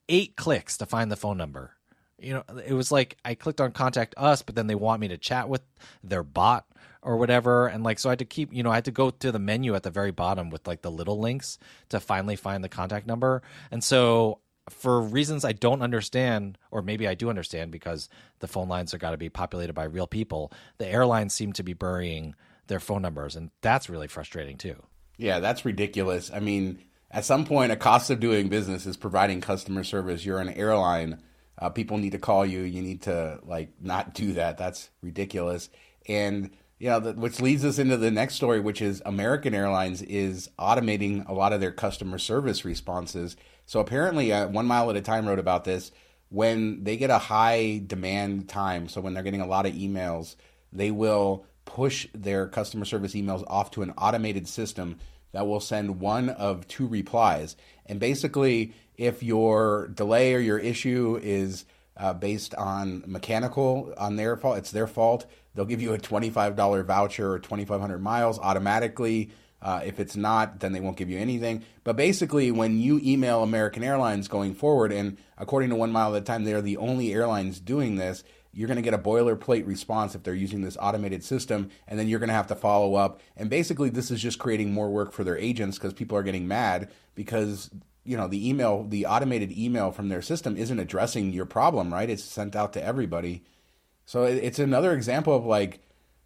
eight 0.10 0.36
clicks 0.36 0.78
to 0.78 0.86
find 0.86 1.12
the 1.12 1.16
phone 1.16 1.38
number. 1.38 1.74
You 2.20 2.34
know, 2.34 2.44
it 2.66 2.74
was 2.74 2.92
like 2.92 3.18
I 3.24 3.36
clicked 3.36 3.62
on 3.62 3.72
contact 3.72 4.16
us, 4.18 4.42
but 4.42 4.56
then 4.56 4.68
they 4.68 4.76
want 4.76 5.02
me 5.02 5.10
to 5.10 5.18
chat 5.18 5.50
with 5.50 5.62
their 6.04 6.24
bot 6.24 6.66
or 7.04 7.18
whatever. 7.18 7.68
And 7.68 7.84
like, 7.84 8.00
so 8.00 8.10
I 8.10 8.14
had 8.14 8.20
to 8.20 8.26
keep, 8.26 8.52
you 8.52 8.64
know, 8.64 8.72
I 8.72 8.76
had 8.76 8.86
to 8.86 8.92
go 8.92 9.12
to 9.12 9.32
the 9.32 9.40
menu 9.40 9.76
at 9.76 9.84
the 9.84 9.92
very 9.92 10.12
bottom 10.12 10.50
with 10.50 10.68
like 10.68 10.82
the 10.82 10.92
little 10.92 11.20
links 11.20 11.60
to 11.90 12.00
finally 12.00 12.36
find 12.36 12.64
the 12.64 12.70
contact 12.70 13.06
number. 13.06 13.44
And 13.70 13.84
so 13.84 14.40
for 14.70 15.00
reasons 15.00 15.46
I 15.46 15.54
don't 15.54 15.82
understand, 15.82 16.58
or 16.72 16.82
maybe 16.82 17.08
I 17.08 17.14
do 17.14 17.30
understand 17.30 17.72
because 17.72 18.10
the 18.40 18.48
phone 18.48 18.68
lines 18.68 18.94
are 18.94 18.98
got 18.98 19.12
to 19.12 19.18
be 19.18 19.30
populated 19.30 19.74
by 19.74 19.86
real 19.86 20.08
people, 20.08 20.52
the 20.78 20.88
airlines 20.88 21.34
seem 21.34 21.54
to 21.54 21.64
be 21.64 21.74
burying 21.74 22.36
their 22.68 22.80
phone 22.80 23.02
numbers. 23.02 23.36
And 23.36 23.52
that's 23.62 23.90
really 23.90 24.08
frustrating 24.08 24.58
too. 24.58 24.82
Yeah, 25.18 25.40
that's 25.40 25.66
ridiculous. 25.66 26.32
I 26.34 26.40
mean, 26.40 26.80
at 27.10 27.26
some 27.26 27.46
point, 27.46 27.72
a 27.72 27.76
cost 27.76 28.10
of 28.10 28.20
doing 28.20 28.50
business 28.50 28.86
is 28.86 28.98
providing 28.98 29.42
customer 29.42 29.84
service. 29.84 30.26
You're 30.26 30.40
an 30.40 30.50
airline. 30.50 31.22
Uh, 31.58 31.70
people 31.70 31.98
need 31.98 32.12
to 32.12 32.20
call 32.20 32.46
you. 32.46 32.62
You 32.62 32.82
need 32.82 33.04
to 33.04 33.40
like 33.44 33.70
not 33.82 34.14
do 34.14 34.34
that. 34.34 34.58
That's 34.58 34.90
ridiculous. 35.02 35.70
And 36.08 36.52
you 36.80 36.90
know, 36.90 37.00
the, 37.00 37.14
which 37.14 37.42
leads 37.42 37.66
us 37.66 37.80
into 37.80 37.98
the 37.98 38.12
next 38.12 38.36
story, 38.36 38.60
which 38.60 38.82
is 38.82 39.02
American 39.06 39.56
Airlines 39.56 40.02
is 40.04 40.50
automating 40.60 41.28
a 41.28 41.34
lot 41.34 41.54
of 41.54 41.60
their 41.60 41.72
customer 41.72 42.20
service 42.20 42.64
responses. 42.64 43.36
So 43.66 43.80
apparently, 43.80 44.32
uh, 44.32 44.48
One 44.48 44.68
Mile 44.68 44.90
at 44.92 44.96
a 44.96 45.02
Time 45.02 45.28
wrote 45.28 45.40
about 45.40 45.64
this. 45.64 45.92
When 46.30 46.84
they 46.84 46.98
get 46.98 47.10
a 47.10 47.18
high 47.18 47.82
demand 47.86 48.50
time, 48.50 48.90
so 48.90 49.02
when 49.02 49.14
they're 49.14 49.24
getting 49.24 49.42
a 49.42 49.48
lot 49.48 49.66
of 49.66 49.74
emails, 49.74 50.36
they 50.74 50.92
will 50.92 51.46
push 51.68 52.08
their 52.16 52.48
customer 52.48 52.86
service 52.86 53.14
emails 53.14 53.44
off 53.46 53.70
to 53.72 53.84
an 53.84 53.94
automated 53.96 54.48
system 54.48 54.98
that 55.34 55.46
will 55.46 55.60
send 55.60 56.00
one 56.00 56.30
of 56.30 56.68
two 56.68 56.88
replies. 56.88 57.56
And 57.86 58.00
basically, 58.00 58.74
if 58.96 59.22
your 59.22 59.90
delay 59.90 60.34
or 60.34 60.40
your 60.40 60.58
issue 60.58 61.20
is 61.22 61.66
uh, 61.96 62.14
based 62.14 62.56
on 62.56 63.04
mechanical 63.06 63.94
on 63.98 64.16
their 64.16 64.38
fault, 64.38 64.58
it's 64.58 64.72
their 64.72 64.88
fault. 64.88 65.28
They'll 65.54 65.66
give 65.66 65.82
you 65.82 65.94
a 65.94 66.00
twenty-five 66.00 66.56
dollar 66.56 66.84
voucher 66.84 67.34
or 67.34 67.40
twenty-five 67.40 67.82
hundred 67.82 68.02
miles 68.02 68.40
automatically. 68.40 69.30
Uh, 69.60 69.82
if 69.84 70.00
it's 70.00 70.16
not, 70.16 70.60
then 70.60 70.72
they 70.72 70.80
won't 70.80 70.98
give 70.98 71.10
you 71.10 71.18
anything. 71.18 71.64
But 71.84 71.96
basically, 71.96 72.52
when 72.52 72.78
you 72.80 73.02
email 73.04 73.42
American 73.42 73.84
Airlines 73.84 74.28
going 74.28 74.54
forward, 74.54 74.92
and 74.92 75.18
according 75.36 75.70
to 75.72 75.76
One 75.76 75.92
Mile 75.92 76.16
at 76.16 76.22
a 76.22 76.26
Time, 76.26 76.44
they're 76.44 76.62
the 76.62 76.78
only 76.78 77.12
airlines 77.12 77.60
doing 77.60 77.96
this. 77.96 78.24
You're 78.58 78.68
going 78.68 78.78
to 78.78 78.82
get 78.82 78.96
a 78.96 78.98
boilerplate 78.98 79.68
response 79.68 80.16
if 80.16 80.24
they're 80.24 80.34
using 80.34 80.62
this 80.62 80.78
automated 80.82 81.24
system, 81.24 81.70
and 81.88 82.00
then 82.00 82.08
you're 82.08 82.18
going 82.18 82.30
to 82.30 82.34
have 82.34 82.48
to 82.48 82.56
follow 82.56 82.96
up. 82.96 83.22
And 83.36 83.52
basically, 83.52 83.92
this 83.92 84.10
is 84.10 84.20
just 84.20 84.40
creating 84.40 84.74
more 84.74 84.90
work 84.90 85.12
for 85.12 85.24
their 85.24 85.38
agents 85.38 85.78
because 85.78 85.94
people 85.94 86.18
are 86.18 86.24
getting 86.24 86.48
mad 86.48 86.90
because 87.14 87.70
you 88.04 88.18
know 88.18 88.28
the 88.28 88.50
email, 88.50 88.84
the 88.84 89.06
automated 89.06 89.56
email 89.56 89.92
from 89.92 90.10
their 90.10 90.24
system 90.24 90.58
isn't 90.58 90.80
addressing 90.80 91.34
your 91.34 91.46
problem, 91.46 91.94
right? 91.94 92.10
It's 92.10 92.24
sent 92.24 92.56
out 92.56 92.74
to 92.74 92.84
everybody. 92.84 93.44
So 94.06 94.24
it's 94.24 94.58
another 94.58 94.92
example 94.92 95.36
of 95.36 95.46
like, 95.46 95.80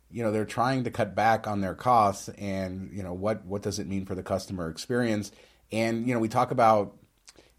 you 0.10 0.24
know, 0.24 0.32
they're 0.32 0.46
trying 0.46 0.86
to 0.86 0.90
cut 0.90 1.14
back 1.14 1.48
on 1.48 1.60
their 1.60 1.76
costs, 1.76 2.30
and 2.30 2.94
you 2.94 3.04
know 3.04 3.14
what 3.14 3.44
what 3.44 3.62
does 3.62 3.78
it 3.78 3.88
mean 3.88 4.06
for 4.06 4.16
the 4.16 4.24
customer 4.24 4.70
experience? 4.70 5.34
And 5.70 6.08
you 6.08 6.14
know, 6.14 6.20
we 6.22 6.30
talk 6.30 6.52
about 6.52 6.96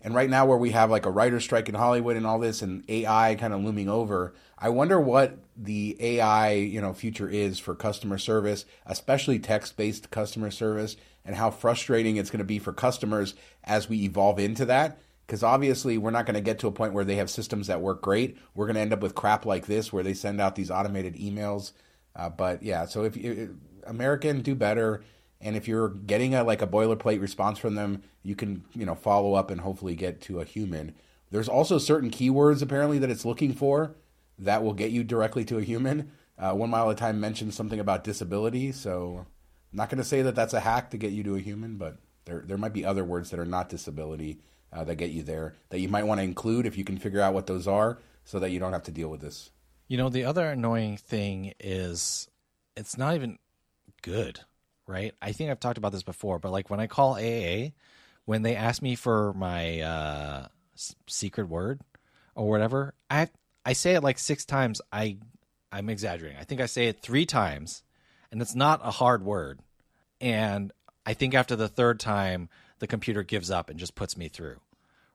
And 0.04 0.14
right 0.14 0.28
now, 0.28 0.46
where 0.46 0.58
we 0.58 0.70
have 0.70 0.90
like 0.90 1.06
a 1.06 1.10
writer 1.10 1.38
strike 1.38 1.68
in 1.68 1.76
Hollywood 1.76 2.16
and 2.16 2.26
all 2.26 2.40
this, 2.40 2.60
and 2.60 2.84
AI 2.88 3.36
kind 3.36 3.54
of 3.54 3.62
looming 3.62 3.88
over, 3.88 4.34
I 4.58 4.68
wonder 4.68 5.00
what 5.00 5.38
the 5.56 5.96
AI 6.00 6.54
you 6.54 6.80
know 6.80 6.92
future 6.92 7.28
is 7.28 7.60
for 7.60 7.74
customer 7.74 8.18
service, 8.18 8.64
especially 8.84 9.38
text 9.38 9.76
based 9.76 10.10
customer 10.10 10.50
service, 10.50 10.96
and 11.24 11.36
how 11.36 11.50
frustrating 11.50 12.16
it's 12.16 12.30
going 12.30 12.38
to 12.40 12.44
be 12.44 12.58
for 12.58 12.72
customers 12.72 13.34
as 13.62 13.88
we 13.88 14.02
evolve 14.02 14.40
into 14.40 14.64
that. 14.66 14.98
Because 15.24 15.44
obviously, 15.44 15.96
we're 15.98 16.10
not 16.10 16.26
going 16.26 16.34
to 16.34 16.40
get 16.40 16.58
to 16.58 16.66
a 16.66 16.72
point 16.72 16.94
where 16.94 17.04
they 17.04 17.16
have 17.16 17.30
systems 17.30 17.68
that 17.68 17.80
work 17.80 18.02
great. 18.02 18.36
We're 18.54 18.66
going 18.66 18.74
to 18.74 18.80
end 18.80 18.92
up 18.92 19.00
with 19.00 19.14
crap 19.14 19.46
like 19.46 19.66
this, 19.66 19.92
where 19.92 20.02
they 20.02 20.14
send 20.14 20.40
out 20.40 20.56
these 20.56 20.70
automated 20.70 21.14
emails. 21.14 21.72
Uh, 22.16 22.28
but 22.28 22.62
yeah, 22.62 22.86
so 22.86 23.04
if 23.04 23.16
you, 23.16 23.56
American 23.86 24.42
do 24.42 24.56
better 24.56 25.02
and 25.42 25.56
if 25.56 25.68
you're 25.68 25.88
getting 25.88 26.34
a 26.34 26.44
like 26.44 26.62
a 26.62 26.66
boilerplate 26.66 27.20
response 27.20 27.58
from 27.58 27.74
them, 27.74 28.02
you 28.22 28.34
can 28.34 28.64
you 28.74 28.86
know 28.86 28.94
follow 28.94 29.34
up 29.34 29.50
and 29.50 29.60
hopefully 29.60 29.94
get 29.94 30.20
to 30.22 30.40
a 30.40 30.44
human. 30.44 30.94
There's 31.30 31.48
also 31.48 31.78
certain 31.78 32.10
keywords 32.10 32.62
apparently 32.62 32.98
that 32.98 33.10
it's 33.10 33.24
looking 33.24 33.52
for 33.52 33.96
that 34.38 34.62
will 34.62 34.74
get 34.74 34.90
you 34.90 35.02
directly 35.04 35.44
to 35.46 35.58
a 35.58 35.62
human. 35.62 36.12
Uh, 36.38 36.52
One 36.52 36.70
Mile 36.70 36.90
at 36.90 36.96
a 36.96 36.98
Time 36.98 37.20
mentioned 37.20 37.54
something 37.54 37.80
about 37.80 38.04
disability, 38.04 38.72
so 38.72 39.26
I'm 39.72 39.76
not 39.76 39.88
going 39.88 39.98
to 39.98 40.04
say 40.04 40.22
that 40.22 40.34
that's 40.34 40.54
a 40.54 40.60
hack 40.60 40.90
to 40.90 40.98
get 40.98 41.12
you 41.12 41.22
to 41.24 41.36
a 41.36 41.40
human, 41.40 41.76
but 41.76 41.98
there 42.24 42.42
there 42.46 42.58
might 42.58 42.72
be 42.72 42.84
other 42.84 43.04
words 43.04 43.30
that 43.30 43.40
are 43.40 43.44
not 43.44 43.68
disability 43.68 44.40
uh, 44.72 44.84
that 44.84 44.96
get 44.96 45.10
you 45.10 45.22
there 45.22 45.56
that 45.70 45.80
you 45.80 45.88
might 45.88 46.06
want 46.06 46.20
to 46.20 46.24
include 46.24 46.66
if 46.66 46.78
you 46.78 46.84
can 46.84 46.98
figure 46.98 47.20
out 47.20 47.34
what 47.34 47.46
those 47.46 47.66
are, 47.66 47.98
so 48.24 48.38
that 48.38 48.50
you 48.50 48.60
don't 48.60 48.72
have 48.72 48.84
to 48.84 48.92
deal 48.92 49.08
with 49.08 49.20
this. 49.20 49.50
You 49.88 49.98
know, 49.98 50.08
the 50.08 50.24
other 50.24 50.46
annoying 50.46 50.96
thing 50.96 51.52
is 51.60 52.28
it's 52.76 52.96
not 52.96 53.14
even 53.14 53.38
good 54.00 54.40
right? 54.92 55.14
I 55.22 55.32
think 55.32 55.50
I've 55.50 55.58
talked 55.58 55.78
about 55.78 55.92
this 55.92 56.02
before, 56.02 56.38
but 56.38 56.52
like 56.52 56.68
when 56.68 56.78
I 56.78 56.86
call 56.86 57.14
AA, 57.14 57.70
when 58.26 58.42
they 58.42 58.54
ask 58.54 58.82
me 58.82 58.94
for 58.94 59.32
my 59.32 59.80
uh, 59.80 60.46
secret 61.06 61.48
word 61.48 61.80
or 62.34 62.48
whatever, 62.48 62.94
I 63.10 63.28
I 63.64 63.72
say 63.72 63.94
it 63.94 64.02
like 64.02 64.18
six 64.18 64.44
times. 64.44 64.80
I 64.92 65.16
I'm 65.72 65.88
exaggerating. 65.88 66.38
I 66.38 66.44
think 66.44 66.60
I 66.60 66.66
say 66.66 66.86
it 66.88 67.00
three 67.00 67.24
times, 67.24 67.82
and 68.30 68.42
it's 68.42 68.54
not 68.54 68.80
a 68.84 68.90
hard 68.90 69.24
word. 69.24 69.60
And 70.20 70.72
I 71.06 71.14
think 71.14 71.34
after 71.34 71.56
the 71.56 71.68
third 71.68 71.98
time, 71.98 72.48
the 72.78 72.86
computer 72.86 73.22
gives 73.22 73.50
up 73.50 73.70
and 73.70 73.78
just 73.78 73.94
puts 73.94 74.16
me 74.16 74.28
through, 74.28 74.60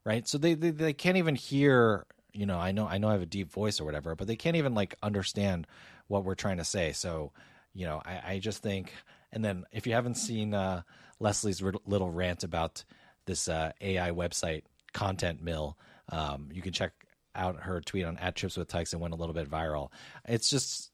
right? 0.04 0.28
So 0.28 0.38
they 0.40 0.56
they, 0.56 0.72
they 0.72 0.94
can't 0.94 1.18
even 1.18 1.36
hear. 1.36 2.06
You 2.34 2.46
know, 2.46 2.58
I 2.60 2.72
know 2.72 2.88
I 2.88 2.98
know 2.98 3.10
I 3.10 3.14
have 3.14 3.22
a 3.22 3.28
deep 3.28 3.52
voice 3.52 3.80
or 3.80 3.86
whatever, 3.86 4.16
but 4.16 4.28
they 4.28 4.36
can't 4.36 4.56
even 4.56 4.74
like 4.74 4.96
understand 5.04 5.68
what 6.08 6.24
we're 6.24 6.36
trying 6.36 6.58
to 6.58 6.66
say. 6.66 6.92
So, 6.94 7.32
you 7.74 7.86
know, 7.86 8.02
I, 8.06 8.34
I 8.34 8.40
just 8.40 8.62
think 8.62 8.94
and 9.32 9.44
then 9.44 9.66
if 9.72 9.88
you 9.88 9.94
haven't 9.94 10.16
seen 10.16 10.54
uh, 10.54 10.82
Leslie's 11.20 11.62
little 11.62 12.10
rant 12.10 12.44
about 12.44 12.84
this 13.26 13.48
uh, 13.48 13.72
AI 13.82 14.12
website 14.12 14.64
content 14.94 15.42
mill, 15.42 15.78
um, 16.10 16.50
you 16.52 16.62
can 16.62 16.74
check 16.74 16.94
out 17.36 17.62
her 17.62 17.82
tweet 17.82 18.06
on 18.06 18.18
at 18.18 18.36
trips 18.36 18.58
with 18.58 18.68
Tykes 18.68 18.94
and 18.94 19.02
went 19.02 19.14
a 19.14 19.18
little 19.18 19.34
bit 19.34 19.50
viral. 19.50 19.92
It's 20.28 20.50
just 20.50 20.92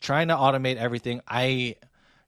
trying 0.00 0.28
to 0.28 0.34
automate 0.34 0.76
everything. 0.76 1.20
I, 1.26 1.76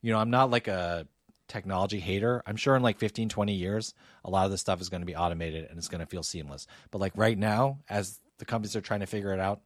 you 0.03 0.13
know, 0.13 0.19
I'm 0.19 0.31
not 0.31 0.51
like 0.51 0.69
a 0.69 1.07
technology 1.49 2.01
hater. 2.01 2.43
I'm 2.47 2.57
sure 2.57 2.77
in 2.77 2.83
like 2.83 2.99
15, 2.99 3.29
20 3.29 3.53
years, 3.53 3.95
a 4.25 4.31
lot 4.31 4.45
of 4.45 4.51
this 4.51 4.61
stuff 4.61 4.81
is 4.81 4.89
going 4.89 5.03
to 5.03 5.07
be 5.07 5.17
automated 5.17 5.67
and 5.69 5.79
it's 5.79 5.89
going 5.89 6.01
to 6.01 6.07
feel 6.07 6.23
seamless. 6.23 6.67
But 6.91 7.01
like 7.01 7.13
right 7.17 7.39
now, 7.39 7.79
as 7.89 8.19
the 8.39 8.45
companies 8.45 8.77
are 8.77 8.81
trying 8.81 9.01
to 9.01 9.07
figure 9.07 9.33
it 9.33 9.41
out 9.41 9.61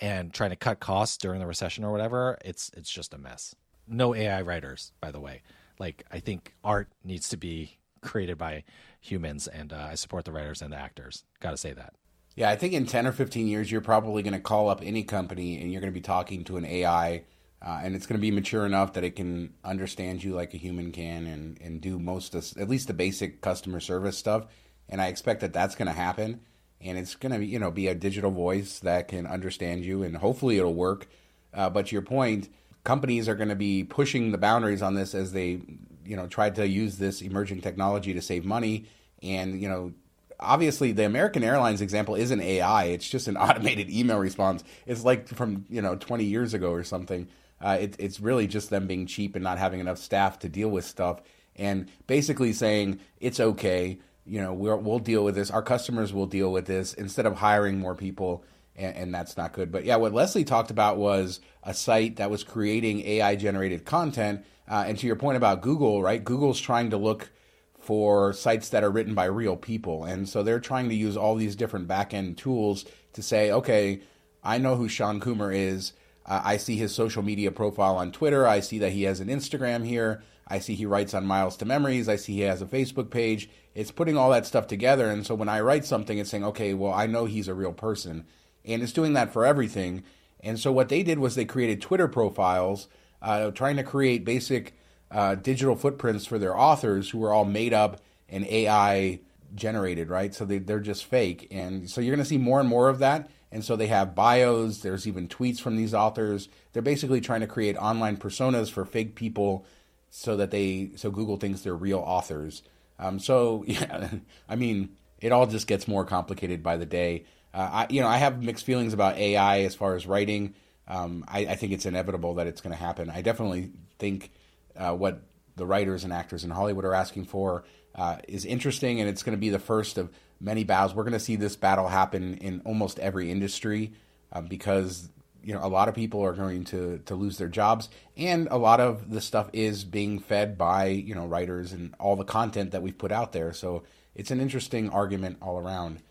and 0.00 0.32
trying 0.32 0.50
to 0.50 0.56
cut 0.56 0.80
costs 0.80 1.16
during 1.16 1.40
the 1.40 1.46
recession 1.46 1.84
or 1.84 1.92
whatever, 1.92 2.38
it's 2.44 2.70
it's 2.76 2.90
just 2.90 3.14
a 3.14 3.18
mess 3.18 3.54
no 3.90 4.14
AI 4.14 4.40
writers, 4.42 4.92
by 5.00 5.10
the 5.10 5.20
way. 5.20 5.42
Like 5.78 6.04
I 6.10 6.20
think 6.20 6.54
art 6.62 6.88
needs 7.04 7.28
to 7.30 7.36
be 7.36 7.78
created 8.00 8.38
by 8.38 8.64
humans, 9.00 9.48
and 9.48 9.72
uh, 9.72 9.88
I 9.90 9.94
support 9.94 10.24
the 10.24 10.32
writers 10.32 10.62
and 10.62 10.72
the 10.72 10.76
actors. 10.76 11.24
Got 11.40 11.52
to 11.52 11.56
say 11.56 11.72
that. 11.72 11.94
Yeah, 12.36 12.50
I 12.50 12.56
think 12.56 12.72
in 12.72 12.86
ten 12.86 13.06
or 13.06 13.12
fifteen 13.12 13.48
years, 13.48 13.70
you're 13.70 13.80
probably 13.80 14.22
going 14.22 14.34
to 14.34 14.40
call 14.40 14.68
up 14.68 14.80
any 14.82 15.02
company, 15.02 15.60
and 15.60 15.72
you're 15.72 15.80
going 15.80 15.92
to 15.92 15.98
be 15.98 16.02
talking 16.02 16.44
to 16.44 16.56
an 16.56 16.64
AI, 16.64 17.24
uh, 17.60 17.80
and 17.82 17.94
it's 17.94 18.06
going 18.06 18.18
to 18.18 18.22
be 18.22 18.30
mature 18.30 18.64
enough 18.64 18.92
that 18.94 19.04
it 19.04 19.16
can 19.16 19.54
understand 19.64 20.22
you 20.22 20.34
like 20.34 20.54
a 20.54 20.58
human 20.58 20.92
can, 20.92 21.26
and 21.26 21.60
and 21.60 21.80
do 21.80 21.98
most 21.98 22.34
of 22.34 22.52
at 22.58 22.68
least 22.68 22.86
the 22.86 22.94
basic 22.94 23.40
customer 23.40 23.80
service 23.80 24.16
stuff. 24.16 24.46
And 24.88 25.00
I 25.00 25.06
expect 25.06 25.40
that 25.40 25.52
that's 25.52 25.74
going 25.74 25.86
to 25.86 25.94
happen, 25.94 26.40
and 26.80 26.98
it's 26.98 27.14
going 27.14 27.32
to 27.32 27.38
be 27.38 27.46
you 27.46 27.58
know 27.58 27.70
be 27.70 27.88
a 27.88 27.94
digital 27.94 28.30
voice 28.30 28.78
that 28.80 29.08
can 29.08 29.26
understand 29.26 29.84
you, 29.84 30.02
and 30.02 30.16
hopefully 30.16 30.58
it'll 30.58 30.74
work. 30.74 31.08
Uh, 31.52 31.68
but 31.68 31.86
to 31.86 31.94
your 31.94 32.02
point, 32.02 32.48
companies 32.84 33.28
are 33.28 33.34
going 33.34 33.48
to 33.48 33.56
be 33.56 33.84
pushing 33.84 34.32
the 34.32 34.38
boundaries 34.38 34.82
on 34.82 34.94
this 34.94 35.14
as 35.14 35.32
they, 35.32 35.60
you 36.04 36.16
know, 36.16 36.26
try 36.26 36.50
to 36.50 36.66
use 36.66 36.98
this 36.98 37.20
emerging 37.22 37.60
technology 37.60 38.14
to 38.14 38.22
save 38.22 38.44
money. 38.44 38.86
And 39.22 39.60
you 39.60 39.68
know, 39.68 39.92
obviously, 40.38 40.92
the 40.92 41.04
American 41.04 41.44
Airlines 41.44 41.80
example 41.80 42.14
isn't 42.14 42.40
AI; 42.40 42.84
it's 42.84 43.08
just 43.08 43.28
an 43.28 43.36
automated 43.36 43.90
email 43.90 44.18
response. 44.18 44.64
It's 44.86 45.04
like 45.04 45.28
from 45.28 45.64
you 45.68 45.82
know 45.82 45.96
20 45.96 46.24
years 46.24 46.54
ago 46.54 46.72
or 46.72 46.84
something. 46.84 47.28
Uh, 47.62 47.76
it, 47.78 47.96
it's 47.98 48.20
really 48.20 48.46
just 48.46 48.70
them 48.70 48.86
being 48.86 49.04
cheap 49.04 49.36
and 49.36 49.44
not 49.44 49.58
having 49.58 49.80
enough 49.80 49.98
staff 49.98 50.38
to 50.38 50.48
deal 50.48 50.70
with 50.70 50.84
stuff, 50.84 51.20
and 51.56 51.90
basically 52.06 52.52
saying 52.52 52.98
it's 53.20 53.38
okay. 53.38 53.98
You 54.24 54.40
know, 54.40 54.52
we 54.52 54.70
will 54.70 54.98
deal 54.98 55.24
with 55.24 55.34
this. 55.34 55.50
Our 55.50 55.62
customers 55.62 56.12
will 56.12 56.26
deal 56.26 56.52
with 56.52 56.66
this 56.66 56.94
instead 56.94 57.26
of 57.26 57.36
hiring 57.36 57.78
more 57.78 57.94
people 57.94 58.44
and, 58.80 58.96
and, 58.96 59.14
that's 59.14 59.36
not 59.36 59.52
good. 59.52 59.70
But 59.70 59.84
yeah, 59.84 59.96
what 59.96 60.14
Leslie 60.14 60.44
talked 60.44 60.70
about 60.70 60.96
was 60.96 61.40
a 61.62 61.74
site 61.74 62.16
that 62.16 62.30
was 62.30 62.42
creating 62.42 63.06
AI 63.06 63.36
generated 63.36 63.84
content. 63.84 64.44
Uh, 64.68 64.84
and 64.86 64.98
to 64.98 65.06
your 65.06 65.16
point 65.16 65.36
about 65.36 65.62
Google, 65.62 66.02
right? 66.02 66.22
Google's 66.22 66.60
trying 66.60 66.90
to 66.90 66.96
look 66.96 67.30
for 67.78 68.32
sites 68.32 68.68
that 68.68 68.84
are 68.84 68.90
written 68.90 69.14
by 69.14 69.24
real 69.24 69.56
people. 69.56 70.04
And 70.04 70.28
so 70.28 70.42
they're 70.42 70.60
trying 70.60 70.88
to 70.88 70.94
use 70.94 71.16
all 71.16 71.34
these 71.34 71.56
different 71.56 71.88
back 71.88 72.14
end 72.14 72.38
tools 72.38 72.84
to 73.14 73.22
say, 73.22 73.50
okay, 73.50 74.02
I 74.44 74.58
know 74.58 74.76
who 74.76 74.88
Shawn 74.88 75.20
Coomer 75.20 75.54
is. 75.54 75.92
Uh, 76.26 76.40
I 76.44 76.56
see 76.56 76.76
his 76.76 76.94
social 76.94 77.22
media 77.22 77.50
profile 77.50 77.96
on 77.96 78.12
Twitter. 78.12 78.46
I 78.46 78.60
see 78.60 78.78
that 78.78 78.92
he 78.92 79.04
has 79.04 79.20
an 79.20 79.28
Instagram 79.28 79.84
here. 79.84 80.22
I 80.46 80.58
see 80.58 80.74
he 80.74 80.86
writes 80.86 81.14
on 81.14 81.26
Miles 81.26 81.56
to 81.58 81.64
Memories. 81.64 82.08
I 82.08 82.16
see 82.16 82.34
he 82.34 82.40
has 82.40 82.60
a 82.60 82.66
Facebook 82.66 83.10
page. 83.10 83.48
It's 83.74 83.92
putting 83.92 84.16
all 84.16 84.30
that 84.30 84.46
stuff 84.46 84.66
together. 84.66 85.08
And 85.08 85.26
so 85.26 85.34
when 85.34 85.48
I 85.48 85.60
write 85.60 85.84
something, 85.84 86.18
it's 86.18 86.30
saying, 86.30 86.44
okay, 86.44 86.74
well, 86.74 86.92
I 86.92 87.06
know 87.06 87.24
he's 87.24 87.48
a 87.48 87.54
real 87.54 87.72
person 87.72 88.26
and 88.64 88.82
it's 88.82 88.92
doing 88.92 89.12
that 89.14 89.32
for 89.32 89.44
everything. 89.44 90.02
And 90.40 90.58
so 90.58 90.72
what 90.72 90.88
they 90.88 91.02
did 91.02 91.18
was 91.18 91.34
they 91.34 91.44
created 91.44 91.80
Twitter 91.80 92.08
profiles, 92.08 92.88
uh, 93.22 93.50
trying 93.50 93.76
to 93.76 93.82
create 93.82 94.24
basic 94.24 94.74
uh, 95.10 95.34
digital 95.34 95.76
footprints 95.76 96.26
for 96.26 96.38
their 96.38 96.56
authors 96.56 97.10
who 97.10 97.18
were 97.18 97.32
all 97.32 97.44
made 97.44 97.74
up 97.74 98.00
and 98.28 98.46
AI 98.46 99.20
generated, 99.54 100.08
right? 100.08 100.34
So 100.34 100.44
they, 100.44 100.58
they're 100.58 100.80
just 100.80 101.04
fake. 101.04 101.48
And 101.50 101.90
so 101.90 102.00
you're 102.00 102.14
going 102.14 102.24
to 102.24 102.28
see 102.28 102.38
more 102.38 102.60
and 102.60 102.68
more 102.68 102.88
of 102.88 103.00
that. 103.00 103.28
And 103.52 103.64
so 103.64 103.74
they 103.74 103.88
have 103.88 104.14
bios, 104.14 104.78
there's 104.78 105.08
even 105.08 105.26
tweets 105.26 105.60
from 105.60 105.76
these 105.76 105.92
authors. 105.92 106.48
They're 106.72 106.82
basically 106.82 107.20
trying 107.20 107.40
to 107.40 107.48
create 107.48 107.76
online 107.76 108.16
personas 108.16 108.70
for 108.70 108.84
fake 108.84 109.16
people 109.16 109.66
so 110.10 110.36
that 110.36 110.52
they, 110.52 110.92
so 110.94 111.10
Google 111.10 111.36
thinks 111.36 111.62
they're 111.62 111.74
real 111.74 111.98
authors. 111.98 112.62
Um, 112.98 113.18
so, 113.18 113.64
yeah, 113.66 114.10
I 114.48 114.56
mean, 114.56 114.90
it 115.20 115.32
all 115.32 115.46
just 115.46 115.66
gets 115.66 115.88
more 115.88 116.04
complicated 116.04 116.62
by 116.62 116.76
the 116.76 116.86
day. 116.86 117.24
Uh, 117.52 117.68
I, 117.72 117.86
you 117.90 118.00
know, 118.00 118.08
I 118.08 118.18
have 118.18 118.42
mixed 118.42 118.64
feelings 118.64 118.92
about 118.92 119.16
AI 119.18 119.62
as 119.62 119.74
far 119.74 119.96
as 119.96 120.06
writing. 120.06 120.54
Um, 120.86 121.24
I, 121.28 121.40
I, 121.40 121.54
think 121.54 121.72
it's 121.72 121.86
inevitable 121.86 122.34
that 122.34 122.46
it's 122.46 122.60
going 122.60 122.72
to 122.72 122.82
happen. 122.82 123.10
I 123.10 123.22
definitely 123.22 123.70
think 123.98 124.32
uh, 124.76 124.94
what 124.94 125.22
the 125.56 125.66
writers 125.66 126.04
and 126.04 126.12
actors 126.12 126.42
in 126.42 126.50
Hollywood 126.50 126.84
are 126.84 126.94
asking 126.94 127.26
for 127.26 127.64
uh, 127.94 128.16
is 128.26 128.44
interesting, 128.44 129.00
and 129.00 129.08
it's 129.08 129.22
going 129.22 129.36
to 129.36 129.40
be 129.40 129.50
the 129.50 129.58
first 129.58 129.98
of 129.98 130.10
many 130.40 130.64
battles. 130.64 130.94
We're 130.94 131.04
going 131.04 131.12
to 131.12 131.20
see 131.20 131.36
this 131.36 131.56
battle 131.56 131.88
happen 131.88 132.34
in 132.38 132.62
almost 132.64 132.98
every 132.98 133.30
industry 133.30 133.92
uh, 134.32 134.40
because 134.40 135.08
you 135.42 135.54
know 135.54 135.64
a 135.64 135.68
lot 135.68 135.88
of 135.88 135.94
people 135.94 136.24
are 136.24 136.32
going 136.32 136.64
to 136.64 136.98
to 137.06 137.14
lose 137.14 137.38
their 137.38 137.48
jobs, 137.48 137.88
and 138.16 138.48
a 138.50 138.56
lot 138.56 138.80
of 138.80 139.10
the 139.10 139.20
stuff 139.20 139.50
is 139.52 139.84
being 139.84 140.18
fed 140.18 140.56
by 140.56 140.86
you 140.86 141.14
know 141.14 141.26
writers 141.26 141.72
and 141.72 141.94
all 141.98 142.16
the 142.16 142.24
content 142.24 142.70
that 142.72 142.82
we've 142.82 142.98
put 142.98 143.12
out 143.12 143.32
there. 143.32 143.52
So 143.52 143.82
it's 144.14 144.30
an 144.30 144.40
interesting 144.40 144.88
argument 144.90 145.38
all 145.42 145.58
around. 145.58 146.02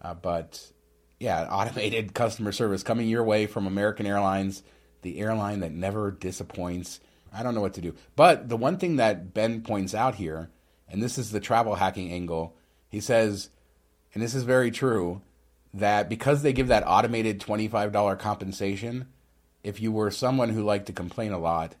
Uh, 0.00 0.14
but 0.14 0.70
yeah, 1.20 1.48
automated 1.50 2.14
customer 2.14 2.52
service 2.52 2.82
coming 2.82 3.08
your 3.08 3.24
way 3.24 3.46
from 3.46 3.66
American 3.66 4.06
Airlines, 4.06 4.62
the 5.02 5.18
airline 5.18 5.60
that 5.60 5.72
never 5.72 6.10
disappoints. 6.10 7.00
I 7.32 7.42
don't 7.42 7.54
know 7.54 7.60
what 7.60 7.74
to 7.74 7.80
do. 7.80 7.94
But 8.16 8.48
the 8.48 8.56
one 8.56 8.78
thing 8.78 8.96
that 8.96 9.34
Ben 9.34 9.62
points 9.62 9.94
out 9.94 10.14
here, 10.16 10.50
and 10.88 11.02
this 11.02 11.18
is 11.18 11.30
the 11.30 11.40
travel 11.40 11.74
hacking 11.74 12.10
angle, 12.10 12.56
he 12.88 13.00
says, 13.00 13.50
and 14.14 14.22
this 14.22 14.34
is 14.34 14.44
very 14.44 14.70
true, 14.70 15.20
that 15.74 16.08
because 16.08 16.42
they 16.42 16.52
give 16.52 16.68
that 16.68 16.84
automated 16.86 17.40
$25 17.40 18.18
compensation, 18.18 19.06
if 19.62 19.80
you 19.80 19.92
were 19.92 20.10
someone 20.10 20.48
who 20.50 20.62
liked 20.62 20.86
to 20.86 20.92
complain 20.92 21.32
a 21.32 21.38
lot, 21.38 21.74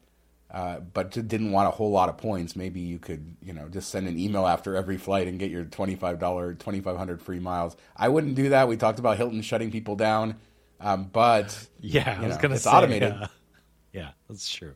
uh, 0.50 0.80
but 0.80 1.10
didn't 1.10 1.52
want 1.52 1.68
a 1.68 1.70
whole 1.70 1.90
lot 1.90 2.08
of 2.08 2.16
points, 2.16 2.56
maybe 2.56 2.80
you 2.80 2.98
could, 2.98 3.36
you 3.42 3.52
know, 3.52 3.68
just 3.68 3.90
send 3.90 4.08
an 4.08 4.18
email 4.18 4.46
after 4.46 4.74
every 4.76 4.96
flight 4.96 5.28
and 5.28 5.38
get 5.38 5.50
your 5.50 5.64
twenty-five 5.64 6.18
dollar, 6.18 6.54
twenty-five 6.54 6.96
hundred 6.96 7.20
free 7.20 7.38
miles. 7.38 7.76
I 7.94 8.08
wouldn't 8.08 8.34
do 8.34 8.48
that. 8.50 8.66
We 8.66 8.76
talked 8.78 8.98
about 8.98 9.18
Hilton 9.18 9.42
shutting 9.42 9.70
people 9.70 9.94
down, 9.94 10.36
um, 10.80 11.10
but 11.12 11.66
yeah, 11.80 12.18
I 12.18 12.26
was 12.26 12.36
know, 12.36 12.42
gonna 12.42 12.54
it's 12.54 12.64
say, 12.64 12.70
automated. 12.70 13.12
Uh, 13.12 13.26
yeah, 13.92 14.10
that's 14.28 14.48
true. 14.48 14.74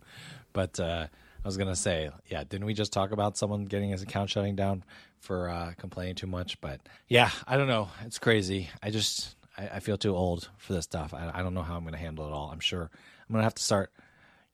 But 0.53 0.79
uh, 0.79 1.07
I 1.45 1.49
was 1.49 1.57
gonna 1.57 1.75
say, 1.77 2.11
yeah, 2.29 2.45
didn't 2.45 2.67
we 2.67 2.75
just 2.75 2.93
talk 2.93 3.11
about 3.13 3.39
someone 3.39 3.65
getting 3.65 3.91
his 3.91 4.03
account 4.03 4.29
shutting 4.29 4.57
down 4.57 4.85
for 5.21 5.49
uh, 5.49 5.73
complaining 5.79 6.17
too 6.17 6.27
much? 6.27 6.61
But 6.61 6.81
yeah, 7.09 7.31
I 7.47 7.57
don't 7.57 7.69
know. 7.69 7.89
It's 8.05 8.19
crazy. 8.19 8.69
I 8.83 8.91
just 8.91 9.37
I, 9.57 9.69
I 9.77 9.81
feel 9.81 9.97
too 9.97 10.15
old 10.15 10.51
for 10.59 10.75
this 10.75 10.85
stuff. 10.85 11.15
I, 11.15 11.31
I 11.33 11.43
don't 11.43 11.55
know 11.55 11.63
how 11.63 11.77
I'm 11.77 11.85
gonna 11.85 11.97
handle 11.97 12.27
it 12.27 12.33
all. 12.33 12.51
I'm 12.53 12.61
sure 12.61 12.91
I'm 12.93 13.33
gonna 13.33 13.45
have 13.45 13.55
to 13.55 13.63
start. 13.63 13.91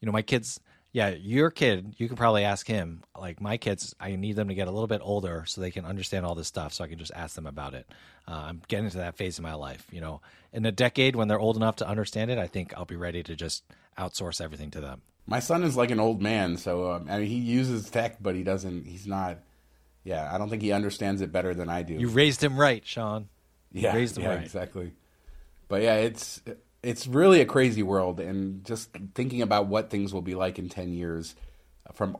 You 0.00 0.06
know, 0.06 0.12
my 0.12 0.22
kids. 0.22 0.60
Yeah, 0.98 1.10
your 1.10 1.52
kid, 1.52 1.94
you 1.98 2.08
can 2.08 2.16
probably 2.16 2.42
ask 2.42 2.66
him. 2.66 3.04
Like 3.16 3.40
my 3.40 3.56
kids, 3.56 3.94
I 4.00 4.16
need 4.16 4.34
them 4.34 4.48
to 4.48 4.54
get 4.54 4.66
a 4.66 4.72
little 4.72 4.88
bit 4.88 5.00
older 5.00 5.44
so 5.46 5.60
they 5.60 5.70
can 5.70 5.84
understand 5.84 6.26
all 6.26 6.34
this 6.34 6.48
stuff. 6.48 6.72
So 6.72 6.82
I 6.82 6.88
can 6.88 6.98
just 6.98 7.12
ask 7.14 7.36
them 7.36 7.46
about 7.46 7.74
it. 7.74 7.86
Uh, 8.26 8.46
I'm 8.48 8.62
getting 8.66 8.90
to 8.90 8.96
that 8.96 9.14
phase 9.14 9.38
of 9.38 9.44
my 9.44 9.54
life. 9.54 9.86
You 9.92 10.00
know, 10.00 10.20
in 10.52 10.66
a 10.66 10.72
decade 10.72 11.14
when 11.14 11.28
they're 11.28 11.38
old 11.38 11.54
enough 11.54 11.76
to 11.76 11.86
understand 11.86 12.32
it, 12.32 12.38
I 12.38 12.48
think 12.48 12.74
I'll 12.76 12.84
be 12.84 12.96
ready 12.96 13.22
to 13.22 13.36
just 13.36 13.62
outsource 13.96 14.40
everything 14.40 14.72
to 14.72 14.80
them. 14.80 15.02
My 15.24 15.38
son 15.38 15.62
is 15.62 15.76
like 15.76 15.92
an 15.92 16.00
old 16.00 16.20
man, 16.20 16.56
so 16.56 16.90
um, 16.90 17.06
I 17.08 17.18
mean, 17.18 17.28
he 17.28 17.36
uses 17.36 17.88
tech, 17.88 18.16
but 18.20 18.34
he 18.34 18.42
doesn't. 18.42 18.84
He's 18.84 19.06
not. 19.06 19.38
Yeah, 20.02 20.28
I 20.34 20.36
don't 20.36 20.50
think 20.50 20.62
he 20.62 20.72
understands 20.72 21.22
it 21.22 21.30
better 21.30 21.54
than 21.54 21.68
I 21.68 21.82
do. 21.82 21.94
You 21.94 22.08
raised 22.08 22.42
him 22.42 22.58
right, 22.58 22.84
Shawn. 22.84 23.28
You 23.70 23.82
yeah, 23.82 23.94
raised 23.94 24.16
him 24.18 24.24
yeah, 24.24 24.30
right. 24.30 24.42
exactly. 24.42 24.94
But 25.68 25.82
yeah, 25.82 25.94
it's 25.94 26.42
it's 26.82 27.06
really 27.06 27.40
a 27.40 27.46
crazy 27.46 27.82
world, 27.82 28.20
and 28.20 28.64
just 28.64 28.90
thinking 29.14 29.42
about 29.42 29.66
what 29.66 29.90
things 29.90 30.14
will 30.14 30.22
be 30.22 30.34
like 30.34 30.58
in 30.58 30.68
ten 30.68 30.92
years, 30.92 31.34
from 31.92 32.16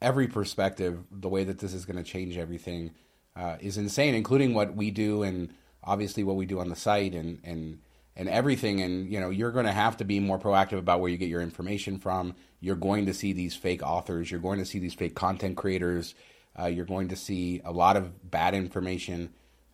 every 0.00 0.28
perspective, 0.28 1.04
the 1.10 1.28
way 1.28 1.44
that 1.44 1.58
this 1.58 1.74
is 1.74 1.84
going 1.84 1.96
to 1.96 2.02
change 2.02 2.36
everything 2.36 2.92
uh, 3.36 3.56
is 3.60 3.76
insane, 3.76 4.14
including 4.14 4.54
what 4.54 4.74
we 4.74 4.90
do 4.90 5.22
and 5.22 5.52
obviously 5.82 6.24
what 6.24 6.36
we 6.36 6.46
do 6.46 6.60
on 6.60 6.68
the 6.68 6.76
site 6.76 7.14
and 7.14 7.40
and 7.44 7.78
and 8.16 8.28
everything. 8.28 8.80
And 8.80 9.10
you 9.12 9.20
know, 9.20 9.30
you're 9.30 9.52
going 9.52 9.66
to 9.66 9.72
have 9.72 9.96
to 9.98 10.04
be 10.04 10.20
more 10.20 10.38
proactive 10.38 10.78
about 10.78 11.00
where 11.00 11.10
you 11.10 11.16
get 11.16 11.28
your 11.28 11.40
information 11.40 11.98
from. 11.98 12.34
You're 12.60 12.76
going 12.76 13.06
to 13.06 13.14
see 13.14 13.32
these 13.32 13.54
fake 13.54 13.82
authors. 13.82 14.30
You're 14.30 14.40
going 14.40 14.58
to 14.58 14.64
see 14.64 14.78
these 14.78 14.94
fake 14.94 15.14
content 15.14 15.56
creators. 15.56 16.14
Uh, 16.58 16.66
you're 16.66 16.84
going 16.84 17.08
to 17.08 17.16
see 17.16 17.60
a 17.64 17.70
lot 17.70 17.96
of 17.96 18.30
bad 18.30 18.54
information, 18.54 19.30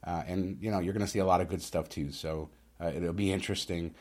uh, 0.06 0.22
and 0.26 0.58
you 0.60 0.70
know, 0.70 0.80
you're 0.80 0.92
going 0.92 1.04
to 1.04 1.10
see 1.10 1.18
a 1.18 1.24
lot 1.24 1.40
of 1.40 1.48
good 1.48 1.62
stuff 1.62 1.88
too. 1.88 2.12
So 2.12 2.50
uh, 2.78 2.92
it'll 2.94 3.14
be 3.14 3.32
interesting. 3.32 3.94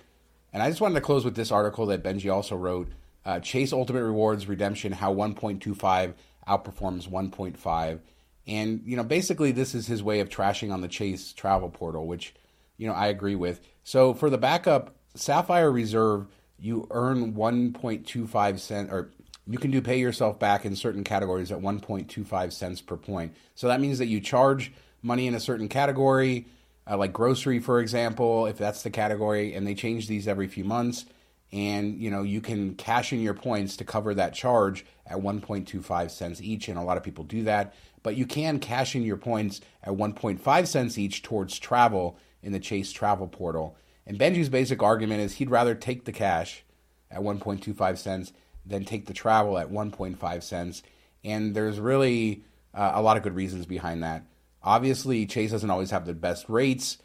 And 0.53 0.61
I 0.61 0.69
just 0.69 0.79
wanted 0.79 0.95
to 0.95 1.01
close 1.01 1.25
with 1.25 1.35
this 1.35 1.51
article 1.51 1.87
that 1.87 2.03
Benji 2.03 2.31
also 2.31 2.55
wrote. 2.55 2.89
Uh, 3.25 3.39
Chase 3.39 3.73
Ultimate 3.73 4.03
Rewards 4.03 4.47
Redemption: 4.47 4.91
How 4.91 5.13
1.25 5.13 6.13
outperforms 6.47 7.09
1.5. 7.09 7.99
And 8.45 8.81
you 8.85 8.95
know, 8.95 9.03
basically, 9.03 9.51
this 9.51 9.73
is 9.73 9.87
his 9.87 10.03
way 10.03 10.19
of 10.19 10.29
trashing 10.29 10.71
on 10.71 10.81
the 10.81 10.87
Chase 10.87 11.33
travel 11.33 11.69
portal, 11.69 12.05
which 12.05 12.33
you 12.77 12.87
know 12.87 12.93
I 12.93 13.07
agree 13.07 13.35
with. 13.35 13.61
So 13.83 14.13
for 14.13 14.29
the 14.29 14.37
backup 14.37 14.95
Sapphire 15.15 15.71
Reserve, 15.71 16.27
you 16.59 16.87
earn 16.91 17.33
1.25 17.33 18.59
cent 18.59 18.91
or 18.91 19.11
you 19.45 19.57
can 19.57 19.71
do 19.71 19.81
pay 19.81 19.99
yourself 19.99 20.39
back 20.39 20.65
in 20.65 20.75
certain 20.75 21.03
categories 21.03 21.51
at 21.51 21.59
1.25 21.59 22.53
cents 22.53 22.81
per 22.81 22.95
point. 22.95 23.35
So 23.55 23.67
that 23.67 23.81
means 23.81 23.99
that 23.99 24.05
you 24.05 24.21
charge 24.21 24.71
money 25.01 25.27
in 25.27 25.35
a 25.35 25.39
certain 25.39 25.67
category, 25.67 26.47
uh, 26.89 26.97
like 26.97 27.13
grocery, 27.13 27.59
for 27.59 27.79
example, 27.79 28.45
if 28.45 28.57
that's 28.57 28.83
the 28.83 28.89
category, 28.89 29.53
and 29.53 29.65
they 29.65 29.75
change 29.75 30.07
these 30.07 30.27
every 30.27 30.47
few 30.47 30.63
months. 30.63 31.05
And 31.51 31.99
you 31.99 32.09
know 32.09 32.23
you 32.23 32.41
can 32.41 32.73
cash 32.73 33.13
in 33.13 33.21
your 33.21 33.35
points 33.35 33.77
to 33.77 33.85
cover 33.85 34.15
that 34.15 34.33
charge 34.33 34.85
at 35.05 35.17
1.25 35.17 36.09
cents 36.09 36.41
each, 36.41 36.67
and 36.67 36.79
a 36.79 36.81
lot 36.81 36.97
of 36.97 37.03
people 37.03 37.23
do 37.23 37.43
that. 37.43 37.75
But 38.01 38.15
you 38.15 38.25
can 38.25 38.59
cash 38.59 38.95
in 38.95 39.03
your 39.03 39.17
points 39.17 39.61
at 39.83 39.93
1.5 39.93 40.67
cents 40.67 40.97
each 40.97 41.21
towards 41.21 41.59
travel 41.59 42.17
in 42.41 42.51
the 42.51 42.59
Chase 42.59 42.91
travel 42.91 43.27
portal. 43.27 43.77
And 44.05 44.19
Benji's 44.19 44.49
basic 44.49 44.83
argument 44.83 45.21
is 45.21 45.35
he'd 45.35 45.49
rather 45.49 45.75
take 45.75 46.05
the 46.05 46.11
cash 46.11 46.63
at 47.09 47.21
1.25 47.21 47.97
cents 47.97 48.33
than 48.65 48.83
take 48.83 49.05
the 49.05 49.13
travel 49.13 49.57
at 49.57 49.71
1.5 49.71 50.43
cents. 50.43 50.83
And 51.23 51.55
there's 51.55 51.79
really 51.79 52.43
uh, 52.73 52.91
a 52.95 53.01
lot 53.01 53.17
of 53.17 53.23
good 53.23 53.35
reasons 53.35 53.65
behind 53.65 54.03
that. 54.03 54.23
Obviously, 54.63 55.25
Chase 55.25 55.51
doesn't 55.51 55.69
always 55.69 55.91
have 55.91 56.05
the 56.05 56.13
best 56.13 56.47
rates. 56.49 56.97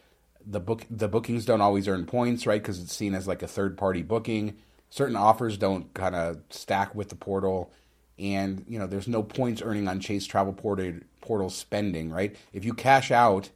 The 0.47 0.61
book 0.61 0.87
the 0.89 1.09
bookings 1.09 1.45
don't 1.45 1.61
always 1.61 1.89
earn 1.89 2.07
points, 2.07 2.47
right? 2.47 2.63
Because 2.63 2.81
it's 2.81 2.95
seen 2.95 3.15
as 3.15 3.27
like 3.27 3.43
a 3.43 3.49
third 3.49 3.77
party 3.77 4.03
booking. 4.03 4.57
Certain 4.91 5.17
offers 5.17 5.59
don't 5.59 5.93
kind 5.93 6.15
of 6.15 6.41
stack 6.51 6.95
with 6.95 7.11
the 7.11 7.17
portal, 7.17 7.71
and 8.19 8.65
you 8.69 8.79
know 8.79 8.87
there's 8.87 9.09
no 9.09 9.23
points 9.23 9.61
earning 9.61 9.89
on 9.89 10.01
Chase 10.01 10.27
Travel 10.27 10.53
Portal 10.53 11.01
portal 11.21 11.51
spending, 11.51 12.11
right? 12.11 12.35
If 12.53 12.65
you 12.65 12.73
cash 12.73 13.11
out 13.11 13.51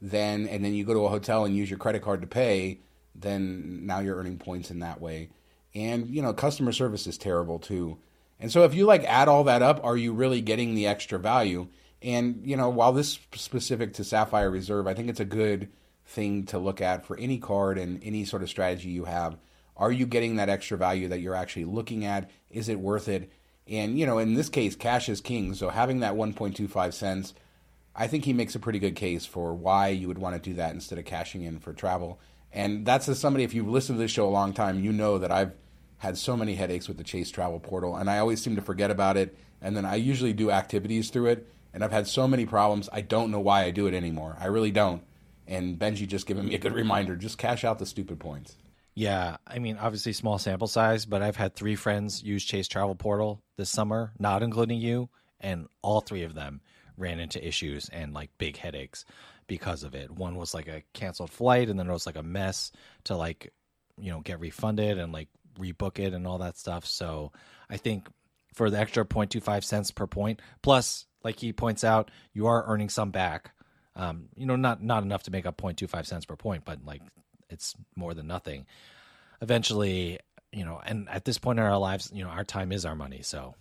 then 0.00 0.48
and 0.48 0.64
then 0.64 0.74
you 0.74 0.84
go 0.84 0.94
to 0.94 1.04
a 1.04 1.10
hotel 1.10 1.44
and 1.44 1.54
use 1.54 1.68
your 1.68 1.78
credit 1.78 2.02
card 2.02 2.22
to 2.22 2.26
pay, 2.26 2.80
then 3.14 3.84
now 3.84 4.00
you're 4.00 4.16
earning 4.16 4.38
points 4.38 4.70
in 4.70 4.78
that 4.80 5.00
way. 5.00 5.28
And 5.74 6.08
you 6.08 6.22
know, 6.22 6.32
customer 6.32 6.72
service 6.72 7.06
is 7.06 7.18
terrible 7.18 7.58
too. 7.58 7.98
And 8.38 8.50
so 8.50 8.64
if 8.64 8.74
you 8.74 8.86
like 8.86 9.04
add 9.04 9.28
all 9.28 9.44
that 9.44 9.62
up, 9.62 9.84
are 9.84 9.96
you 9.96 10.12
really 10.12 10.40
getting 10.40 10.74
the 10.74 10.86
extra 10.86 11.18
value? 11.18 11.68
And 12.02 12.42
you 12.44 12.56
know, 12.56 12.68
while 12.68 12.92
this 12.92 13.18
specific 13.34 13.94
to 13.94 14.04
Sapphire 14.04 14.50
Reserve, 14.50 14.86
I 14.86 14.94
think 14.94 15.08
it's 15.08 15.20
a 15.20 15.24
good 15.24 15.68
thing 16.06 16.44
to 16.46 16.58
look 16.58 16.80
at 16.80 17.04
for 17.04 17.16
any 17.16 17.38
card 17.38 17.78
and 17.78 18.02
any 18.02 18.24
sort 18.24 18.42
of 18.42 18.48
strategy 18.48 18.88
you 18.88 19.04
have. 19.04 19.36
Are 19.76 19.92
you 19.92 20.06
getting 20.06 20.36
that 20.36 20.48
extra 20.48 20.76
value 20.76 21.08
that 21.08 21.20
you're 21.20 21.34
actually 21.34 21.64
looking 21.64 22.04
at? 22.04 22.30
Is 22.50 22.68
it 22.68 22.80
worth 22.80 23.08
it? 23.08 23.30
And 23.66 23.98
you 23.98 24.06
know, 24.06 24.18
in 24.18 24.34
this 24.34 24.48
case, 24.48 24.74
cash 24.76 25.08
is 25.08 25.20
king. 25.20 25.54
So 25.54 25.68
having 25.68 26.00
that 26.00 26.14
1.25 26.14 26.92
cents 26.92 27.34
I 27.94 28.06
think 28.06 28.24
he 28.24 28.32
makes 28.32 28.54
a 28.54 28.60
pretty 28.60 28.78
good 28.78 28.96
case 28.96 29.26
for 29.26 29.52
why 29.52 29.88
you 29.88 30.08
would 30.08 30.18
want 30.18 30.34
to 30.34 30.50
do 30.50 30.54
that 30.56 30.72
instead 30.72 30.98
of 30.98 31.04
cashing 31.04 31.42
in 31.42 31.58
for 31.58 31.72
travel. 31.72 32.20
And 32.52 32.86
that's 32.86 33.08
as 33.08 33.18
somebody, 33.18 33.44
if 33.44 33.54
you've 33.54 33.68
listened 33.68 33.98
to 33.98 34.02
this 34.02 34.10
show 34.10 34.26
a 34.26 34.30
long 34.30 34.52
time, 34.52 34.82
you 34.82 34.92
know 34.92 35.18
that 35.18 35.30
I've 35.30 35.52
had 35.98 36.16
so 36.16 36.36
many 36.36 36.54
headaches 36.54 36.88
with 36.88 36.96
the 36.96 37.04
Chase 37.04 37.30
Travel 37.30 37.60
Portal, 37.60 37.96
and 37.96 38.08
I 38.08 38.18
always 38.18 38.42
seem 38.42 38.56
to 38.56 38.62
forget 38.62 38.90
about 38.90 39.16
it. 39.16 39.36
And 39.60 39.76
then 39.76 39.84
I 39.84 39.96
usually 39.96 40.32
do 40.32 40.50
activities 40.50 41.10
through 41.10 41.26
it, 41.26 41.46
and 41.72 41.84
I've 41.84 41.92
had 41.92 42.06
so 42.06 42.26
many 42.26 42.46
problems. 42.46 42.88
I 42.92 43.00
don't 43.00 43.30
know 43.30 43.40
why 43.40 43.64
I 43.64 43.70
do 43.70 43.86
it 43.86 43.94
anymore. 43.94 44.36
I 44.38 44.46
really 44.46 44.70
don't. 44.70 45.02
And 45.46 45.78
Benji 45.78 46.06
just 46.06 46.26
giving 46.26 46.46
me 46.46 46.54
a 46.54 46.58
good 46.58 46.74
reminder: 46.74 47.16
just 47.16 47.38
cash 47.38 47.64
out 47.64 47.78
the 47.78 47.86
stupid 47.86 48.20
points. 48.20 48.56
Yeah, 48.94 49.36
I 49.46 49.58
mean, 49.58 49.78
obviously 49.78 50.12
small 50.12 50.38
sample 50.38 50.68
size, 50.68 51.06
but 51.06 51.22
I've 51.22 51.36
had 51.36 51.54
three 51.54 51.76
friends 51.76 52.22
use 52.22 52.44
Chase 52.44 52.68
Travel 52.68 52.94
Portal 52.94 53.42
this 53.56 53.70
summer, 53.70 54.12
not 54.18 54.42
including 54.42 54.80
you, 54.80 55.08
and 55.40 55.68
all 55.82 56.00
three 56.00 56.24
of 56.24 56.34
them 56.34 56.60
ran 56.96 57.18
into 57.18 57.44
issues 57.46 57.88
and 57.88 58.12
like 58.12 58.30
big 58.36 58.56
headaches 58.56 59.04
because 59.46 59.84
of 59.84 59.94
it. 59.94 60.10
One 60.10 60.36
was 60.36 60.54
like 60.54 60.68
a 60.68 60.82
canceled 60.92 61.30
flight, 61.30 61.68
and 61.68 61.78
then 61.78 61.88
it 61.88 61.92
was 61.92 62.06
like 62.06 62.16
a 62.16 62.22
mess 62.22 62.72
to 63.04 63.16
like 63.16 63.52
you 63.98 64.10
know 64.10 64.20
get 64.20 64.40
refunded 64.40 64.98
and 64.98 65.12
like 65.12 65.28
rebook 65.58 65.98
it 65.98 66.12
and 66.12 66.26
all 66.26 66.38
that 66.38 66.58
stuff. 66.58 66.86
So 66.86 67.32
I 67.68 67.76
think 67.76 68.08
for 68.54 68.70
the 68.70 68.78
extra 68.78 69.04
0.25 69.04 69.64
cents 69.64 69.90
per 69.90 70.06
point, 70.06 70.40
plus 70.62 71.06
like 71.22 71.38
he 71.38 71.52
points 71.52 71.84
out, 71.84 72.10
you 72.32 72.46
are 72.46 72.64
earning 72.66 72.88
some 72.88 73.10
back. 73.10 73.52
Um, 73.96 74.28
you 74.36 74.46
know, 74.46 74.56
not 74.56 74.82
not 74.82 75.02
enough 75.02 75.24
to 75.24 75.30
make 75.30 75.46
up 75.46 75.56
0.25 75.56 76.06
cents 76.06 76.24
per 76.24 76.36
point, 76.36 76.64
but 76.64 76.84
like 76.84 77.02
it's 77.48 77.74
more 77.96 78.14
than 78.14 78.26
nothing. 78.26 78.66
Eventually, 79.42 80.18
you 80.52 80.64
know, 80.64 80.80
and 80.84 81.08
at 81.08 81.24
this 81.24 81.38
point 81.38 81.58
in 81.58 81.64
our 81.64 81.78
lives, 81.78 82.10
you 82.14 82.24
know, 82.24 82.30
our 82.30 82.44
time 82.44 82.72
is 82.72 82.84
our 82.84 82.94
money. 82.94 83.22
So 83.22 83.54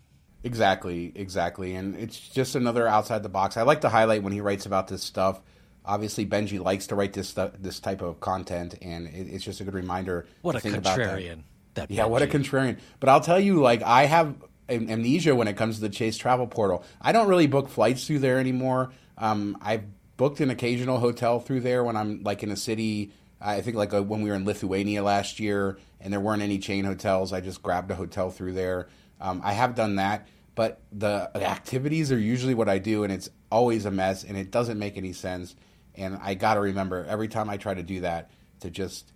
Exactly, 0.43 1.12
exactly. 1.16 1.76
And 1.76 1.95
it's 1.95 2.18
just 2.18 2.55
another 2.55 2.88
outside 2.88 3.24
the 3.24 3.30
box. 3.30 3.57
I 3.57 3.64
like 3.64 3.82
to 3.82 3.89
highlight 3.89 4.24
when 4.24 4.32
he 4.32 4.41
writes 4.41 4.66
about 4.66 4.88
this 4.88 5.03
stuff. 5.03 5.41
Obviously, 5.84 6.26
Benji 6.26 6.64
likes 6.64 6.88
to 6.88 6.95
write 6.95 7.14
this 7.14 7.28
stuff, 7.28 7.51
this 7.60 7.80
type 7.80 8.01
of 8.01 8.20
content, 8.20 8.76
and 8.82 9.07
it, 9.07 9.28
it's 9.28 9.43
just 9.43 9.60
a 9.60 9.64
good 9.64 9.74
reminder. 9.74 10.28
What 10.41 10.55
a 10.55 10.60
contrarian! 10.60 11.43
That. 11.74 11.89
that 11.89 11.91
yeah, 11.91 12.05
what 12.05 12.22
a 12.22 12.28
contrarian. 12.28 12.78
But 12.99 13.10
I'll 13.10 13.22
tell 13.22 13.39
you, 13.39 13.62
like 13.62 13.82
I 13.82 14.05
have 14.05 14.36
amnesia 14.70 15.36
when 15.36 15.47
it 15.47 15.57
comes 15.57 15.76
to 15.76 15.82
the 15.82 15.89
Chase 15.89 16.17
Travel 16.17 16.47
Portal. 16.47 16.84
I 17.01 17.11
don't 17.11 17.28
really 17.28 17.47
book 17.47 17.70
flights 17.70 18.05
through 18.05 18.20
there 18.20 18.39
anymore. 18.39 18.91
Um, 19.17 19.57
I've 19.61 19.84
booked 20.17 20.39
an 20.39 20.49
occasional 20.49 20.99
hotel 20.99 21.39
through 21.39 21.61
there 21.61 21.84
when 21.84 21.95
I'm 21.95 22.24
like 22.24 22.43
in 22.43 22.51
a 22.51 22.55
city. 22.55 23.11
I 23.41 23.61
think 23.61 23.78
like 23.78 23.93
a, 23.93 24.03
when 24.03 24.22
we 24.22 24.30
were 24.30 24.36
in 24.36 24.45
Lithuania 24.45 25.01
last 25.01 25.39
year, 25.39 25.78
and 26.01 26.11
there 26.11 26.20
weren't 26.20 26.41
any 26.41 26.59
chain 26.59 26.86
hotels. 26.86 27.32
I 27.32 27.41
just 27.41 27.61
grabbed 27.61 27.89
a 27.91 27.95
hotel 27.95 28.30
through 28.30 28.53
there. 28.53 28.88
Um, 29.22 29.41
I 29.43 29.53
have 29.53 29.76
done 29.76 29.95
that, 29.95 30.28
but 30.55 30.82
the 30.91 31.32
activities 31.36 32.11
are 32.11 32.20
usually 32.20 32.53
what 32.53 32.70
I 32.70 32.80
do, 32.80 33.03
and 33.03 33.13
it's 33.13 33.30
always 33.51 33.86
a 33.86 33.91
mess, 33.91 34.24
and 34.24 34.38
it 34.38 34.51
doesn't 34.51 34.78
make 34.78 34.97
any 34.97 35.13
sense. 35.13 35.55
And 35.95 36.20
I 36.22 36.34
got 36.34 36.55
to 36.55 36.61
remember 36.61 37.05
every 37.07 37.28
time 37.28 37.49
I 37.49 37.57
try 37.57 37.74
to 37.74 37.84
do 37.84 38.01
that 38.01 38.30
to 38.61 38.70
just 38.70 39.11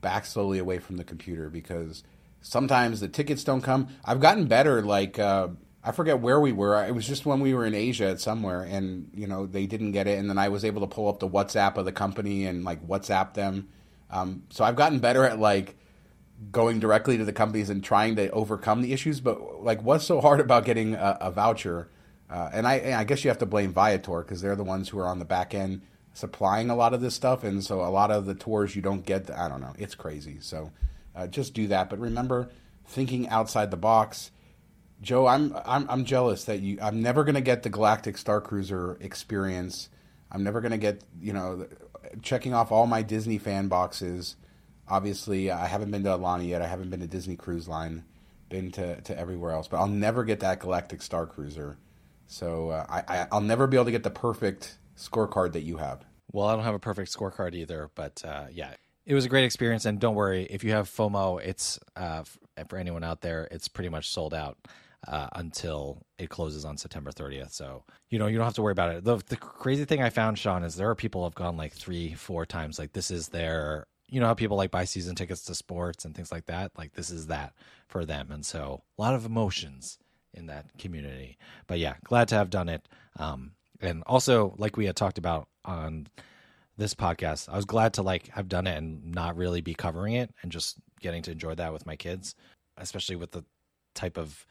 back 0.00 0.26
slowly 0.26 0.58
away 0.58 0.78
from 0.78 0.96
the 0.96 1.04
computer 1.04 1.48
because 1.50 2.02
sometimes 2.42 3.00
the 3.00 3.08
tickets 3.08 3.44
don't 3.44 3.62
come. 3.62 3.88
I've 4.04 4.20
gotten 4.20 4.46
better. 4.46 4.82
Like 4.82 5.18
uh, 5.18 5.48
I 5.82 5.92
forget 5.92 6.20
where 6.20 6.40
we 6.40 6.52
were. 6.52 6.84
It 6.84 6.94
was 6.94 7.06
just 7.06 7.26
when 7.26 7.40
we 7.40 7.54
were 7.54 7.64
in 7.64 7.74
Asia 7.74 8.18
somewhere, 8.18 8.62
and 8.62 9.10
you 9.14 9.26
know 9.26 9.46
they 9.46 9.66
didn't 9.66 9.92
get 9.92 10.06
it, 10.06 10.18
and 10.18 10.28
then 10.28 10.38
I 10.38 10.48
was 10.48 10.64
able 10.64 10.80
to 10.82 10.86
pull 10.86 11.08
up 11.08 11.20
the 11.20 11.28
WhatsApp 11.28 11.76
of 11.76 11.84
the 11.84 11.92
company 11.92 12.46
and 12.46 12.64
like 12.64 12.86
WhatsApp 12.86 13.34
them. 13.34 13.68
Um, 14.10 14.44
so 14.50 14.64
I've 14.64 14.76
gotten 14.76 14.98
better 14.98 15.24
at 15.24 15.38
like 15.38 15.76
going 16.50 16.80
directly 16.80 17.18
to 17.18 17.24
the 17.24 17.32
companies 17.32 17.70
and 17.70 17.84
trying 17.84 18.16
to 18.16 18.30
overcome 18.30 18.82
the 18.82 18.92
issues. 18.92 19.20
But 19.20 19.62
like, 19.62 19.82
what's 19.82 20.04
so 20.04 20.20
hard 20.20 20.40
about 20.40 20.64
getting 20.64 20.94
a, 20.94 21.18
a 21.20 21.30
voucher? 21.30 21.88
Uh, 22.28 22.48
and 22.52 22.66
I, 22.66 22.74
and 22.76 22.94
I 22.94 23.04
guess 23.04 23.24
you 23.24 23.30
have 23.30 23.38
to 23.38 23.46
blame 23.46 23.72
Viator 23.72 24.22
because 24.22 24.40
they're 24.40 24.56
the 24.56 24.64
ones 24.64 24.88
who 24.88 24.98
are 25.00 25.06
on 25.06 25.18
the 25.18 25.24
back 25.24 25.52
end 25.54 25.82
supplying 26.12 26.70
a 26.70 26.76
lot 26.76 26.92
of 26.94 27.00
this 27.00 27.14
stuff, 27.14 27.44
and 27.44 27.62
so 27.64 27.80
a 27.80 27.88
lot 27.88 28.10
of 28.10 28.26
the 28.26 28.34
tours 28.34 28.76
you 28.76 28.82
don't 28.82 29.04
get. 29.04 29.30
I 29.30 29.48
don't 29.48 29.60
know. 29.60 29.74
It's 29.78 29.94
crazy. 29.94 30.38
So 30.40 30.70
uh, 31.14 31.26
just 31.26 31.54
do 31.54 31.66
that. 31.68 31.90
But 31.90 31.98
remember, 31.98 32.50
thinking 32.86 33.28
outside 33.28 33.70
the 33.70 33.76
box. 33.76 34.30
Joe, 35.00 35.26
I'm 35.26 35.56
I'm 35.64 35.88
I'm 35.88 36.04
jealous 36.04 36.44
that 36.44 36.60
you. 36.60 36.78
I'm 36.82 37.00
never 37.00 37.24
gonna 37.24 37.40
get 37.40 37.62
the 37.62 37.70
Galactic 37.70 38.16
Starcruiser 38.16 39.02
experience. 39.02 39.88
I'm 40.30 40.44
never 40.44 40.60
gonna 40.60 40.78
get 40.78 41.02
you 41.20 41.32
know 41.32 41.66
checking 42.22 42.52
off 42.52 42.70
all 42.70 42.86
my 42.86 43.02
Disney 43.02 43.38
fan 43.38 43.68
boxes. 43.68 44.36
Obviously, 44.88 45.50
I 45.50 45.66
haven't 45.68 45.90
been 45.90 46.02
to 46.04 46.10
Aulani 46.10 46.48
yet. 46.48 46.62
I 46.62 46.66
haven't 46.66 46.90
been 46.90 47.00
to 47.00 47.06
Disney 47.06 47.36
Cruise 47.36 47.68
Line. 47.68 48.04
Been 48.48 48.72
to, 48.72 49.00
to 49.02 49.16
everywhere 49.16 49.52
else, 49.52 49.68
but 49.68 49.76
I'll 49.76 49.86
never 49.86 50.24
get 50.24 50.40
that 50.40 50.58
Galactic 50.58 51.00
Starcruiser. 51.00 51.76
So 52.26 52.70
uh, 52.70 52.84
I, 52.88 53.02
I 53.06 53.26
I'll 53.30 53.40
never 53.40 53.68
be 53.68 53.76
able 53.76 53.84
to 53.84 53.92
get 53.92 54.02
the 54.02 54.10
perfect 54.10 54.76
scorecard 54.96 55.52
that 55.52 55.62
you 55.62 55.76
have. 55.76 56.04
Well, 56.32 56.48
I 56.48 56.54
don't 56.54 56.64
have 56.64 56.74
a 56.74 56.80
perfect 56.80 57.16
scorecard 57.16 57.54
either, 57.54 57.90
but 57.94 58.22
uh, 58.24 58.46
yeah, 58.52 58.74
it 59.10 59.14
was 59.14 59.24
a 59.24 59.28
great 59.28 59.42
experience. 59.42 59.86
And 59.86 59.98
don't 59.98 60.14
worry, 60.14 60.46
if 60.48 60.62
you 60.62 60.70
have 60.70 60.88
FOMO, 60.88 61.44
it's 61.44 61.80
uh, 61.96 62.22
for 62.68 62.78
anyone 62.78 63.02
out 63.02 63.22
there, 63.22 63.48
it's 63.50 63.66
pretty 63.66 63.88
much 63.88 64.08
sold 64.08 64.32
out 64.32 64.56
uh, 65.08 65.26
until 65.32 66.06
it 66.16 66.30
closes 66.30 66.64
on 66.64 66.76
September 66.76 67.10
30th. 67.10 67.50
So 67.50 67.82
you 68.08 68.20
know 68.20 68.28
you 68.28 68.36
don't 68.38 68.44
have 68.44 68.54
to 68.54 68.62
worry 68.62 68.70
about 68.70 68.94
it. 68.94 69.02
The, 69.02 69.16
the 69.26 69.36
crazy 69.36 69.84
thing 69.84 70.00
I 70.00 70.10
found, 70.10 70.38
Shawn, 70.38 70.62
is 70.62 70.76
there 70.76 70.88
are 70.88 70.94
people 70.94 71.24
have 71.24 71.34
gone 71.34 71.56
like 71.56 71.72
three, 71.72 72.14
four 72.14 72.46
times. 72.46 72.78
Like 72.78 72.92
this 72.92 73.10
is 73.10 73.30
their, 73.30 73.88
you 74.08 74.20
know 74.20 74.26
how 74.26 74.34
people 74.34 74.56
like 74.56 74.70
buy 74.70 74.84
season 74.84 75.16
tickets 75.16 75.42
to 75.46 75.56
sports 75.56 76.04
and 76.04 76.14
things 76.14 76.30
like 76.30 76.46
that. 76.46 76.70
Like 76.78 76.92
this 76.92 77.10
is 77.10 77.26
that 77.26 77.52
for 77.88 78.04
them, 78.04 78.30
and 78.30 78.46
so 78.46 78.84
a 78.96 79.02
lot 79.02 79.16
of 79.16 79.26
emotions 79.26 79.98
in 80.34 80.46
that 80.46 80.66
community. 80.78 81.36
But 81.66 81.80
yeah, 81.80 81.94
glad 82.04 82.28
to 82.28 82.36
have 82.36 82.48
done 82.48 82.68
it. 82.68 82.86
Um, 83.16 83.54
and 83.80 84.04
also, 84.06 84.54
like 84.56 84.76
we 84.76 84.86
had 84.86 84.94
talked 84.94 85.18
about 85.18 85.48
on 85.64 86.06
this 86.76 86.94
podcast, 86.94 87.48
I 87.48 87.56
was 87.56 87.64
glad 87.64 87.94
to 87.94 88.02
like 88.02 88.28
have 88.28 88.48
done 88.48 88.66
it 88.66 88.76
and 88.76 89.12
not 89.14 89.36
really 89.36 89.60
be 89.60 89.74
covering 89.74 90.14
it 90.14 90.32
and 90.42 90.50
just 90.50 90.78
getting 91.00 91.22
to 91.22 91.30
enjoy 91.30 91.54
that 91.56 91.72
with 91.72 91.86
my 91.86 91.96
kids, 91.96 92.34
especially 92.76 93.16
with 93.16 93.32
the 93.32 93.44
type 93.94 94.16
of 94.16 94.46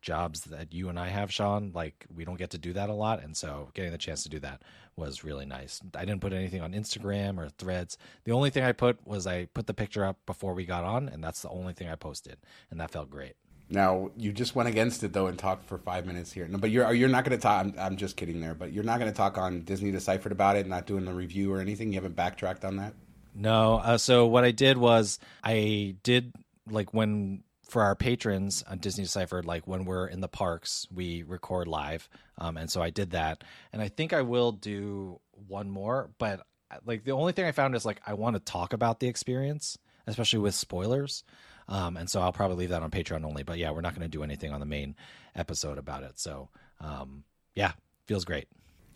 jobs 0.00 0.42
that 0.42 0.72
you 0.72 0.88
and 0.88 0.98
I 0.98 1.08
have, 1.08 1.32
Shawn. 1.32 1.72
Like 1.74 2.06
we 2.14 2.24
don't 2.24 2.38
get 2.38 2.50
to 2.50 2.58
do 2.58 2.72
that 2.74 2.90
a 2.90 2.94
lot, 2.94 3.22
and 3.22 3.36
so 3.36 3.70
getting 3.74 3.92
the 3.92 3.98
chance 3.98 4.22
to 4.24 4.28
do 4.28 4.40
that 4.40 4.62
was 4.96 5.24
really 5.24 5.46
nice. 5.46 5.80
I 5.94 6.04
didn't 6.04 6.20
put 6.20 6.32
anything 6.32 6.60
on 6.60 6.72
Instagram 6.72 7.38
or 7.38 7.48
Threads. 7.48 7.96
The 8.24 8.32
only 8.32 8.50
thing 8.50 8.64
I 8.64 8.72
put 8.72 9.06
was 9.06 9.26
I 9.26 9.46
put 9.46 9.66
the 9.66 9.74
picture 9.74 10.04
up 10.04 10.18
before 10.26 10.54
we 10.54 10.66
got 10.66 10.84
on, 10.84 11.08
and 11.08 11.24
that's 11.24 11.40
the 11.42 11.48
only 11.48 11.72
thing 11.72 11.88
I 11.88 11.94
posted, 11.94 12.38
and 12.70 12.78
that 12.80 12.90
felt 12.90 13.08
great. 13.10 13.34
Now 13.72 14.10
you 14.18 14.32
just 14.32 14.54
went 14.54 14.68
against 14.68 15.02
it 15.02 15.14
though 15.14 15.28
and 15.28 15.38
talked 15.38 15.66
for 15.66 15.78
five 15.78 16.04
minutes 16.04 16.30
here. 16.30 16.46
No, 16.46 16.58
but 16.58 16.70
you're 16.70 16.92
you're 16.92 17.08
not 17.08 17.24
going 17.24 17.36
to 17.36 17.42
talk. 17.42 17.64
I'm, 17.64 17.74
I'm, 17.78 17.96
just 17.96 18.16
kidding 18.16 18.40
there, 18.40 18.54
but 18.54 18.70
you're 18.72 18.84
not 18.84 18.98
going 19.00 19.10
to 19.10 19.16
talk 19.16 19.38
on 19.38 19.62
Disney 19.62 19.90
Deciphered 19.90 20.30
about 20.30 20.56
it, 20.56 20.66
not 20.66 20.86
doing 20.86 21.06
the 21.06 21.12
review 21.14 21.52
or 21.52 21.60
anything. 21.60 21.88
You 21.88 21.94
haven't 21.94 22.14
backtracked 22.14 22.66
on 22.66 22.76
that. 22.76 22.92
No. 23.34 23.76
Uh, 23.76 23.96
so 23.96 24.26
what 24.26 24.44
I 24.44 24.50
did 24.50 24.76
was 24.76 25.18
I 25.42 25.96
did 26.02 26.34
like 26.70 26.92
when 26.92 27.44
for 27.66 27.80
our 27.80 27.96
patrons 27.96 28.62
on 28.68 28.76
Disney 28.76 29.04
Deciphered, 29.04 29.46
like 29.46 29.66
when 29.66 29.86
we're 29.86 30.06
in 30.06 30.20
the 30.20 30.28
parks, 30.28 30.86
we 30.94 31.22
record 31.22 31.66
live, 31.66 32.10
um, 32.36 32.58
and 32.58 32.70
so 32.70 32.82
I 32.82 32.90
did 32.90 33.12
that, 33.12 33.42
and 33.72 33.80
I 33.80 33.88
think 33.88 34.12
I 34.12 34.20
will 34.20 34.52
do 34.52 35.18
one 35.48 35.70
more. 35.70 36.10
But 36.18 36.42
like 36.84 37.04
the 37.04 37.12
only 37.12 37.32
thing 37.32 37.46
I 37.46 37.52
found 37.52 37.74
is 37.74 37.86
like 37.86 38.02
I 38.06 38.12
want 38.12 38.36
to 38.36 38.40
talk 38.40 38.74
about 38.74 39.00
the 39.00 39.08
experience, 39.08 39.78
especially 40.06 40.40
with 40.40 40.54
spoilers. 40.54 41.24
Um, 41.68 41.96
and 41.96 42.10
so 42.10 42.20
I'll 42.20 42.32
probably 42.32 42.56
leave 42.56 42.70
that 42.70 42.82
on 42.82 42.90
Patreon 42.90 43.24
only. 43.24 43.42
But 43.42 43.58
yeah, 43.58 43.70
we're 43.70 43.80
not 43.80 43.94
going 43.94 44.02
to 44.02 44.08
do 44.08 44.22
anything 44.22 44.52
on 44.52 44.60
the 44.60 44.66
main 44.66 44.94
episode 45.34 45.78
about 45.78 46.02
it. 46.02 46.18
So 46.18 46.48
um, 46.80 47.24
yeah, 47.54 47.72
feels 48.06 48.24
great. 48.24 48.48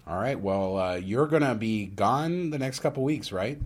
All 0.06 0.18
right. 0.18 0.38
Well, 0.38 0.78
uh, 0.78 0.94
you're 0.96 1.26
going 1.26 1.42
to 1.42 1.54
be 1.54 1.86
gone 1.86 2.50
the 2.50 2.58
next 2.58 2.80
couple 2.80 3.02
weeks, 3.02 3.32
right? 3.32 3.58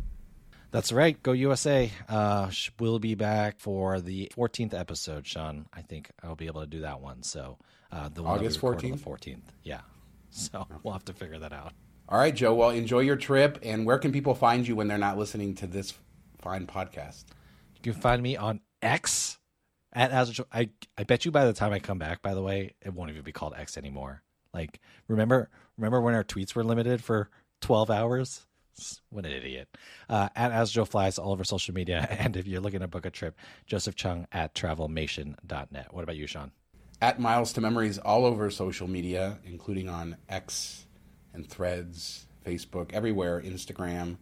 That's 0.71 0.93
right. 0.93 1.21
Go 1.23 1.33
USA. 1.33 1.91
Uh, 2.09 2.51
we'll 2.79 3.01
be 3.01 3.15
back 3.15 3.59
for 3.59 4.01
the 4.01 4.31
14th 4.37 4.73
episode, 4.73 5.27
Shawn. 5.27 5.67
I 5.73 5.83
think 5.83 6.11
I'll 6.23 6.37
be 6.37 6.47
able 6.47 6.61
to 6.61 6.67
do 6.67 6.81
that 6.81 7.01
one. 7.01 7.23
So 7.23 7.59
uh, 7.91 8.09
the 8.09 8.23
August 8.23 8.61
14th. 8.61 9.01
14th. 9.01 9.43
Yeah. 9.63 9.81
So 10.33 10.65
we'll 10.85 10.93
have 10.93 11.05
to 11.07 11.13
figure 11.13 11.41
that 11.41 11.53
out. 11.53 11.73
All 12.09 12.17
right, 12.17 12.33
Joe. 12.33 12.55
Well, 12.55 12.71
enjoy 12.71 13.01
your 13.01 13.17
trip. 13.17 13.59
And 13.65 13.85
where 13.85 13.99
can 13.99 14.13
people 14.13 14.37
find 14.37 14.67
you 14.67 14.77
when 14.77 14.87
they're 14.87 14.97
not 14.97 15.19
listening 15.19 15.57
to 15.57 15.67
this 15.67 15.93
fine 16.39 16.69
podcast? 16.69 17.25
You 17.83 17.93
can 17.93 18.01
find 18.01 18.23
me 18.23 18.37
on 18.37 18.61
X 18.83 19.39
at 19.93 20.13
Azure. 20.13 20.45
I 20.53 20.71
I 20.97 21.05
bet 21.05 21.25
you 21.25 21.31
by 21.31 21.45
the 21.45 21.53
time 21.53 21.73
I 21.73 21.79
come 21.79 21.99
back, 21.99 22.23
by 22.23 22.35
the 22.35 22.43
way, 22.43 22.75
it 22.81 22.93
won't 22.95 23.11
even 23.11 23.23
be 23.23 23.33
called 23.33 23.55
X 23.57 23.77
anymore. 23.77 24.23
Like 24.53 24.81
remember 25.09 25.49
remember 25.77 26.01
when 26.01 26.15
our 26.15 26.25
tweets 26.25 26.55
were 26.55 26.65
limited 26.65 27.03
for 27.03 27.31
twelve 27.61 27.91
hours? 27.91 28.47
What 29.11 29.27
an 29.27 29.33
idiot. 29.33 29.69
Uh, 30.09 30.31
at 30.35 30.53
Asjo 30.53 30.89
Flies 30.89 31.19
all 31.19 31.33
over 31.33 31.45
social 31.45 31.75
media. 31.75 32.07
And 32.21 32.37
if 32.37 32.47
you're 32.47 32.61
looking 32.61 32.81
to 32.81 32.89
book 32.89 33.05
a 33.05 33.11
trip, 33.11 33.37
Joseph 33.67 33.95
Cheung 33.95 34.27
at 34.33 34.55
travelmation.net. 34.55 35.89
What 35.93 36.03
about 36.03 36.17
you, 36.17 36.27
Shawn? 36.27 36.53
At 37.03 37.19
Miles 37.19 37.53
to 37.55 37.61
Memories 37.61 37.99
all 37.99 38.25
over 38.25 38.51
social 38.51 38.89
media, 38.89 39.39
including 39.45 39.89
on 39.89 40.17
X 40.29 40.87
and 41.35 41.47
Threads, 41.49 42.27
Facebook, 42.47 42.93
everywhere, 42.93 43.41
Instagram. 43.41 44.17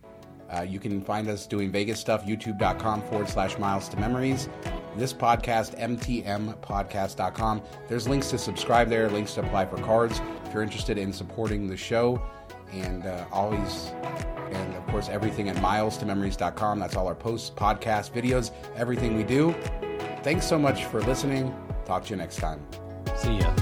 Uh, 0.53 0.63
you 0.63 0.81
can 0.81 1.01
find 1.01 1.29
us 1.29 1.47
doing 1.47 1.71
Vegas 1.71 2.01
stuff, 2.01 2.25
youtube.com 2.25 3.03
forward 3.03 3.29
slash 3.29 3.59
miles 3.59 3.89
to 3.91 3.99
memories. 3.99 4.49
This 4.97 5.13
podcast, 5.13 5.79
mtmpodcast.com. 5.79 7.63
There's 7.89 8.09
links 8.09 8.31
to 8.31 8.39
subscribe 8.39 8.89
there, 8.89 9.09
links 9.11 9.35
to 9.35 9.41
apply 9.41 9.67
for 9.67 9.77
cards 9.79 10.21
if 10.45 10.55
you're 10.55 10.63
interested 10.63 10.99
in 10.99 11.13
supporting 11.13 11.69
the 11.69 11.77
show. 11.77 12.23
And 12.73 13.07
uh, 13.07 13.25
always, 13.31 13.93
and 14.51 14.75
of 14.75 14.87
course, 14.89 15.09
everything 15.09 15.49
at 15.49 15.61
miles 15.61 15.97
to 15.99 16.07
memories.com. 16.07 16.79
That's 16.79 16.97
all 16.97 17.07
our 17.07 17.15
posts, 17.15 17.51
podcasts, 17.51 18.11
videos, 18.11 18.51
everything 18.77 19.17
we 19.17 19.25
do. 19.25 19.55
Thanks 20.23 20.47
so 20.47 20.59
much 20.59 20.85
for 20.87 21.01
listening. 21.03 21.55
Talk 21.85 22.05
to 22.05 22.11
you 22.11 22.17
next 22.17 22.37
time. 22.37 22.61
See 23.17 23.39
ya. 23.39 23.55